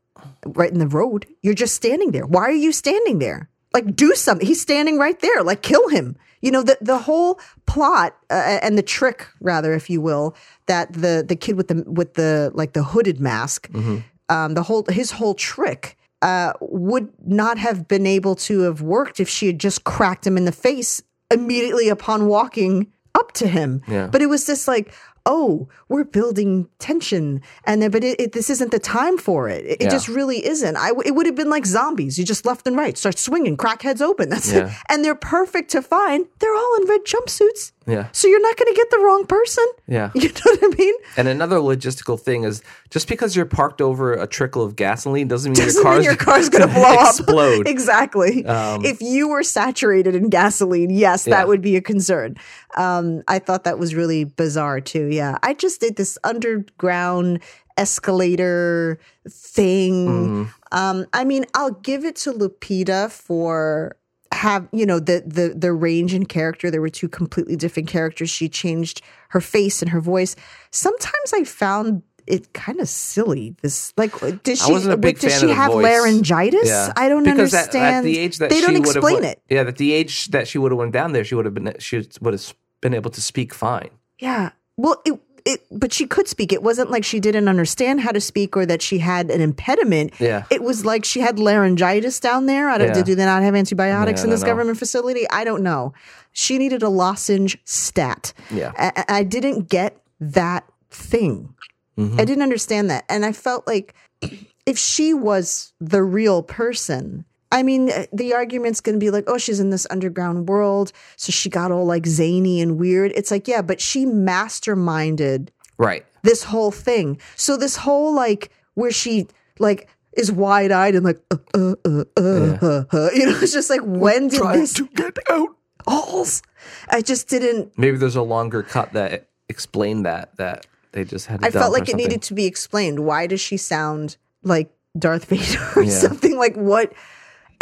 right 0.46 0.72
in 0.72 0.80
the 0.80 0.88
road, 0.88 1.26
you're 1.42 1.54
just 1.54 1.76
standing 1.76 2.12
there. 2.12 2.26
Why 2.26 2.44
are 2.44 2.52
you 2.52 2.72
standing 2.72 3.20
there? 3.20 3.50
Like 3.74 3.96
do 3.96 4.14
something. 4.16 4.46
He's 4.46 4.62
standing 4.62 4.98
right 4.98 5.20
there. 5.20 5.44
Like 5.44 5.62
kill 5.62 5.88
him. 5.90 6.16
You 6.42 6.52
know 6.52 6.62
the 6.62 6.78
the 6.82 6.98
whole 7.00 7.40
plot 7.66 8.16
uh, 8.30 8.60
and 8.62 8.78
the 8.78 8.84
trick, 8.84 9.28
rather, 9.40 9.74
if 9.74 9.90
you 9.90 10.02
will, 10.02 10.36
that 10.68 10.92
the 10.94 11.24
the 11.28 11.36
kid 11.36 11.56
with 11.56 11.70
the 11.70 11.84
with 11.88 12.16
the 12.16 12.52
like 12.54 12.74
the 12.74 12.84
hooded 12.84 13.20
mask, 13.22 13.70
Mm-hmm. 13.72 13.98
um, 14.30 14.54
the 14.54 14.64
whole 14.64 14.86
his 14.90 15.12
whole 15.12 15.34
trick. 15.36 15.98
Uh, 16.22 16.54
would 16.62 17.10
not 17.26 17.58
have 17.58 17.86
been 17.90 18.08
able 18.08 18.34
to 18.34 18.62
have 18.62 18.82
worked 18.82 19.20
if 19.20 19.28
she 19.28 19.48
had 19.48 19.60
just 19.60 19.84
cracked 19.84 20.26
him 20.26 20.38
in 20.38 20.46
the 20.46 20.54
face 20.54 21.04
immediately 21.30 21.90
upon 21.90 22.28
walking 22.28 22.88
up 23.16 23.32
to 23.34 23.48
him. 23.48 23.82
Yeah. 23.88 24.08
But 24.08 24.22
it 24.22 24.28
was 24.28 24.46
just 24.46 24.68
like, 24.68 24.94
oh, 25.26 25.70
we're 25.88 26.04
building 26.04 26.68
tension, 26.80 27.42
and 27.66 27.82
then, 27.82 27.92
but 27.92 28.04
it, 28.04 28.20
it, 28.20 28.34
this 28.34 28.50
isn't 28.50 28.72
the 28.72 28.80
time 28.80 29.18
for 29.18 29.48
it. 29.48 29.64
It, 29.66 29.72
it 29.72 29.82
Yeah. 29.84 29.90
just 29.90 30.10
really 30.10 30.46
isn't. 30.46 30.76
I 30.76 30.92
it 31.06 31.16
would 31.16 31.26
have 31.26 31.36
been 31.36 31.50
like 31.50 31.66
zombies. 31.66 32.20
You 32.20 32.26
just 32.26 32.46
left 32.46 32.68
and 32.68 32.76
right, 32.76 32.98
start 32.98 33.18
swinging, 33.18 33.56
crack 33.56 33.84
heads 33.84 34.02
open. 34.02 34.28
That's 34.28 34.52
it. 34.52 34.70
And 34.90 35.06
they're 35.06 35.16
perfect 35.16 35.72
to 35.72 35.82
find. 35.82 36.26
They're 36.40 36.54
all 36.54 36.76
in 36.82 36.90
red 36.90 37.06
jumpsuits, 37.06 37.72
yeah, 37.86 38.08
so 38.12 38.28
you're 38.28 38.42
not 38.42 38.56
going 38.58 38.72
to 38.74 38.76
get 38.78 38.90
the 38.92 39.00
wrong 39.00 39.26
person. 39.26 39.66
yeah. 39.88 40.12
You 40.16 40.30
know 40.30 40.42
what 40.46 40.60
I 40.64 40.76
mean? 40.78 40.94
And 41.18 41.28
another 41.28 41.58
logistical 41.58 42.20
thing 42.20 42.44
is 42.44 42.62
just 42.90 43.08
because 43.08 43.36
you're 43.36 43.46
parked 43.46 43.82
over 43.82 44.14
a 44.14 44.26
trickle 44.28 44.64
of 44.64 44.76
gasoline 44.76 45.28
doesn't 45.28 45.52
mean 45.52 45.66
Doesn't 45.66 45.76
your 45.76 45.84
car's 45.84 45.98
mean 46.00 46.06
your 46.06 46.16
car's 46.16 46.50
going 46.50 46.68
to 46.68 46.74
blow 46.74 46.84
up. 46.96 47.10
explode. 47.18 47.68
exactly. 47.76 48.46
Um, 48.46 48.86
if 48.86 49.02
you 49.02 49.28
were 49.30 49.44
saturated 49.44 50.16
in 50.16 50.30
gasoline, 50.30 50.90
yes, 50.90 51.28
Yeah. 51.28 51.36
that 51.38 51.48
would 51.48 51.62
be 51.62 51.76
a 51.76 51.82
concern. 51.82 52.36
Um, 52.78 53.22
I 53.28 53.40
thought 53.40 53.64
that 53.66 53.78
was 53.80 53.96
really 53.96 54.24
bizarre 54.24 54.80
too. 54.82 55.08
Yeah, 55.08 55.38
I 55.44 55.54
just 55.54 55.82
did 55.82 55.96
this 55.98 56.18
underground 56.24 57.42
escalator 57.78 59.00
thing. 59.30 60.08
Mm-hmm. 60.08 60.44
Um, 60.72 61.06
I 61.14 61.24
mean, 61.24 61.46
I'll 61.54 61.72
give 61.72 62.06
it 62.06 62.16
to 62.18 62.32
Lupita 62.34 63.12
for 63.12 63.96
have 64.34 64.68
you 64.72 64.86
know 64.86 65.00
the 65.00 65.24
the 65.26 65.54
the 65.56 65.72
range 65.74 66.14
in 66.14 66.26
character. 66.26 66.70
There 66.72 66.82
were 66.82 66.90
two 66.90 67.08
completely 67.10 67.56
different 67.56 67.88
characters. 67.90 68.30
She 68.30 68.50
changed 68.50 69.02
her 69.30 69.42
face 69.42 69.82
and 69.82 69.90
her 69.92 70.02
voice. 70.02 70.36
Sometimes 70.72 71.34
I 71.34 71.44
found 71.44 72.04
it 72.26 72.54
kind 72.54 72.80
of 72.80 72.88
silly. 72.88 73.56
This 73.62 73.94
like 73.98 74.18
did 74.44 74.50
I 74.62 74.66
she 74.66 74.72
wasn't 74.72 74.94
a 74.94 74.98
big 74.98 75.20
did 75.20 75.32
fan 75.32 75.42
she 75.42 75.50
have 75.50 75.72
voice. 75.72 75.84
laryngitis? 75.84 76.68
Yeah. 76.70 76.94
I 76.96 77.10
don't 77.10 77.24
because 77.24 77.54
understand. 77.54 77.86
At, 77.86 77.94
at 78.00 78.04
the 78.04 78.18
age 78.20 78.38
that 78.38 78.50
they 78.50 78.60
she 78.60 78.66
don't 78.66 78.76
explain 78.78 79.16
went- 79.16 79.26
it. 79.26 79.42
Yeah, 79.50 79.62
at 79.62 79.78
the 79.78 79.92
age 79.94 80.28
that 80.28 80.48
she 80.48 80.58
would 80.58 80.72
have 80.72 80.80
went 80.80 80.94
down 80.94 81.12
there, 81.12 81.24
she 81.24 81.36
would 81.36 81.46
have 81.46 81.54
been 81.54 81.74
she 81.80 82.08
would 82.22 82.34
have 82.34 82.54
been 82.82 82.94
able 82.94 83.12
to 83.12 83.22
speak 83.22 83.54
fine. 83.54 83.90
Yeah. 84.20 84.52
Well, 84.78 85.02
it, 85.06 85.20
it, 85.46 85.62
but 85.72 85.92
she 85.94 86.06
could 86.08 86.28
speak. 86.28 86.54
It 86.54 86.64
wasn't 86.64 86.90
like 86.92 87.04
she 87.04 87.20
didn't 87.20 87.48
understand 87.48 88.02
how 88.02 88.12
to 88.12 88.22
speak 88.22 88.56
or 88.56 88.66
that 88.66 88.82
she 88.82 89.00
had 89.00 89.30
an 89.30 89.42
impediment. 89.42 90.14
Yeah. 90.20 90.44
It 90.50 90.64
was 90.64 90.86
like 90.86 91.04
she 91.06 91.20
had 91.20 91.38
laryngitis 91.40 92.20
down 92.20 92.46
there. 92.46 92.70
I 92.70 92.78
don't, 92.78 92.96
Yeah. 92.96 93.04
Do 93.04 93.16
they 93.16 93.26
not 93.26 93.44
have 93.44 93.56
antibiotics 93.56 94.22
Yeah, 94.22 94.26
in 94.26 94.30
this 94.30 94.42
know. 94.42 94.48
government 94.48 94.78
facility? 94.80 95.30
I 95.30 95.44
don't 95.44 95.62
know. 95.64 95.94
She 96.32 96.58
needed 96.58 96.82
a 96.84 96.90
lozenge 96.90 97.58
stat. 97.66 98.34
Yeah. 98.52 98.72
I, 98.78 99.04
I- 99.10 99.24
didn't 99.24 99.70
get 99.70 99.98
that 100.20 100.64
thing. 100.90 101.54
Mhm. 101.98 102.20
I 102.20 102.26
didn't 102.26 102.44
understand 102.44 102.90
that. 102.90 103.04
And 103.10 103.26
I 103.26 103.32
felt 103.34 103.68
like 103.68 103.94
if 104.66 104.78
she 104.78 105.14
was 105.14 105.74
the 105.82 106.04
real 106.04 106.42
person, 106.44 107.26
I 107.54 107.64
mean, 107.64 107.90
uh, 107.92 108.06
the 108.12 108.34
argument's 108.34 108.82
going 108.82 108.96
to 108.96 109.00
be 109.00 109.12
like, 109.12 109.26
oh, 109.28 109.38
she's 109.38 109.60
in 109.60 109.70
this 109.70 109.86
underground 109.90 110.50
world. 110.50 110.92
So 111.16 111.32
she 111.32 111.50
got 111.50 111.72
all 111.72 111.86
like 111.86 112.06
zany 112.06 112.60
and 112.62 112.78
weird. 112.80 113.12
It's 113.16 113.32
like, 113.32 113.48
yeah, 113.48 113.62
but 113.62 113.80
she 113.80 114.06
masterminded 114.06 115.50
Right. 115.78 116.06
this 116.24 116.44
whole 116.44 116.72
thing. 116.72 117.20
So 117.36 117.58
this 117.58 117.76
whole 117.78 118.14
like 118.14 118.52
where 118.76 118.92
she 118.92 119.28
like 119.60 119.90
is 120.16 120.32
wide 120.32 120.72
eyed 120.72 120.96
and 120.96 121.04
like, 121.06 121.20
uh, 121.32 121.38
uh, 121.54 121.76
uh, 121.86 122.04
uh, 122.18 122.22
uh, 122.62 122.84
uh, 122.92 123.10
you 123.14 123.26
know, 123.26 123.38
it's 123.42 123.54
just 123.54 123.70
like, 123.70 123.82
when 123.84 124.28
did 124.28 124.42
this 124.54 124.80
get 124.96 125.18
out. 125.30 125.50
balls? 125.86 126.42
I 126.90 127.02
just 127.02 127.28
didn't 127.28 127.78
Maybe 127.78 127.98
there's 127.98 128.16
a 128.16 128.22
longer 128.22 128.64
cut 128.64 128.94
that 128.94 129.28
explained 129.50 130.06
that 130.06 130.36
that 130.38 130.66
they 130.94 131.04
just 131.04 131.28
had. 131.28 131.44
I 131.44 131.50
felt 131.52 131.74
like 131.74 131.90
it 131.90 131.96
needed 131.98 132.22
to 132.24 132.34
be 132.34 132.46
explained. 132.46 133.00
Why 133.00 133.28
does 133.28 133.42
she 133.42 133.58
sound 133.58 134.18
like 134.44 134.72
Darth 134.98 135.26
Vader 135.30 135.60
or 135.76 135.84
Yeah. 135.84 135.90
something? 135.92 136.38
Like 136.38 136.56
what? 136.56 136.94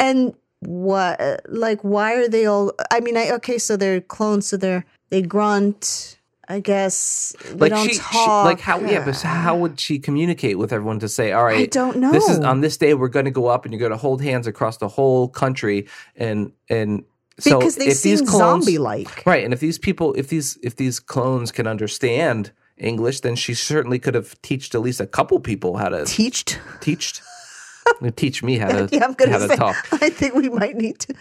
And 0.01 0.33
what? 0.59 1.41
Like 1.47 1.81
why 1.81 2.15
are 2.15 2.27
they 2.27 2.45
all? 2.45 2.73
I 2.91 2.99
mean, 2.99 3.15
I 3.15 3.31
okay, 3.31 3.57
so 3.57 3.77
they're 3.77 4.01
clones, 4.01 4.47
so 4.47 4.57
they're 4.57 4.83
they 5.09 5.21
grunt. 5.21 6.17
I 6.49 6.59
guess 6.59 7.33
they 7.45 7.53
like 7.55 7.69
don't 7.71 7.87
she, 7.87 7.93
she 7.93 7.99
talk. 7.99 8.43
like 8.43 8.59
how 8.59 8.81
yeah 8.81 9.05
but 9.05 9.15
how 9.21 9.55
would 9.55 9.79
she 9.79 9.99
communicate 9.99 10.57
with 10.57 10.73
everyone 10.73 10.99
to 10.99 11.07
say 11.07 11.31
all 11.31 11.45
right 11.45 11.59
I 11.61 11.65
don't 11.67 11.95
know. 11.97 12.11
this 12.11 12.27
is 12.27 12.39
on 12.39 12.59
this 12.59 12.75
day 12.75 12.93
we're 12.93 13.07
going 13.07 13.23
to 13.23 13.31
go 13.31 13.47
up 13.47 13.63
and 13.63 13.71
you're 13.73 13.79
going 13.79 13.91
to 13.93 13.97
hold 13.97 14.21
hands 14.21 14.47
across 14.47 14.75
the 14.75 14.89
whole 14.89 15.29
country 15.29 15.87
and 16.17 16.51
and 16.69 17.05
so 17.39 17.57
because 17.59 17.77
they 17.77 17.87
if 17.87 17.97
seem 17.97 18.17
these 18.17 18.29
clones 18.29 18.65
zombie 18.65 18.79
like. 18.79 19.23
right 19.25 19.45
and 19.45 19.53
if 19.53 19.61
these 19.61 19.77
people 19.77 20.13
if 20.15 20.27
these 20.27 20.57
if 20.61 20.75
these 20.75 20.99
clones 20.99 21.53
can 21.53 21.67
understand 21.67 22.51
english 22.77 23.21
then 23.21 23.35
she 23.37 23.53
certainly 23.53 23.97
could 23.99 24.15
have 24.15 24.35
teached 24.41 24.75
at 24.75 24.81
least 24.81 24.99
a 24.99 25.07
couple 25.07 25.39
people 25.39 25.77
how 25.77 25.87
to 25.87 26.03
Teached. 26.03 26.59
teach 26.81 27.21
teach 28.15 28.41
me 28.43 28.57
how 28.57 28.67
to 28.69 28.89
Yeah, 28.95 29.05
I'm 29.05 29.13
gonna 29.13 29.31
how 29.31 29.39
say. 29.39 29.47
to 29.49 29.55
talk 29.55 29.75
I 29.93 30.09
think 30.09 30.33
we 30.35 30.49
might 30.49 30.75
need 30.75 30.99
to. 30.99 31.13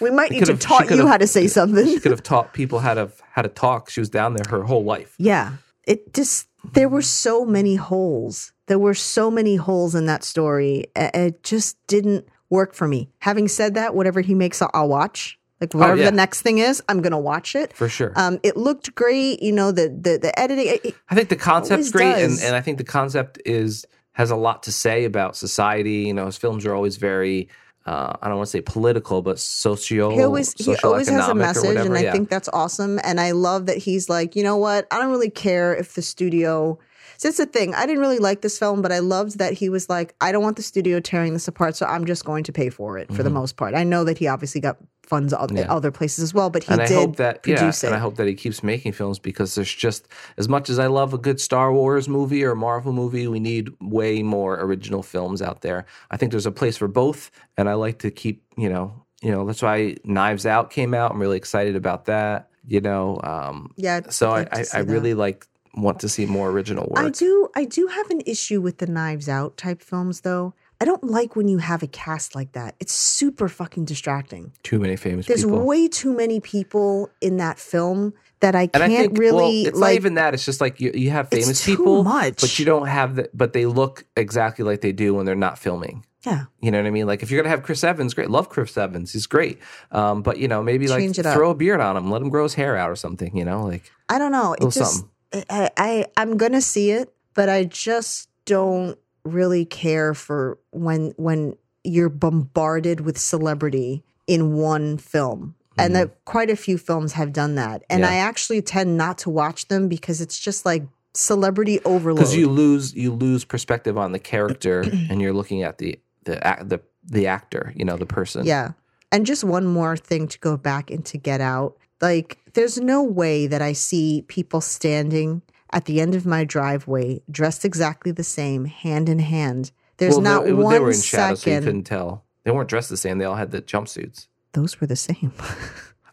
We 0.00 0.10
might 0.10 0.30
need 0.30 0.44
to 0.46 0.56
taught 0.56 0.90
you 0.90 1.06
how 1.06 1.16
to 1.16 1.26
say 1.26 1.46
something. 1.46 1.84
she 1.86 2.00
could 2.00 2.10
have 2.12 2.22
taught 2.22 2.52
people 2.52 2.78
how 2.80 2.94
to 2.94 3.10
how 3.32 3.42
to 3.42 3.48
talk 3.48 3.90
she 3.90 4.00
was 4.00 4.10
down 4.10 4.34
there 4.34 4.44
her 4.50 4.64
whole 4.64 4.84
life 4.84 5.14
Yeah. 5.18 5.52
It 5.84 6.12
just, 6.12 6.48
there 6.74 6.88
were 6.88 7.00
so 7.00 7.46
many 7.46 7.76
holes. 7.76 8.52
There 8.66 8.78
were 8.78 8.92
so 8.92 9.30
many 9.30 9.56
holes 9.56 9.94
in 9.94 10.04
that 10.04 10.22
story. 10.22 10.84
It 10.94 11.42
just 11.42 11.78
didn't 11.86 12.28
work 12.50 12.74
for 12.74 12.86
me. 12.86 13.08
Having 13.20 13.48
said 13.48 13.72
that, 13.74 13.94
whatever 13.94 14.20
he 14.20 14.34
makes, 14.34 14.60
I'll- 14.60 14.88
watch. 14.88 15.38
Like 15.62 15.72
whatever 15.74 15.94
Oh, 15.94 15.96
yeah. 15.96 16.10
the 16.10 16.16
next 16.16 16.42
thing 16.42 16.58
is, 16.58 16.82
I'm 16.90 17.00
gonna 17.02 17.18
watch 17.18 17.56
it. 17.56 17.72
for 17.72 17.88
sure 17.88 18.12
Um, 18.16 18.38
it 18.44 18.56
looked 18.56 18.94
great. 18.94 19.42
You 19.42 19.50
know, 19.52 19.72
the 19.72 19.88
the 19.88 20.18
the 20.18 20.38
editing. 20.38 20.78
it- 20.84 20.94
I 21.10 21.14
think 21.16 21.30
the 21.30 21.36
concept's 21.36 21.90
great, 21.90 22.14
and, 22.22 22.38
and 22.40 22.54
I 22.54 22.60
think 22.60 22.76
the 22.78 22.84
concept 22.84 23.40
is 23.46 23.84
has 24.18 24.30
a 24.30 24.36
lot 24.36 24.64
to 24.64 24.72
say 24.72 25.04
about 25.04 25.36
society. 25.36 26.02
You 26.08 26.12
know, 26.12 26.26
his 26.26 26.36
films 26.36 26.66
are 26.66 26.74
always 26.74 26.96
very 26.96 27.48
uh, 27.86 28.12
I 28.20 28.28
don't 28.28 28.36
want 28.36 28.48
to 28.48 28.50
say 28.50 28.60
political, 28.60 29.22
but 29.22 29.38
socio. 29.38 30.10
he 30.10 30.22
always 30.22 30.52
he 30.52 30.76
always 30.84 31.08
has 31.08 31.26
a 31.28 31.34
message 31.34 31.78
and 31.78 31.96
i 31.96 32.02
yeah. 32.02 32.12
think 32.12 32.28
that's 32.28 32.48
awesome 32.52 33.00
and 33.02 33.18
i 33.18 33.30
love 33.30 33.64
that 33.64 33.78
he's 33.78 34.10
like 34.10 34.36
you 34.36 34.42
know 34.42 34.58
what 34.58 34.86
i 34.90 34.98
don't 34.98 35.10
really 35.10 35.30
care 35.30 35.74
if 35.74 35.94
the 35.94 36.02
studio 36.02 36.78
so 37.16 37.28
that's 37.28 37.38
the 37.38 37.46
thing 37.46 37.74
i 37.74 37.86
didn't 37.86 38.00
really 38.00 38.18
like 38.18 38.42
this 38.42 38.58
film 38.58 38.82
but 38.82 38.92
i 38.92 38.98
loved 38.98 39.38
that 39.38 39.54
he 39.54 39.70
was 39.70 39.88
like 39.88 40.14
i 40.20 40.30
don't 40.30 40.42
want 40.42 40.56
the 40.56 40.62
studio 40.62 41.00
tearing 41.00 41.32
this 41.32 41.48
apart 41.48 41.76
so 41.76 41.86
i'm 41.86 42.04
just 42.04 42.26
going 42.26 42.44
to 42.44 42.52
pay 42.52 42.68
for 42.68 42.98
it 42.98 43.10
for 43.14 43.22
the 43.22 43.30
most 43.30 43.56
part 43.56 43.74
i 43.74 43.84
know 43.84 44.04
that 44.04 44.18
he 44.18 44.26
obviously 44.26 44.60
got 44.60 44.76
funds 45.08 45.32
other, 45.32 45.54
Mm-hmm. 45.54 45.56
Yeah. 45.64 45.72
other 45.78 45.90
places 45.90 46.22
as 46.22 46.32
well 46.34 46.50
but 46.50 46.62
he 46.64 46.72
and 46.72 46.82
I 46.82 46.86
did 46.86 46.94
hope 46.94 47.16
that 47.16 47.36
yeah, 47.46 47.56
produce 47.56 47.82
and 47.84 47.94
I 47.94 47.98
hope 47.98 48.16
that 48.16 48.26
he 48.26 48.34
keeps 48.34 48.62
making 48.62 48.92
films 48.92 49.18
because 49.18 49.54
there's 49.54 49.74
just 49.74 50.06
as 50.36 50.48
much 50.48 50.68
as 50.68 50.78
I 50.78 50.86
love 50.88 51.14
a 51.14 51.18
good 51.18 51.40
Star 51.40 51.72
Wars 51.72 52.08
movie 52.08 52.44
or 52.44 52.52
a 52.52 52.56
Marvel 52.56 52.92
movie, 52.92 53.26
we 53.26 53.40
need 53.40 53.70
way 53.80 54.22
more 54.22 54.60
original 54.60 55.02
films 55.02 55.40
out 55.42 55.62
there. 55.62 55.86
I 56.10 56.16
think 56.18 56.30
there's 56.32 56.46
a 56.46 56.52
place 56.60 56.76
for 56.76 56.88
both, 56.88 57.30
and 57.56 57.68
I 57.68 57.74
like 57.74 57.98
to 58.00 58.10
keep 58.10 58.42
you 58.56 58.68
know 58.68 58.92
you 59.22 59.30
know 59.32 59.46
that's 59.46 59.62
why 59.62 59.96
Knives 60.04 60.44
Out 60.46 60.70
came 60.70 60.92
out. 60.94 61.12
I'm 61.12 61.20
really 61.20 61.36
excited 61.38 61.74
about 61.76 62.04
that. 62.06 62.50
You 62.66 62.80
know, 62.82 63.18
um, 63.24 63.72
yeah 63.76 64.00
so 64.10 64.30
I 64.32 64.46
I, 64.52 64.64
I 64.74 64.78
really 64.80 65.14
like 65.14 65.46
want 65.74 66.00
to 66.00 66.08
see 66.08 66.26
more 66.26 66.50
original 66.50 66.86
work. 66.90 67.04
I 67.06 67.10
do 67.10 67.48
I 67.54 67.64
do 67.64 67.86
have 67.86 68.10
an 68.10 68.20
issue 68.26 68.60
with 68.60 68.76
the 68.78 68.86
Knives 68.86 69.28
Out 69.28 69.56
type 69.56 69.80
films 69.82 70.20
though. 70.20 70.54
I 70.80 70.84
don't 70.84 71.02
like 71.04 71.34
when 71.34 71.48
you 71.48 71.58
have 71.58 71.82
a 71.82 71.88
cast 71.88 72.34
like 72.36 72.52
that. 72.52 72.76
It's 72.78 72.92
super 72.92 73.48
fucking 73.48 73.84
distracting. 73.84 74.52
Too 74.62 74.78
many 74.78 74.94
famous 74.96 75.26
There's 75.26 75.44
people. 75.44 75.64
way 75.64 75.88
too 75.88 76.14
many 76.16 76.38
people 76.40 77.10
in 77.20 77.38
that 77.38 77.58
film 77.58 78.14
that 78.40 78.54
I 78.54 78.68
can't 78.68 78.84
I 78.84 78.88
think 78.88 79.18
really 79.18 79.34
well, 79.64 79.66
it's 79.66 79.78
like 79.78 79.94
not 79.94 79.96
even 79.96 80.14
that. 80.14 80.34
It's 80.34 80.44
just 80.44 80.60
like 80.60 80.80
you, 80.80 80.92
you 80.94 81.10
have 81.10 81.26
It's 81.32 81.44
famous 81.44 81.66
people, 81.66 82.04
much. 82.04 82.40
but 82.40 82.58
you 82.60 82.64
don't 82.64 82.86
have 82.86 83.16
the. 83.16 83.28
But 83.34 83.52
they 83.54 83.66
look 83.66 84.04
exactly 84.16 84.64
like 84.64 84.80
they 84.80 84.92
do 84.92 85.14
when 85.14 85.26
they're 85.26 85.34
not 85.34 85.58
filming. 85.58 86.06
yeah. 86.24 86.44
You 86.60 86.70
know 86.70 86.78
what 86.78 86.86
I 86.86 86.90
mean? 86.90 87.08
Like 87.08 87.24
if 87.24 87.30
you're 87.32 87.42
gonna 87.42 87.50
have 87.50 87.64
Chris 87.64 87.82
Evans, 87.82 88.14
great. 88.14 88.30
Love 88.30 88.48
Chris 88.48 88.76
Evans. 88.78 89.12
He's 89.12 89.26
great. 89.26 89.58
Um, 89.90 90.22
but 90.22 90.38
you 90.38 90.46
know, 90.46 90.62
maybe 90.62 90.86
like 90.86 91.00
Change 91.00 91.18
up. 91.18 91.34
throw 91.34 91.50
a 91.50 91.54
beard 91.56 91.80
on 91.80 91.96
him, 91.96 92.08
let 92.12 92.22
him 92.22 92.28
grow 92.28 92.44
his 92.44 92.54
hair 92.54 92.76
out 92.76 92.88
or 92.88 92.96
something. 92.96 93.36
You 93.36 93.44
know, 93.44 93.64
like 93.66 93.90
I 94.08 94.20
don't 94.20 94.30
know. 94.30 94.52
It 94.52 94.60
little 94.62 94.70
just 94.70 94.94
something. 94.98 95.44
I, 95.50 95.70
I 95.76 96.06
I'm 96.16 96.36
gonna 96.36 96.60
see 96.62 96.92
it, 96.92 97.12
but 97.34 97.48
I 97.48 97.64
just 97.64 98.28
don't 98.44 98.96
really 99.28 99.64
care 99.64 100.14
for 100.14 100.58
when 100.70 101.12
when 101.16 101.56
you're 101.84 102.08
bombarded 102.08 103.00
with 103.00 103.18
celebrity 103.18 104.02
in 104.26 104.54
one 104.54 104.98
film. 104.98 105.54
And 105.80 105.94
that 105.94 106.24
quite 106.24 106.50
a 106.50 106.56
few 106.56 106.76
films 106.76 107.12
have 107.12 107.32
done 107.32 107.54
that. 107.54 107.84
And 107.88 108.02
Mm-hmm. 108.02 108.12
Yeah. 108.12 108.18
I 108.18 108.26
actually 108.26 108.62
tend 108.62 108.96
not 108.96 109.18
to 109.18 109.30
watch 109.30 109.68
them 109.68 109.88
because 109.88 110.20
it's 110.20 110.36
just 110.36 110.66
like 110.66 110.82
celebrity 111.14 111.78
overload. 111.84 112.18
because 112.18 112.34
you 112.36 112.48
lose 112.50 112.94
you 112.94 113.12
lose 113.12 113.44
perspective 113.44 113.96
on 113.96 114.10
the 114.10 114.18
character, 114.18 114.80
and 115.08 115.22
you're 115.22 115.32
looking 115.32 115.62
at 115.62 115.78
the 115.78 115.96
the 116.24 116.34
the 116.64 116.80
the 117.04 117.28
actor. 117.28 117.72
You 117.76 117.84
know, 117.84 117.96
the 117.96 118.06
person. 118.06 118.44
Yeah. 118.44 118.72
And 119.12 119.24
just 119.24 119.44
one 119.44 119.66
more 119.66 119.96
thing 119.96 120.26
to 120.28 120.38
go 120.40 120.56
back 120.56 120.90
into 120.90 121.16
Get 121.16 121.40
Out. 121.40 121.76
Like, 122.00 122.38
there's 122.54 122.78
no 122.78 123.02
way 123.02 123.46
that 123.46 123.62
I 123.62 123.72
see 123.72 124.24
people 124.28 124.60
standing 124.60 125.42
at 125.72 125.84
the 125.86 126.00
end 126.00 126.14
of 126.14 126.24
my 126.26 126.44
driveway 126.44 127.20
dressed 127.30 127.64
exactly 127.64 128.12
the 128.12 128.24
same, 128.24 128.64
hand 128.66 129.08
in 129.08 129.18
hand. 129.18 129.70
There's 129.98 130.14
Well, 130.14 130.22
not 130.22 130.44
they, 130.44 130.52
one 130.52 130.72
they 130.74 130.80
were 130.80 130.90
in 130.90 131.00
shadow, 131.00 131.34
so 131.34 131.50
you 131.50 131.54
second. 131.56 131.64
couldn't 131.64 131.84
tell. 131.84 132.24
They 132.44 132.50
weren't 132.50 132.68
dressed 132.68 132.88
the 132.88 132.96
same. 132.96 133.18
They 133.18 133.24
all 133.24 133.34
had 133.36 133.50
the 133.50 133.60
jumpsuits. 133.60 134.28
Those 134.52 134.80
were 134.80 134.86
the 134.86 134.96
same. 134.96 135.32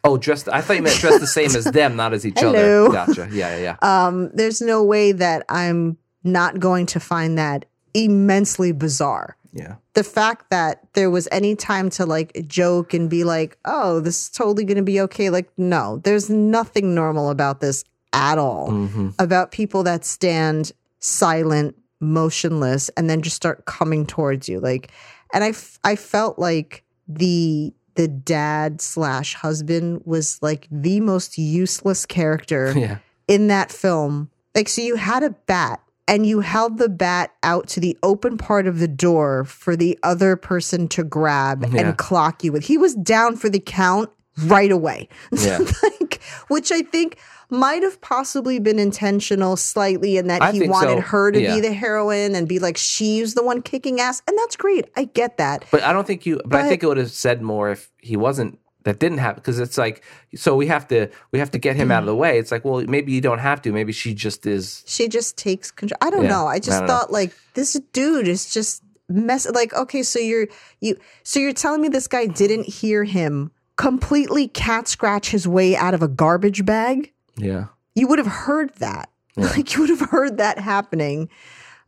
Oh, 0.07 0.17
dressed. 0.17 0.47
I 0.47 0.61
thought 0.61 0.75
you 0.75 0.83
meant 0.83 0.99
dressed 0.99 1.19
the 1.19 1.25
same 1.25 1.47
as 1.55 1.63
them, 1.63 1.95
not 1.95 2.13
as 2.13 2.27
each 2.27 2.39
Hello. 2.39 2.85
other. 2.85 2.93
Gotcha. 2.93 3.27
Yeah, 3.31 3.57
yeah, 3.57 3.75
yeah. 3.81 4.05
um, 4.05 4.29
there's 4.35 4.61
no 4.61 4.83
way 4.83 5.11
that 5.13 5.43
I'm 5.49 5.97
not 6.23 6.59
going 6.59 6.85
to 6.85 6.99
find 6.99 7.39
that 7.39 7.65
immensely 7.95 8.71
bizarre. 8.71 9.35
Yeah. 9.51 9.75
the 9.93 10.03
fact 10.03 10.51
that 10.51 10.81
there 10.93 11.09
was 11.09 11.27
any 11.31 11.55
time 11.55 11.89
to 11.91 12.05
like 12.05 12.45
joke 12.45 12.93
and 12.93 13.09
be 13.09 13.23
like, 13.23 13.57
oh, 13.65 13.99
this 13.99 14.23
is 14.23 14.29
totally 14.29 14.63
going 14.65 14.77
to 14.77 14.83
be 14.83 15.01
okay. 15.01 15.31
Like, 15.31 15.49
no, 15.57 16.01
there's 16.03 16.29
nothing 16.29 16.93
normal 16.93 17.31
about 17.31 17.59
this 17.61 17.83
at 18.15 18.37
all. 18.39 18.71
hmm 18.71 19.09
About 19.19 19.51
people 19.51 19.83
that 19.83 20.03
stand 20.05 20.71
silent, 20.99 21.75
motionless, 21.99 22.89
and 22.97 23.09
then 23.09 23.21
just 23.21 23.35
start 23.35 23.65
coming 23.65 24.05
towards 24.05 24.49
you. 24.49 24.59
Like, 24.59 24.91
and 25.33 25.43
I, 25.43 25.49
f- 25.49 25.79
I 25.83 25.95
felt 25.95 26.39
like 26.39 26.83
the 27.07 27.73
the 27.95 28.07
dad 28.09 28.81
slash 28.81 29.35
husband 29.35 30.01
was 30.05 30.37
like 30.41 30.67
the 30.69 30.99
most 30.99 31.37
useless 31.37 32.05
character 32.05 32.73
Yeah. 32.75 32.97
in 33.27 33.47
that 33.47 33.71
film. 33.71 34.29
Like, 34.53 34.67
so 34.67 34.81
you 34.81 34.95
had 34.97 35.23
a 35.23 35.29
bat 35.29 35.79
and 36.05 36.25
you 36.25 36.41
held 36.41 36.77
the 36.77 36.89
bat 36.89 37.31
out 37.41 37.67
to 37.69 37.79
the 37.79 37.97
open 38.03 38.37
part 38.37 38.67
of 38.67 38.79
the 38.79 38.87
door 38.89 39.45
for 39.45 39.77
the 39.77 39.97
other 40.03 40.35
person 40.35 40.89
to 40.89 41.05
grab 41.05 41.65
Yeah. 41.71 41.81
and 41.87 41.97
clock 41.97 42.43
you 42.43 42.51
with. 42.51 42.65
He 42.65 42.77
was 42.77 42.95
down 42.95 43.37
for 43.37 43.49
the 43.49 43.61
count 43.61 44.09
right 44.43 44.71
away. 44.71 45.07
Yeah. 45.31 45.59
like, 45.83 46.21
which 46.49 46.73
I 46.73 46.81
think 46.81 47.17
might 47.55 47.81
have 47.83 47.99
possibly 48.01 48.59
been 48.59 48.77
intentional 48.79 49.55
slightly 49.55 50.17
in 50.17 50.27
that 50.27 50.41
I 50.41 50.51
he 50.51 50.67
wanted 50.67 50.97
so. 50.97 51.01
her 51.01 51.31
to 51.31 51.39
Yeah. 51.41 51.55
be 51.55 51.61
the 51.61 51.73
heroine 51.73 52.35
and 52.35 52.47
be 52.47 52.59
like, 52.59 52.77
she's 52.77 53.33
the 53.33 53.43
one 53.43 53.61
kicking 53.61 53.99
ass. 53.99 54.21
And 54.27 54.37
that's 54.37 54.55
great. 54.55 54.85
I 54.95 55.05
get 55.05 55.37
that. 55.37 55.65
But 55.71 55.83
I 55.83 55.93
don't 55.93 56.05
think 56.05 56.25
you. 56.25 56.41
But, 56.45 56.61
I 56.61 56.69
think 56.69 56.83
it 56.83 56.87
would 56.87 56.97
have 56.97 57.11
said 57.11 57.41
more 57.41 57.71
if 57.71 57.89
he 57.99 58.17
wasn't. 58.17 58.59
That 58.83 58.99
didn't 58.99 59.17
happen 59.17 59.41
because 59.41 59.57
it's 59.59 59.79
like 59.79 60.03
so 60.35 60.55
we 60.55 60.67
have 60.67 60.87
to 60.89 61.09
we 61.31 61.39
have 61.39 61.49
to 61.51 61.57
get 61.57 61.75
him 61.75 61.89
out 61.89 62.03
of 62.03 62.05
the 62.05 62.15
way. 62.15 62.37
It's 62.37 62.51
like 62.51 62.63
well 62.63 62.83
maybe 62.87 63.11
you 63.13 63.19
don't 63.19 63.39
have 63.39 63.59
to. 63.63 63.71
Maybe 63.71 63.91
she 63.91 64.13
just 64.13 64.45
is. 64.45 64.83
she 64.85 65.07
just 65.07 65.37
takes 65.37 65.71
control. 65.71 65.97
I 66.01 66.11
don't 66.11 66.25
Yeah, 66.25 66.29
know. 66.29 66.45
I 66.45 66.53
I 66.53 66.59
just 66.59 66.81
know. 66.81 66.87
thought 66.87 67.11
like 67.11 67.33
this 67.55 67.73
dude 67.93 68.27
is 68.27 68.53
just 68.53 68.83
mess. 69.09 69.49
Like 69.49 69.73
okay, 69.73 70.03
so 70.03 70.19
you're 70.19 70.45
you 70.81 70.97
so 71.23 71.39
you're 71.39 71.51
telling 71.53 71.81
me 71.81 71.87
this 71.89 72.07
guy 72.07 72.27
didn't 72.27 72.67
hear 72.67 73.03
him 73.05 73.49
completely 73.75 74.47
cat 74.49 74.87
scratch 74.87 75.31
his 75.31 75.47
way 75.47 75.75
out 75.75 75.95
of 75.95 76.03
a 76.03 76.07
garbage 76.07 76.63
bag? 76.63 77.11
Yeah. 77.37 77.65
You 77.95 78.07
would 78.07 78.19
have 78.19 78.27
heard 78.27 78.73
that. 78.75 79.09
Yeah. 79.37 79.47
Like 79.47 79.73
you 79.75 79.81
would 79.81 79.89
have 79.89 80.09
heard 80.11 80.37
that 80.37 80.59
happening. 80.59 81.29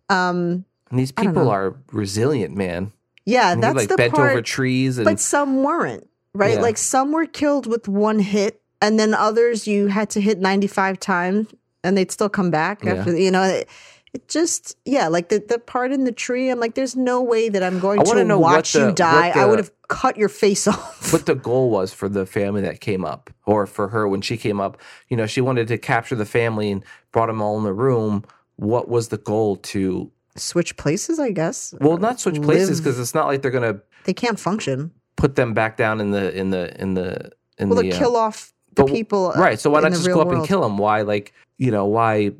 Um, 0.09 0.65
And 0.89 0.99
these 0.99 1.11
people 1.13 1.49
are 1.49 1.75
resilient, 1.93 2.55
man. 2.57 2.91
yeah, 3.25 3.51
And 3.53 3.63
that's 3.63 3.75
like 3.75 3.87
the 3.89 3.95
bent 3.95 4.13
part. 4.13 4.31
over 4.31 4.41
trees 4.41 4.97
and 4.97 5.05
but 5.05 5.19
some 5.19 5.63
weren't 5.63 6.09
right. 6.33 6.55
Yeah. 6.55 6.61
Like 6.61 6.77
some 6.77 7.11
were 7.13 7.25
killed 7.25 7.65
with 7.65 7.87
one 7.87 8.19
hit, 8.19 8.61
and 8.81 8.99
then 8.99 9.13
others 9.13 9.65
you 9.67 9.87
had 9.87 10.09
to 10.11 10.19
hit 10.21 10.39
ninety 10.39 10.67
five 10.67 10.99
times, 10.99 11.47
and 11.85 11.97
they'd 11.97 12.11
still 12.11 12.27
come 12.29 12.51
back 12.51 12.83
Yeah. 12.83 12.95
after. 12.95 13.17
You 13.17 13.31
know, 13.31 13.43
it, 13.43 13.69
it 14.17 14.27
just 14.27 14.75
yeah, 14.85 15.07
like 15.07 15.29
the 15.29 15.39
the 15.39 15.59
part 15.59 15.91
in 15.91 16.03
the 16.03 16.11
tree. 16.11 16.49
I'm 16.49 16.59
like, 16.59 16.73
there's 16.75 16.95
no 16.95 17.21
way 17.21 17.49
that 17.49 17.61
I'm 17.63 17.79
going 17.79 18.01
wanna 18.05 18.23
know 18.23 18.39
watch 18.39 18.73
the- 18.73 18.87
you 18.87 18.91
die. 18.91 19.27
what 19.29 19.37
I 19.37 19.45
would 19.45 19.59
have 19.59 19.71
cut 19.87 20.17
your 20.17 20.29
face 20.29 20.67
off. 20.73 21.13
what 21.13 21.25
the 21.25 21.35
goal 21.35 21.69
was 21.69 21.93
for 21.93 22.09
the 22.09 22.25
family 22.25 22.61
that 22.61 22.81
came 22.81 23.05
up 23.05 23.29
or 23.45 23.65
for 23.65 23.89
her 23.89 24.07
when 24.07 24.21
she 24.21 24.35
came 24.37 24.59
up. 24.59 24.81
You 25.09 25.17
know, 25.17 25.25
she 25.27 25.41
wanted 25.41 25.67
to 25.69 25.77
capture 25.77 26.15
the 26.15 26.25
family 26.25 26.71
and 26.71 26.83
brought 27.11 27.27
them 27.27 27.41
all 27.41 27.57
in 27.57 27.63
the 27.63 27.73
room. 27.73 28.23
What 28.55 28.89
was 28.89 29.09
the 29.09 29.17
goal 29.17 29.57
to? 29.57 30.11
Switch 30.35 30.75
places, 30.77 31.19
I 31.19 31.31
guess. 31.31 31.73
Well, 31.79 31.97
not 31.97 32.19
switch 32.19 32.41
places 32.41 32.79
because 32.79 32.99
it's 32.99 33.13
not 33.15 33.27
like 33.27 33.41
they're 33.41 33.51
gonna 33.51 33.81
They 34.05 34.13
can't 34.13 34.39
function. 34.39 34.91
put 35.15 35.35
them 35.35 35.53
back 35.53 35.77
down 35.77 35.99
in 36.01 36.11
the 36.11 36.35
in 36.37 36.49
the 36.51 36.79
in 36.81 36.93
the 36.93 37.31
in 37.57 37.69
Well, 37.69 37.77
the 37.81 37.89
to 37.89 37.95
uh, 37.95 37.99
kill 37.99 38.15
off 38.15 38.53
the 38.75 38.83
but- 38.83 38.91
people, 38.91 39.31
uh, 39.35 39.39
right. 39.39 39.59
So 39.59 39.69
why 39.71 39.81
not 39.81 39.91
the 39.91 39.97
just 39.97 40.07
go 40.07 40.21
up 40.21 40.27
world. 40.27 40.39
and 40.39 40.47
kill 40.47 40.61
them? 40.61 40.77
Why 40.77 41.01
like 41.01 41.33
you 41.57 41.71
know 41.71 41.85
why 41.85 42.31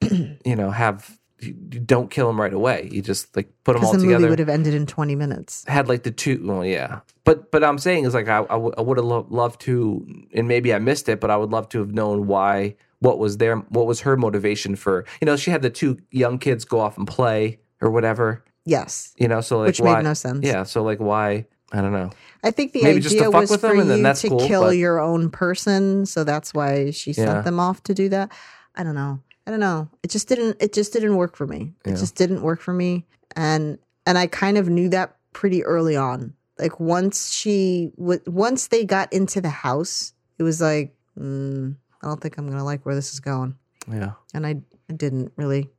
you 0.44 0.56
know 0.56 0.70
have 0.70 1.17
you 1.40 1.52
don't 1.80 2.10
kill 2.10 2.26
them 2.26 2.40
right 2.40 2.52
away. 2.52 2.88
You 2.90 3.00
just 3.02 3.34
like 3.36 3.48
put 3.64 3.74
them 3.74 3.84
all 3.84 3.92
the 3.92 3.98
movie 3.98 4.08
together. 4.08 4.28
would 4.30 4.38
have 4.38 4.48
ended 4.48 4.74
in 4.74 4.86
20 4.86 5.14
minutes. 5.14 5.64
had 5.68 5.88
like 5.88 6.02
the 6.02 6.10
two 6.10 6.40
well 6.44 6.64
yeah 6.64 7.00
but 7.24 7.50
but 7.50 7.62
i'm 7.62 7.78
saying 7.78 8.04
is 8.04 8.14
like 8.14 8.28
i, 8.28 8.38
I 8.38 8.56
would 8.56 8.96
have 8.98 9.04
lo- 9.06 9.26
loved 9.30 9.60
to 9.62 10.04
and 10.34 10.48
maybe 10.48 10.72
i 10.74 10.78
missed 10.78 11.08
it 11.08 11.20
but 11.20 11.30
i 11.30 11.36
would 11.36 11.50
love 11.50 11.68
to 11.70 11.78
have 11.80 11.92
known 11.92 12.26
why 12.26 12.74
what 13.00 13.18
was 13.18 13.36
their 13.36 13.56
what 13.56 13.86
was 13.86 14.00
her 14.00 14.16
motivation 14.16 14.74
for 14.76 15.04
you 15.20 15.26
know 15.26 15.36
she 15.36 15.50
had 15.50 15.62
the 15.62 15.70
two 15.70 15.98
young 16.10 16.38
kids 16.38 16.64
go 16.64 16.80
off 16.80 16.96
and 16.98 17.06
play 17.06 17.60
or 17.80 17.90
whatever 17.90 18.42
Yes. 18.64 19.12
you 19.18 19.28
know 19.28 19.40
so 19.40 19.58
like 19.58 19.66
Which 19.68 19.80
why 19.80 19.96
made 19.96 20.04
no 20.04 20.14
sense. 20.14 20.44
yeah 20.44 20.62
so 20.64 20.82
like 20.82 20.98
why 20.98 21.46
i 21.72 21.80
don't 21.80 21.92
know 21.92 22.10
I 22.42 22.52
think 22.52 22.72
the 22.72 22.82
Maybe 22.84 23.04
idea 23.04 23.28
was 23.30 23.50
for 23.50 23.56
them, 23.56 23.90
you 24.06 24.14
to 24.14 24.28
cool, 24.28 24.46
kill 24.46 24.62
but- 24.62 24.76
your 24.76 25.00
own 25.00 25.28
person, 25.28 26.06
so 26.06 26.22
that's 26.22 26.54
why 26.54 26.92
she 26.92 27.12
sent 27.12 27.28
Yeah. 27.28 27.40
them 27.42 27.58
off 27.58 27.82
to 27.82 27.94
do 27.94 28.08
that. 28.10 28.30
I 28.76 28.84
don't 28.84 28.94
know. 28.94 29.18
I 29.48 29.50
don't 29.50 29.60
know. 29.60 29.88
It 30.02 30.10
just 30.10 30.28
didn't. 30.28 30.58
It 30.60 30.74
just 30.74 30.92
didn't 30.92 31.16
work 31.16 31.34
for 31.34 31.46
me. 31.46 31.72
It 31.86 31.92
Yeah. 31.92 31.96
just 31.96 32.14
didn't 32.16 32.42
work 32.42 32.60
for 32.60 32.74
me, 32.74 33.06
and 33.34 33.78
and 34.04 34.18
I 34.18 34.26
kind 34.26 34.58
of 34.58 34.68
knew 34.68 34.90
that 34.90 35.16
pretty 35.32 35.64
early 35.64 35.96
on. 35.96 36.34
Like 36.58 36.78
once 36.78 37.32
she 37.32 37.92
w- 37.96 38.20
once 38.26 38.68
they 38.68 38.84
got 38.84 39.10
into 39.10 39.40
the 39.40 39.48
house, 39.48 40.12
it 40.38 40.42
was 40.42 40.60
like 40.60 40.94
mm, 41.18 41.74
I 42.02 42.06
don't 42.06 42.20
think 42.20 42.36
I'm 42.36 42.46
gonna 42.46 42.62
like 42.62 42.84
where 42.84 42.94
this 42.94 43.14
is 43.14 43.20
going, 43.20 43.54
yeah 43.90 44.12
and 44.34 44.46
I, 44.46 44.56
I 44.90 44.92
didn't 44.92 45.32
really. 45.36 45.70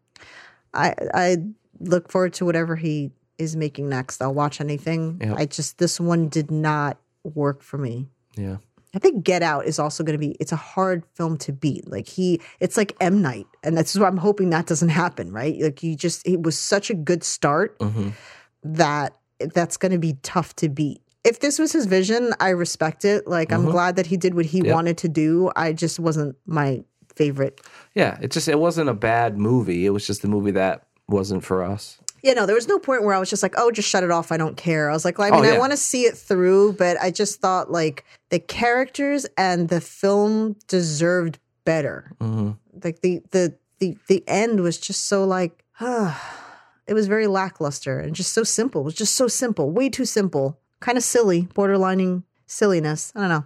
I 0.73 0.95
I 1.13 1.37
look 1.79 2.09
forward 2.11 2.33
to 2.33 2.45
whatever 2.45 2.75
he 2.75 3.11
is 3.37 3.55
making 3.55 3.87
next. 3.87 4.19
I'll 4.21 4.33
watch 4.33 4.59
anything. 4.61 5.19
Yep. 5.21 5.37
I 5.37 5.45
just 5.45 5.77
this 5.77 5.99
one 5.99 6.27
did 6.27 6.49
not 6.49 6.97
work 7.23 7.61
for 7.61 7.77
me. 7.77 8.07
yeah 8.35 8.57
I 8.95 8.99
think 8.99 9.23
Get 9.23 9.43
Out 9.43 9.65
is 9.65 9.77
also 9.79 10.03
going 10.03 10.13
to 10.19 10.19
be 10.27 10.35
it's 10.39 10.51
a 10.51 10.55
hard 10.55 11.03
film 11.13 11.37
to 11.39 11.53
beat. 11.53 11.89
Like 11.89 12.07
he 12.07 12.41
it's 12.59 12.75
like 12.77 12.95
M 12.99 13.21
Night 13.21 13.47
and 13.63 13.77
that's 13.77 13.97
why 13.97 14.07
I'm 14.07 14.17
hoping 14.17 14.49
that 14.49 14.65
doesn't 14.65 14.89
happen, 14.89 15.31
right? 15.31 15.55
Like 15.59 15.83
you 15.83 15.95
just 15.95 16.27
it 16.27 16.41
was 16.41 16.57
such 16.57 16.89
a 16.89 16.93
good 16.95 17.23
start 17.23 17.75
hmm 17.81 18.09
that 18.63 19.15
that's 19.53 19.77
going 19.77 19.91
to 19.93 19.97
be 19.99 20.17
tough 20.23 20.55
to 20.57 20.67
beat. 20.69 21.01
if 21.25 21.39
this 21.41 21.59
was 21.59 21.71
his 21.73 21.85
vision, 21.85 22.33
I 22.39 22.49
respect 22.49 23.03
it. 23.05 23.27
Like 23.27 23.51
I'm 23.51 23.65
Mhm. 23.67 23.71
glad 23.71 23.95
that 23.97 24.05
he 24.07 24.17
did 24.17 24.33
what 24.35 24.45
he 24.45 24.59
Yep. 24.61 24.73
wanted 24.73 24.97
to 24.99 25.09
do. 25.09 25.51
I 25.55 25.73
just 25.73 25.99
wasn't 25.99 26.35
my 26.45 26.83
favorite. 27.15 27.59
Yeah, 27.93 28.17
it 28.21 28.31
just 28.31 28.47
it 28.47 28.57
wasn't 28.59 28.89
a 28.89 28.93
bad 28.93 29.37
movie. 29.37 29.85
It 29.85 29.89
was 29.91 30.07
just 30.07 30.23
a 30.23 30.27
movie 30.27 30.51
that 30.51 30.87
wasn't 31.07 31.43
for 31.43 31.61
us. 31.63 31.99
You 32.23 32.35
know, 32.35 32.45
there 32.45 32.55
was 32.55 32.67
no 32.67 32.79
point 32.79 33.03
where 33.03 33.15
I 33.15 33.19
was 33.19 33.29
just 33.29 33.43
like, 33.43 33.53
"Oh, 33.57 33.71
just 33.71 33.87
shut 33.89 34.03
it 34.03 34.11
off. 34.11 34.31
I 34.31 34.37
don't 34.37 34.57
care." 34.57 34.89
I 34.89 34.93
was 34.93 35.05
like, 35.05 35.19
I 35.19 35.29
Oh, 35.29 35.41
mean, 35.41 35.53
I 35.53 35.57
want 35.57 35.71
to 35.71 35.77
see 35.77 36.03
it 36.05 36.17
through, 36.17 36.73
but 36.73 36.97
I 37.01 37.11
just 37.11 37.39
thought 37.41 37.71
like 37.71 38.05
the 38.29 38.39
characters 38.39 39.25
and 39.37 39.69
the 39.69 39.81
film 39.81 40.55
deserved 40.67 41.39
better. 41.65 42.11
hmm 42.19 42.51
Like 42.83 43.01
the 43.01 43.21
the 43.31 43.55
the 43.79 43.97
the 44.07 44.23
end 44.27 44.59
was 44.61 44.77
just 44.77 45.07
so 45.07 45.23
like, 45.23 45.63
it 46.87 46.93
was 46.93 47.07
very 47.07 47.27
lackluster 47.27 47.99
and 47.99 48.15
just 48.15 48.33
so 48.33 48.43
simple. 48.43 48.81
It 48.81 48.85
was 48.85 48.93
just 48.95 49.15
so 49.15 49.27
simple, 49.27 49.71
way 49.71 49.89
too 49.89 50.05
simple, 50.05 50.59
kind 50.79 50.97
of 50.97 51.03
silly, 51.03 51.47
borderlining 51.53 52.23
silliness. 52.47 53.11
I 53.15 53.19
don't 53.21 53.29
know. 53.29 53.45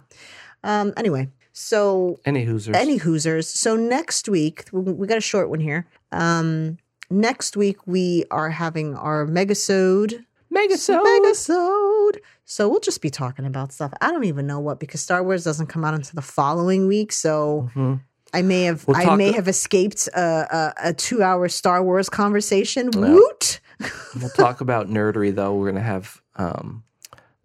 Um, 0.64 0.92
anyway, 0.96 1.28
so 1.52 2.18
Any 2.24 2.46
Hoosers. 2.46 2.74
any 2.74 2.98
Hoosers. 2.98 3.44
So 3.44 3.76
next 3.76 4.28
week 4.28 4.64
we 4.72 4.80
we 4.92 5.06
got 5.06 5.18
a 5.18 5.20
short 5.32 5.50
one 5.50 5.60
here. 5.60 5.86
Um, 6.10 6.78
next 7.10 7.56
week 7.56 7.78
we 7.86 8.24
are 8.30 8.50
having 8.50 8.94
our 8.94 9.26
megasode. 9.26 10.24
Megasode. 10.54 11.02
Megasode. 11.04 12.18
So 12.44 12.68
we'll 12.68 12.80
just 12.80 13.00
be 13.00 13.10
talking 13.10 13.44
about 13.46 13.72
stuff. 13.72 13.92
I 14.00 14.10
don't 14.10 14.24
even 14.24 14.46
know 14.46 14.60
what 14.60 14.78
because 14.80 15.00
Star 15.00 15.22
Wars 15.22 15.44
doesn't 15.44 15.66
come 15.66 15.84
out 15.84 15.94
until 15.94 16.14
the 16.14 16.22
following 16.22 16.86
week. 16.86 17.12
So 17.12 17.70
Mhm. 17.74 18.00
I 18.32 18.42
may 18.42 18.64
have 18.64 18.86
We'll 18.86 18.96
I 18.96 19.14
may 19.16 19.32
have 19.32 19.46
escaped 19.48 20.08
a, 20.08 20.20
a, 20.82 20.88
a 20.90 20.92
two 20.92 21.22
hour 21.22 21.48
Star 21.48 21.82
Wars 21.82 22.08
conversation. 22.08 22.90
Woot! 22.94 23.60
We'll 24.20 24.28
talk 24.30 24.60
about 24.60 24.88
nerdery 24.88 25.34
though. 25.34 25.54
We're 25.54 25.70
gonna 25.72 25.82
have 25.82 26.22
um, 26.36 26.84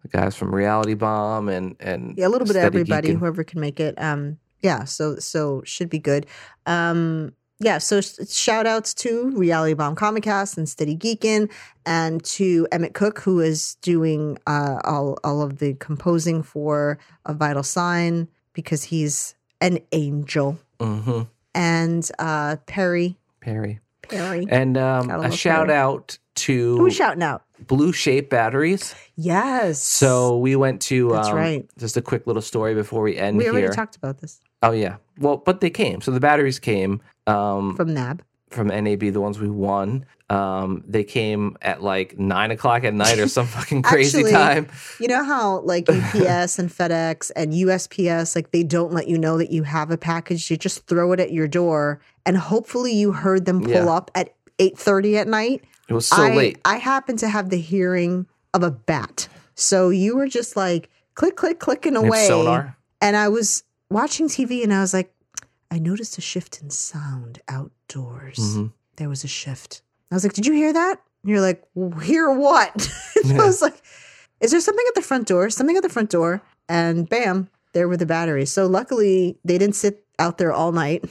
the 0.03 0.07
guys 0.10 0.36
from 0.36 0.53
Reality 0.53 0.93
Bomb 0.93 1.49
and 1.49 1.76
and 1.80 2.16
Yeah, 2.18 2.28
a 2.28 2.30
little 2.30 2.45
bit 2.47 2.55
of 2.55 2.64
everybody, 2.64 3.10
Geekin'. 3.10 3.18
whoever 3.20 3.43
can 3.43 3.60
make 3.60 3.80
it. 3.80 3.95
Um, 3.99 4.38
yeah, 4.62 4.84
so 4.84 5.16
so 5.18 5.64
should 5.66 5.89
be 5.89 5.97
good. 5.99 6.28
Um, 6.68 7.34
yeah, 7.62 7.78
so 7.78 7.99
shout 7.99 8.66
outs 8.66 8.93
to 8.95 9.32
Reality 9.32 9.74
Bomb 9.74 9.95
Comic 9.95 10.24
Cast 10.24 10.57
and 10.57 10.68
Steady 10.68 10.95
Geekin, 10.95 11.51
and 11.86 12.24
to 12.24 12.68
Emmett 12.72 12.93
Cook, 12.93 13.20
who 13.20 13.41
is 13.41 13.76
doing 13.82 14.38
uh, 14.47 14.80
all 14.86 15.18
all 15.26 15.41
of 15.41 15.60
the 15.60 15.74
composing 15.76 16.41
for 16.41 16.97
A 17.26 17.34
Vital 17.34 17.64
Sign 17.64 18.30
because 18.53 18.84
he's 18.84 19.36
an 19.60 19.80
angel, 19.91 20.57
hmm 20.80 21.24
and 21.53 22.10
uh, 22.18 22.55
Perry 22.66 23.18
Perry. 23.41 23.80
Perry. 24.03 24.47
And 24.49 24.76
um, 24.78 25.10
a 25.10 25.32
shout 25.32 25.68
Perry. 25.68 25.78
out 25.78 26.18
to 26.36 26.82
we 26.82 26.91
shouting 26.91 27.22
out? 27.22 27.43
Blue 27.68 27.91
Shape 27.91 28.30
Batteries. 28.30 28.95
Yes. 29.16 29.84
So 29.84 30.38
we 30.38 30.55
went 30.55 30.82
to 30.84 31.10
That's 31.10 31.28
um, 31.28 31.36
right. 31.36 31.70
just 31.78 31.97
a 31.97 32.01
quick 32.01 32.26
little 32.26 32.41
story 32.41 32.74
before 32.74 33.03
we 33.03 33.18
end 33.18 33.38
we 33.38 33.47
already 33.47 33.64
here. 33.64 33.74
talked 33.74 33.97
about 33.97 34.20
this 34.20 34.39
oh 34.64 34.72
yeah. 34.72 34.97
Well, 35.18 35.38
but 35.38 35.62
they 35.62 35.70
came. 35.70 36.01
So 36.01 36.12
the 36.12 36.20
batteries 36.20 36.60
came 36.60 37.01
um, 37.30 37.75
from 37.75 37.93
NAB. 37.93 38.21
from 38.49 38.67
NAB, 38.67 38.99
the 39.13 39.21
ones 39.21 39.39
we 39.39 39.49
won. 39.49 40.05
Um, 40.30 40.84
they 40.88 41.03
came 41.03 41.57
at 41.61 41.82
like 41.82 42.19
nine 42.19 42.51
o'clock 42.51 42.84
at 42.84 42.93
night 42.93 43.17
or 43.19 43.27
some 43.27 43.47
fucking 43.57 43.82
crazy 43.82 44.19
Actually, 44.19 44.32
time. 44.32 44.67
You 44.99 45.07
know 45.07 45.23
how 45.23 45.59
like 45.61 45.89
UPS 45.89 46.59
and 46.59 46.69
FedEx 46.69 47.32
and 47.36 47.53
USPS 47.53 48.36
like 48.36 48.51
they 48.51 48.63
don't 48.63 48.93
let 48.93 49.07
you 49.07 49.17
know 49.17 49.38
that 49.38 49.51
you 49.51 49.63
have 49.63 49.89
a 49.91 49.97
package. 49.97 50.49
You 50.51 50.57
just 50.57 50.86
throw 50.86 51.11
it 51.13 51.19
at 51.19 51.32
your 51.32 51.47
door 51.47 51.99
and 52.25 52.38
hopefully 52.38 52.93
you 52.93 53.11
heard 53.11 53.45
them 53.45 53.61
pull 53.61 53.71
Yeah. 53.71 53.89
up 53.89 54.11
at 54.15 54.34
8:30 54.59 55.15
at 55.17 55.27
night. 55.27 55.63
It 55.88 55.93
was 55.93 56.07
so 56.07 56.21
I 56.21 56.36
late. 56.36 56.59
I 56.65 56.77
happen 56.77 57.17
to 57.17 57.27
have 57.30 57.49
the 57.49 57.59
hearing 57.59 58.27
of 58.53 58.61
a 58.61 58.69
bat. 58.71 59.27
So 59.55 59.89
you 59.89 60.15
were 60.15 60.27
just 60.27 60.55
like 60.55 60.89
click 61.15 61.36
click 61.36 61.59
clicking 61.59 61.93
They 61.93 61.99
away. 62.07 62.27
sonar. 62.27 62.77
And 63.01 63.15
I 63.15 63.30
was 63.30 63.63
watching 63.89 64.27
TV 64.27 64.63
and 64.63 64.71
I 64.73 64.82
was 64.82 64.93
like 64.93 65.11
I 65.72 65.80
noticed 65.80 66.17
a 66.17 66.22
shift 66.22 66.61
in 66.61 66.70
sound 66.70 67.41
outdoors. 67.47 68.39
Mhm. 68.39 68.72
There 68.97 69.09
was 69.09 69.24
a 69.24 69.28
shift. 69.28 69.82
I 70.11 70.15
was 70.15 70.24
like, 70.24 70.34
"Did 70.34 70.45
you 70.45 70.53
hear 70.53 70.74
that?" 70.74 70.99
And 71.24 71.30
you're 71.32 71.41
like, 71.41 71.63
"Hear 72.03 72.32
what?" 72.32 72.89
Yeah. 73.26 73.41
I 73.41 73.45
was 73.45 73.61
like, 73.61 73.82
"Is 74.39 74.51
there 74.51 74.61
something 74.61 74.86
at 74.88 74.95
the 74.95 75.01
front 75.01 75.28
door? 75.28 75.49
Something 75.49 75.78
at 75.78 75.84
the 75.84 75.89
front 75.89 76.09
door?" 76.09 76.41
And 76.67 77.07
bam, 77.09 77.49
there 77.74 77.88
were 77.88 77.97
the 77.97 78.05
batteries. 78.05 78.51
So 78.51 78.65
luckily, 78.67 79.38
they 79.43 79.57
didn't 79.57 79.76
sit 79.76 80.05
out 80.17 80.38
there 80.38 80.51
all 80.53 80.72
night. 80.72 81.03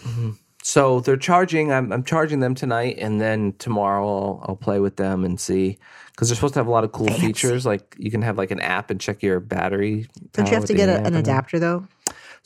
So 0.63 1.01
they're 1.01 1.17
charging. 1.17 1.73
I'm, 1.73 1.93
I'm 1.93 2.03
charging 2.05 2.41
them 2.41 2.55
tonight, 2.55 2.97
and 2.99 3.21
then 3.21 3.55
tomorrow 3.59 4.07
I'll, 4.07 4.45
I'll 4.49 4.57
play 4.57 4.81
with 4.81 4.97
them 4.97 5.25
and 5.25 5.39
see 5.41 5.79
because 6.13 6.29
they're 6.29 6.37
supposed 6.37 6.55
to 6.55 6.61
have 6.61 6.67
a 6.67 6.71
lot 6.71 6.85
of 6.85 6.93
cool 6.93 7.07
Fancy. 7.07 7.27
features. 7.27 7.65
Like 7.65 7.95
you 7.99 8.11
can 8.11 8.23
have 8.23 8.37
like 8.37 8.51
an 8.51 8.61
app 8.61 8.91
and 8.91 9.01
check 9.01 9.23
your 9.23 9.39
battery. 9.41 10.09
Don't 10.33 10.49
you 10.49 10.55
have 10.55 10.65
to 10.67 10.75
get 10.75 10.89
a, 10.89 11.05
an 11.07 11.15
adapter 11.15 11.59
though? 11.59 11.87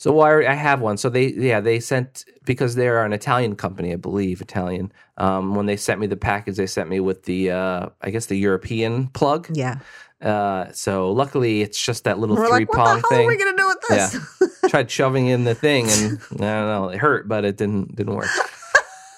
So 0.03 0.11
well, 0.11 0.25
I, 0.25 0.31
already- 0.31 0.47
I 0.47 0.53
have 0.55 0.81
one. 0.81 0.97
So 0.97 1.07
they 1.07 1.27
yeah 1.27 1.61
they 1.61 1.79
sent 1.79 2.25
because 2.43 2.75
they're 2.75 3.05
an 3.05 3.13
Italian 3.13 3.55
company, 3.55 3.93
I 3.93 3.95
believe 3.95 4.41
Italian. 4.41 4.91
Um, 5.17 5.55
when 5.55 5.65
they 5.65 5.77
sent 5.77 6.01
me 6.01 6.07
the 6.07 6.17
package, 6.17 6.57
they 6.57 6.67
sent 6.67 6.89
me 6.89 6.99
with 6.99 7.23
the 7.23 7.51
uh, 7.51 7.87
I 8.01 8.09
guess 8.09 8.25
the 8.25 8.35
European 8.35 9.07
plug. 9.07 9.47
Yeah. 9.53 9.79
Uh, 10.21 10.69
so 10.73 11.09
luckily 11.09 11.61
it's 11.61 11.81
just 11.81 12.03
that 12.03 12.19
little 12.19 12.35
We're 12.35 12.47
three 12.47 12.65
like, 12.65 12.73
what 12.73 12.83
the 12.83 12.99
hell 12.99 13.09
thing. 13.11 13.27
are 13.27 13.29
we 13.29 13.37
gonna 13.37 13.55
do 13.55 13.65
with 13.65 13.77
this? 13.87 14.61
tried 14.69 14.91
shoving 14.91 15.27
in 15.27 15.45
the 15.45 15.55
thing 15.55 15.89
and 15.89 16.19
I 16.33 16.35
don't 16.35 16.67
know, 16.67 16.89
it 16.89 16.97
hurt, 16.97 17.29
but 17.29 17.45
it 17.45 17.55
didn't 17.55 17.95
didn't 17.95 18.15
work. 18.15 18.27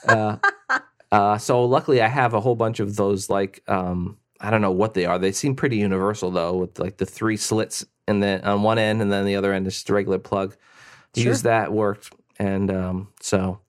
Uh, 0.08 0.38
uh, 1.12 1.40
so 1.40 1.66
luckily 1.66 2.00
I 2.00 2.08
have 2.10 2.36
a 2.36 2.40
whole 2.40 2.56
bunch 2.56 2.80
of 2.80 2.96
those 2.96 3.28
like 3.28 3.64
um, 3.68 4.18
I 4.40 4.52
don't 4.52 4.62
know 4.62 4.70
what 4.70 4.94
they 4.94 5.06
are. 5.08 5.18
They 5.18 5.32
seem 5.32 5.56
pretty 5.56 5.78
universal 5.78 6.30
though, 6.30 6.54
with 6.58 6.78
like 6.78 6.98
the 6.98 7.08
three 7.08 7.38
slits 7.38 7.84
and 8.08 8.22
then 8.22 8.42
on 8.42 8.62
one 8.62 8.78
end 8.78 9.02
and 9.02 9.12
then 9.12 9.26
the 9.26 9.36
other 9.36 9.52
end 9.52 9.66
is 9.66 9.74
just 9.74 9.90
a 9.90 9.94
regular 9.96 10.20
plug. 10.20 10.56
Sure. 11.16 11.32
Use 11.32 11.44
that 11.44 11.72
worked. 11.72 12.12
And 12.38 12.70
um, 12.72 13.08
so 13.22 13.60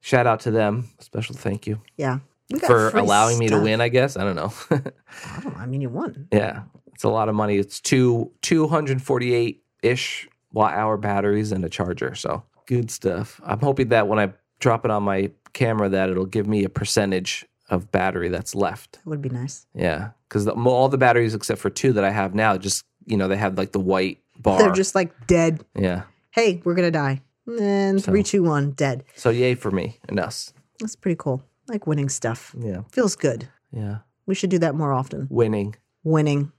shout 0.00 0.26
out 0.26 0.40
to 0.40 0.50
them. 0.50 0.88
Special 1.00 1.34
thank 1.34 1.66
you 1.66 1.80
yeah. 1.96 2.18
We 2.52 2.58
got 2.60 2.66
for 2.66 2.88
allowing 2.90 3.38
me 3.38 3.48
to 3.48 3.58
win, 3.60 3.80
I 3.80 3.88
guess. 3.88 4.16
I 4.16 4.24
don't 4.24 4.36
know. 4.36 4.52
I, 4.70 5.40
don't. 5.40 5.56
I 5.56 5.66
mean, 5.66 5.80
you 5.80 5.88
won. 5.88 6.28
Yeah, 6.32 6.64
it's 6.92 7.04
a 7.04 7.08
lot 7.08 7.28
of 7.28 7.34
money. 7.34 7.56
It's 7.56 7.80
two 7.80 8.30
two 8.42 8.68
hundred 8.68 9.00
forty 9.02 9.32
eight 9.34 9.62
ish 9.82 10.28
watt 10.52 10.74
hour 10.74 10.96
batteries 10.96 11.52
and 11.52 11.64
a 11.64 11.68
charger. 11.70 12.14
So 12.14 12.42
good 12.66 12.90
stuff. 12.90 13.40
I'm 13.44 13.60
hoping 13.60 13.88
that 13.88 14.08
when 14.08 14.18
I 14.18 14.32
drop 14.60 14.84
it 14.84 14.90
on 14.90 15.02
my 15.02 15.30
camera, 15.54 15.88
that 15.88 16.10
it'll 16.10 16.26
give 16.26 16.46
me 16.46 16.64
a 16.64 16.68
percentage 16.68 17.46
of 17.70 17.90
battery 17.90 18.28
that's 18.28 18.54
left. 18.54 18.92
That 18.92 19.06
would 19.06 19.22
be 19.22 19.30
nice. 19.30 19.66
Yeah, 19.74 20.10
because 20.28 20.46
all 20.46 20.88
the 20.90 20.98
batteries 20.98 21.34
except 21.34 21.60
for 21.60 21.70
two 21.70 21.94
that 21.94 22.04
I 22.04 22.10
have 22.10 22.34
now, 22.34 22.58
just 22.58 22.84
you 23.06 23.16
know, 23.16 23.26
they 23.26 23.36
have 23.38 23.56
like 23.56 23.72
the 23.72 23.80
white 23.80 24.18
bar. 24.38 24.58
They're 24.58 24.72
just 24.72 24.94
like 24.94 25.26
dead. 25.26 25.64
yeah. 25.74 26.02
Hey, 26.34 26.60
we're 26.64 26.74
gonna 26.74 26.90
die. 26.90 27.22
And 27.46 28.00
So- 28.02 28.10
three, 28.10 28.22
two, 28.22 28.42
one, 28.42 28.72
dead. 28.72 29.04
So 29.16 29.30
yay 29.30 29.54
for 29.54 29.70
me 29.70 29.98
and 30.08 30.18
us. 30.18 30.52
That's 30.80 30.96
pretty 30.96 31.16
cool. 31.16 31.42
Like 31.68 31.86
winning 31.86 32.08
stuff. 32.08 32.54
Yeah, 32.58 32.82
Feels 32.92 33.14
good. 33.16 33.48
yeah. 33.72 33.98
We 34.26 34.34
should 34.34 34.50
do 34.50 34.58
that 34.58 34.74
more 34.74 34.92
often. 34.92 35.28
Winning. 35.30 35.76
Winning. 36.02 36.50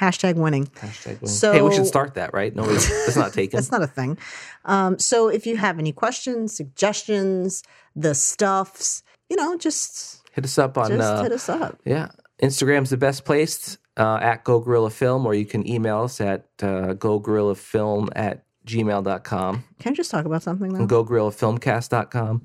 Hashtag 0.00 0.34
winning. 0.34 0.66
Hashtag 0.66 1.20
winning. 1.20 1.28
So- 1.28 1.52
hey, 1.52 1.62
we 1.62 1.74
should 1.74 1.86
start 1.86 2.14
that, 2.14 2.34
right? 2.34 2.54
No, 2.54 2.64
it's 2.68 3.16
not 3.16 3.32
taken. 3.40 3.56
That's 3.58 3.70
not 3.70 3.82
a 3.82 3.86
thing. 3.86 4.18
Um, 4.64 4.98
so 4.98 5.28
if 5.28 5.46
you 5.46 5.56
have 5.56 5.78
any 5.78 5.92
questions, 5.92 6.54
suggestions, 6.54 7.62
the 7.94 8.14
stuffs, 8.14 9.02
you 9.28 9.36
know, 9.36 9.56
just 9.56 10.22
hit 10.32 10.44
us 10.44 10.58
up 10.58 10.76
on 10.76 10.88
just 10.90 11.00
uh, 11.00 11.22
hit 11.22 11.32
us 11.32 11.48
up. 11.48 11.78
Yeah. 11.84 12.08
Instagram's 12.42 12.90
the 12.90 12.96
best 12.96 13.24
place 13.24 13.78
uh, 13.96 14.18
at 14.20 14.44
Go 14.44 14.60
Gorilla 14.60 14.90
Film, 14.90 15.24
or 15.26 15.34
you 15.34 15.44
can 15.46 15.66
email 15.68 16.02
us 16.02 16.20
at 16.20 16.46
uh, 16.62 16.94
gogorillafilm 16.94 18.08
at 18.16 18.44
gmail.com 18.66 19.64
Can 19.78 19.92
I 19.92 19.94
just 19.94 20.10
talk 20.10 20.24
about 20.26 20.42
something 20.42 20.72
though? 20.72 20.86
gogorillafilmcast.com. 20.86 22.42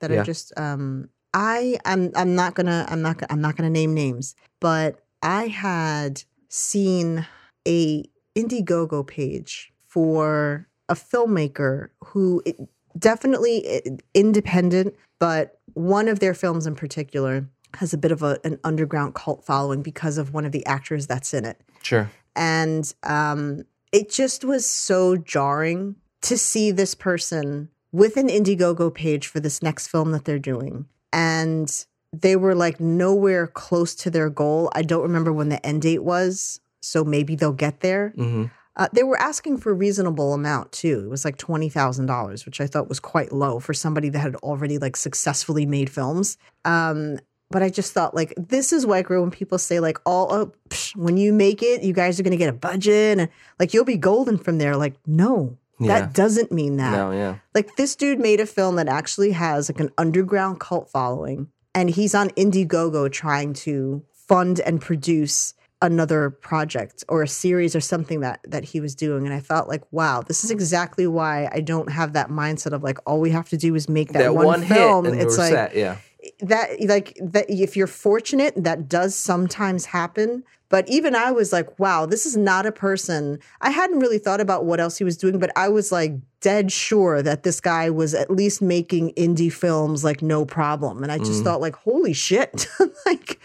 that 0.00 0.12
I 0.12 0.22
just 0.22 0.52
um 0.58 1.08
I 1.34 1.78
I'm 1.84 2.10
I'm 2.16 2.34
not 2.34 2.54
gonna 2.54 2.86
I'm 2.88 3.02
not 3.02 3.18
gonna 3.18 3.32
I'm 3.32 3.40
not 3.40 3.56
gonna 3.56 3.70
name 3.70 3.92
names, 3.94 4.34
but 4.60 5.00
I 5.22 5.48
had 5.48 6.22
seen 6.48 7.26
a 7.66 8.04
Indiegogo 8.36 9.06
page 9.06 9.72
for 9.86 10.66
a 10.88 10.94
filmmaker 10.94 11.88
who 12.04 12.42
it, 12.46 12.56
definitely 12.98 13.98
independent, 14.14 14.94
but 15.18 15.60
one 15.74 16.08
of 16.08 16.20
their 16.20 16.34
films 16.34 16.66
in 16.66 16.74
particular 16.74 17.46
has 17.74 17.92
a 17.92 17.98
bit 17.98 18.10
of 18.10 18.22
a, 18.22 18.38
an 18.44 18.58
underground 18.64 19.14
cult 19.14 19.44
following 19.44 19.82
because 19.82 20.16
of 20.16 20.32
one 20.32 20.46
of 20.46 20.52
the 20.52 20.64
actors 20.66 21.06
that's 21.06 21.34
in 21.34 21.44
it 21.44 21.60
Sure. 21.82 22.10
and 22.34 22.94
um, 23.02 23.64
it 23.92 24.10
just 24.10 24.44
was 24.44 24.66
so 24.66 25.16
jarring 25.16 25.96
to 26.22 26.36
see 26.36 26.70
this 26.70 26.94
person 26.94 27.68
with 27.92 28.16
an 28.16 28.28
Indiegogo 28.28 28.92
page 28.94 29.26
for 29.26 29.40
this 29.40 29.62
next 29.62 29.88
film 29.88 30.12
that 30.12 30.24
they're 30.24 30.38
doing, 30.38 30.86
and 31.12 31.86
they 32.12 32.36
were 32.36 32.54
like 32.54 32.80
nowhere 32.80 33.46
close 33.46 33.94
to 33.96 34.10
their 34.10 34.30
goal. 34.30 34.70
I 34.74 34.82
don't 34.82 35.02
remember 35.02 35.32
when 35.32 35.48
the 35.48 35.64
end 35.64 35.82
date 35.82 36.02
was, 36.04 36.60
so 36.80 37.04
maybe 37.04 37.34
they'll 37.36 37.52
get 37.52 37.80
there. 37.80 38.12
hmm 38.16 38.46
Uh, 38.76 38.86
they 38.92 39.02
were 39.02 39.18
asking 39.18 39.58
for 39.58 39.72
a 39.72 39.74
reasonable 39.74 40.34
amount 40.34 40.70
too. 40.70 41.00
It 41.04 41.10
was 41.10 41.24
like 41.24 41.36
twenty 41.36 41.68
thousand 41.68 42.06
dollars, 42.06 42.46
which 42.46 42.60
I 42.60 42.66
thought 42.68 42.88
was 42.88 43.00
quite 43.00 43.32
low 43.32 43.58
for 43.58 43.74
somebody 43.74 44.08
that 44.10 44.20
had 44.20 44.36
already 44.36 44.78
like 44.78 44.96
successfully 44.96 45.66
made 45.66 45.90
films. 45.90 46.36
Um, 46.64 47.18
but 47.50 47.62
I 47.62 47.70
just 47.70 47.92
thought 47.92 48.14
like 48.14 48.34
this 48.36 48.72
is 48.72 48.84
why 48.86 48.98
I 48.98 49.02
grew 49.02 49.20
when 49.22 49.30
people 49.30 49.58
say 49.58 49.80
like 49.80 49.98
all 50.04 50.32
oh, 50.32 50.52
psh, 50.68 50.94
when 50.96 51.16
you 51.16 51.32
make 51.32 51.62
it, 51.62 51.82
you 51.82 51.92
guys 51.92 52.18
are 52.20 52.22
gonna 52.22 52.36
get 52.36 52.48
a 52.50 52.52
budget 52.52 53.18
and 53.18 53.28
like 53.58 53.72
you'll 53.72 53.84
be 53.84 53.96
golden 53.96 54.38
from 54.38 54.58
there. 54.58 54.76
Like 54.76 54.94
no, 55.06 55.56
Yeah. 55.78 56.00
that 56.00 56.12
doesn't 56.14 56.52
mean 56.52 56.76
that. 56.76 56.92
No, 56.92 57.10
yeah. 57.12 57.36
Like 57.54 57.76
this 57.76 57.96
dude 57.96 58.18
made 58.20 58.40
a 58.40 58.46
film 58.46 58.76
that 58.76 58.88
actually 58.88 59.32
has 59.32 59.70
like 59.70 59.80
an 59.80 59.90
underground 59.96 60.60
cult 60.60 60.90
following, 60.90 61.48
and 61.74 61.88
he's 61.90 62.14
on 62.14 62.30
Indiegogo 62.30 63.10
trying 63.10 63.54
to 63.54 64.02
fund 64.12 64.60
and 64.60 64.80
produce 64.80 65.54
another 65.80 66.28
project 66.28 67.04
or 67.08 67.22
a 67.22 67.28
series 67.28 67.74
or 67.76 67.80
something 67.80 68.18
that 68.20 68.40
that 68.44 68.64
he 68.64 68.80
was 68.80 68.96
doing 68.96 69.24
and 69.24 69.32
i 69.32 69.38
thought 69.38 69.68
like 69.68 69.84
wow 69.92 70.20
this 70.20 70.42
is 70.42 70.50
exactly 70.50 71.06
why 71.06 71.48
i 71.52 71.60
don't 71.60 71.88
have 71.92 72.14
that 72.14 72.30
mindset 72.30 72.72
of 72.72 72.82
like 72.82 72.98
all 73.06 73.20
we 73.20 73.30
have 73.30 73.48
to 73.48 73.56
do 73.56 73.76
is 73.76 73.88
make 73.88 74.08
that, 74.12 74.18
That, 74.24 74.34
one, 74.34 74.44
one, 74.44 74.62
film 74.64 75.06
it's 75.06 75.38
like 75.38 75.52
set. 75.52 75.76
Yeah. 75.76 75.98
That 76.40 76.80
like 76.86 77.18
that 77.20 77.46
if 77.50 77.76
you're 77.76 77.86
fortunate 77.86 78.54
that 78.56 78.88
does 78.88 79.14
sometimes 79.14 79.86
happen 79.86 80.44
but 80.68 80.88
even 80.88 81.14
i 81.16 81.32
was 81.32 81.52
like 81.52 81.76
wow 81.80 82.06
this 82.06 82.24
is 82.24 82.36
not 82.36 82.64
a 82.64 82.70
person 82.70 83.38
i 83.60 83.70
hadn't 83.70 83.98
really 83.98 84.18
thought 84.18 84.40
about 84.40 84.64
what 84.64 84.78
else 84.78 84.96
he 84.98 85.04
was 85.04 85.16
doing 85.16 85.38
but 85.38 85.50
i 85.56 85.68
was 85.68 85.90
like 85.90 86.12
dead 86.40 86.70
sure 86.70 87.22
that 87.22 87.42
this 87.42 87.60
guy 87.60 87.90
was 87.90 88.14
at 88.14 88.30
least 88.30 88.62
making 88.62 89.12
indie 89.14 89.52
films 89.52 90.04
like 90.04 90.22
no 90.22 90.44
problem 90.44 91.02
and 91.02 91.10
i 91.10 91.18
just 91.18 91.40
Mm. 91.40 91.44
thought 91.44 91.60
like 91.60 91.74
holy 91.74 92.12
shit 92.12 92.68
like 93.06 93.40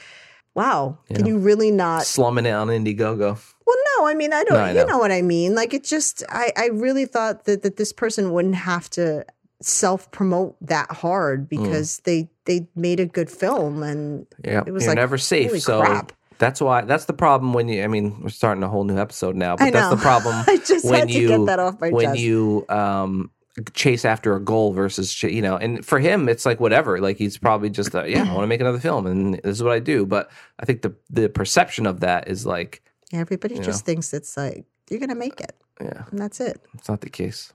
wow 0.54 1.00
can 1.08 1.26
you 1.26 1.40
really 1.40 1.72
not 1.72 2.04
Slumming 2.06 2.46
it 2.46 2.52
on 2.52 2.68
Indiegogo. 2.68 3.40
well, 3.66 3.78
no, 3.98 4.06
I 4.08 4.14
mean, 4.14 4.34
I 4.34 4.44
don't, 4.44 4.54
No, 4.58 4.64
I 4.64 4.70
you 4.70 4.76
know. 4.76 4.86
know 4.86 4.98
what 5.00 5.12
I 5.12 5.22
mean? 5.22 5.56
Like, 5.56 5.74
it 5.74 5.84
just, 5.84 6.22
I, 6.30 6.52
I 6.58 6.68
really 6.68 7.06
thought 7.06 7.46
that, 7.46 7.64
that 7.64 7.78
this 7.78 7.94
person 7.94 8.32
wouldn't 8.32 8.56
have 8.56 8.90
to 8.92 9.26
self 9.62 10.12
promote 10.12 10.56
that 10.62 10.90
Mm. 10.90 10.96
hard 10.98 11.50
because 11.50 12.00
they, 12.04 12.30
they 12.46 12.68
made 12.76 13.00
a 13.00 13.06
good 13.06 13.30
film 13.30 13.84
and 13.84 14.26
Yeah. 14.44 14.64
It 14.66 14.72
was 14.72 14.84
You're 14.84 14.92
like, 14.92 14.98
never 14.98 15.18
safe. 15.18 15.62
So 15.62 15.82
crap. 15.82 16.12
that's 16.40 16.60
why 16.62 16.82
that's 16.82 17.06
the 17.06 17.14
problem 17.14 17.54
when 17.54 17.68
you 17.70 17.84
I 17.84 17.88
mean, 17.88 18.22
we're 18.22 18.30
starting 18.30 18.64
a 18.64 18.70
whole 18.70 18.84
new 18.84 18.98
episode 18.98 19.36
now, 19.36 19.56
but 19.56 19.72
that's 19.74 19.96
the 19.96 20.02
problem 20.02 20.36
I 20.48 20.58
just 20.58 20.86
when 20.86 21.00
had 21.02 21.08
to 21.10 21.14
you 21.14 21.28
get 21.30 21.46
that 21.46 21.60
off 21.60 21.80
my 21.80 21.90
when 21.90 22.06
chest. 22.08 22.20
you 22.20 22.66
um 22.70 23.32
chase 23.74 24.04
after 24.04 24.36
a 24.36 24.40
goal 24.40 24.74
versus 24.74 25.14
ch- 25.14 25.26
you 25.26 25.42
know 25.42 25.56
and 25.56 25.86
for 25.86 26.00
him 26.00 26.28
it's 26.28 26.44
like 26.44 26.60
whatever 26.60 27.00
like 27.00 27.18
he's 27.18 27.38
probably 27.38 27.70
just 27.70 27.94
uh, 27.94 28.04
yeah 28.04 28.24
i 28.24 28.34
want 28.34 28.42
to 28.42 28.48
make 28.48 28.60
another 28.60 28.80
film 28.80 29.06
and 29.06 29.36
this 29.36 29.58
is 29.58 29.62
what 29.62 29.72
i 29.74 29.78
do 29.78 30.08
but 30.08 30.32
i 30.58 30.66
think 30.66 30.82
the 30.82 30.92
the 31.12 31.30
perception 31.30 31.86
of 31.86 32.00
that 32.00 32.28
is 32.28 32.48
like 32.48 32.82
Everybody 33.14 33.60
just 33.60 33.86
thinks 33.86 34.12
it's 34.12 34.36
like, 34.36 34.66
you're 34.90 35.00
going 35.00 35.10
to 35.10 35.16
make 35.16 35.40
it. 35.40 35.56
yeah 35.80 36.06
And 36.10 36.20
that's 36.20 36.40
it. 36.42 36.62
it's 36.74 36.90
not 36.90 37.02
the 37.02 37.12
case 37.12 37.54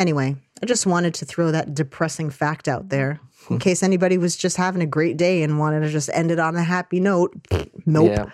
Anyway, 0.00 0.34
I 0.60 0.66
just 0.66 0.84
wanted 0.84 1.14
to 1.14 1.24
throw 1.24 1.52
that 1.52 1.74
depressing 1.74 2.30
fact 2.30 2.66
out 2.66 2.88
there. 2.88 3.20
In 3.50 3.58
case 3.58 3.82
anybody 3.82 4.18
was 4.18 4.36
just 4.36 4.56
having 4.56 4.82
a 4.82 4.86
great 4.86 5.16
day 5.16 5.42
and 5.42 5.58
wanted 5.58 5.80
to 5.80 5.88
just 5.90 6.10
end 6.12 6.30
it 6.30 6.38
on 6.38 6.56
a 6.56 6.62
happy 6.64 7.00
note. 7.00 7.34
Nope. 7.88 8.10
yeah 8.10 8.26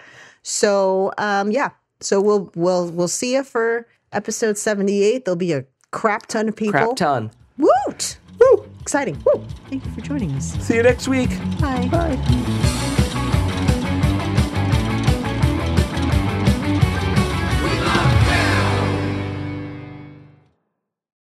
So 0.42 1.12
um, 1.18 1.50
yeah, 1.50 1.70
so 2.00 2.20
we'll 2.20 2.50
we'll 2.54 2.90
we'll 2.90 3.08
see 3.08 3.34
you 3.34 3.44
for 3.44 3.86
episode 4.12 4.56
seventy 4.56 5.02
eight. 5.04 5.24
There'll 5.24 5.36
be 5.36 5.52
a 5.52 5.64
crap 5.90 6.26
ton 6.26 6.48
of 6.48 6.56
people. 6.56 6.72
crap 6.72 6.96
ton 6.96 7.30
Woot! 7.58 8.16
Woo! 8.40 8.64
Exciting! 8.80 9.22
Woo! 9.26 9.44
Thank 9.68 9.84
you 9.84 9.92
for 9.92 10.00
joining 10.00 10.32
us. 10.32 10.52
see 10.66 10.76
you 10.76 10.82
next 10.82 11.06
week 11.06 11.30
Bye. 11.60 11.86
bye 11.92 12.58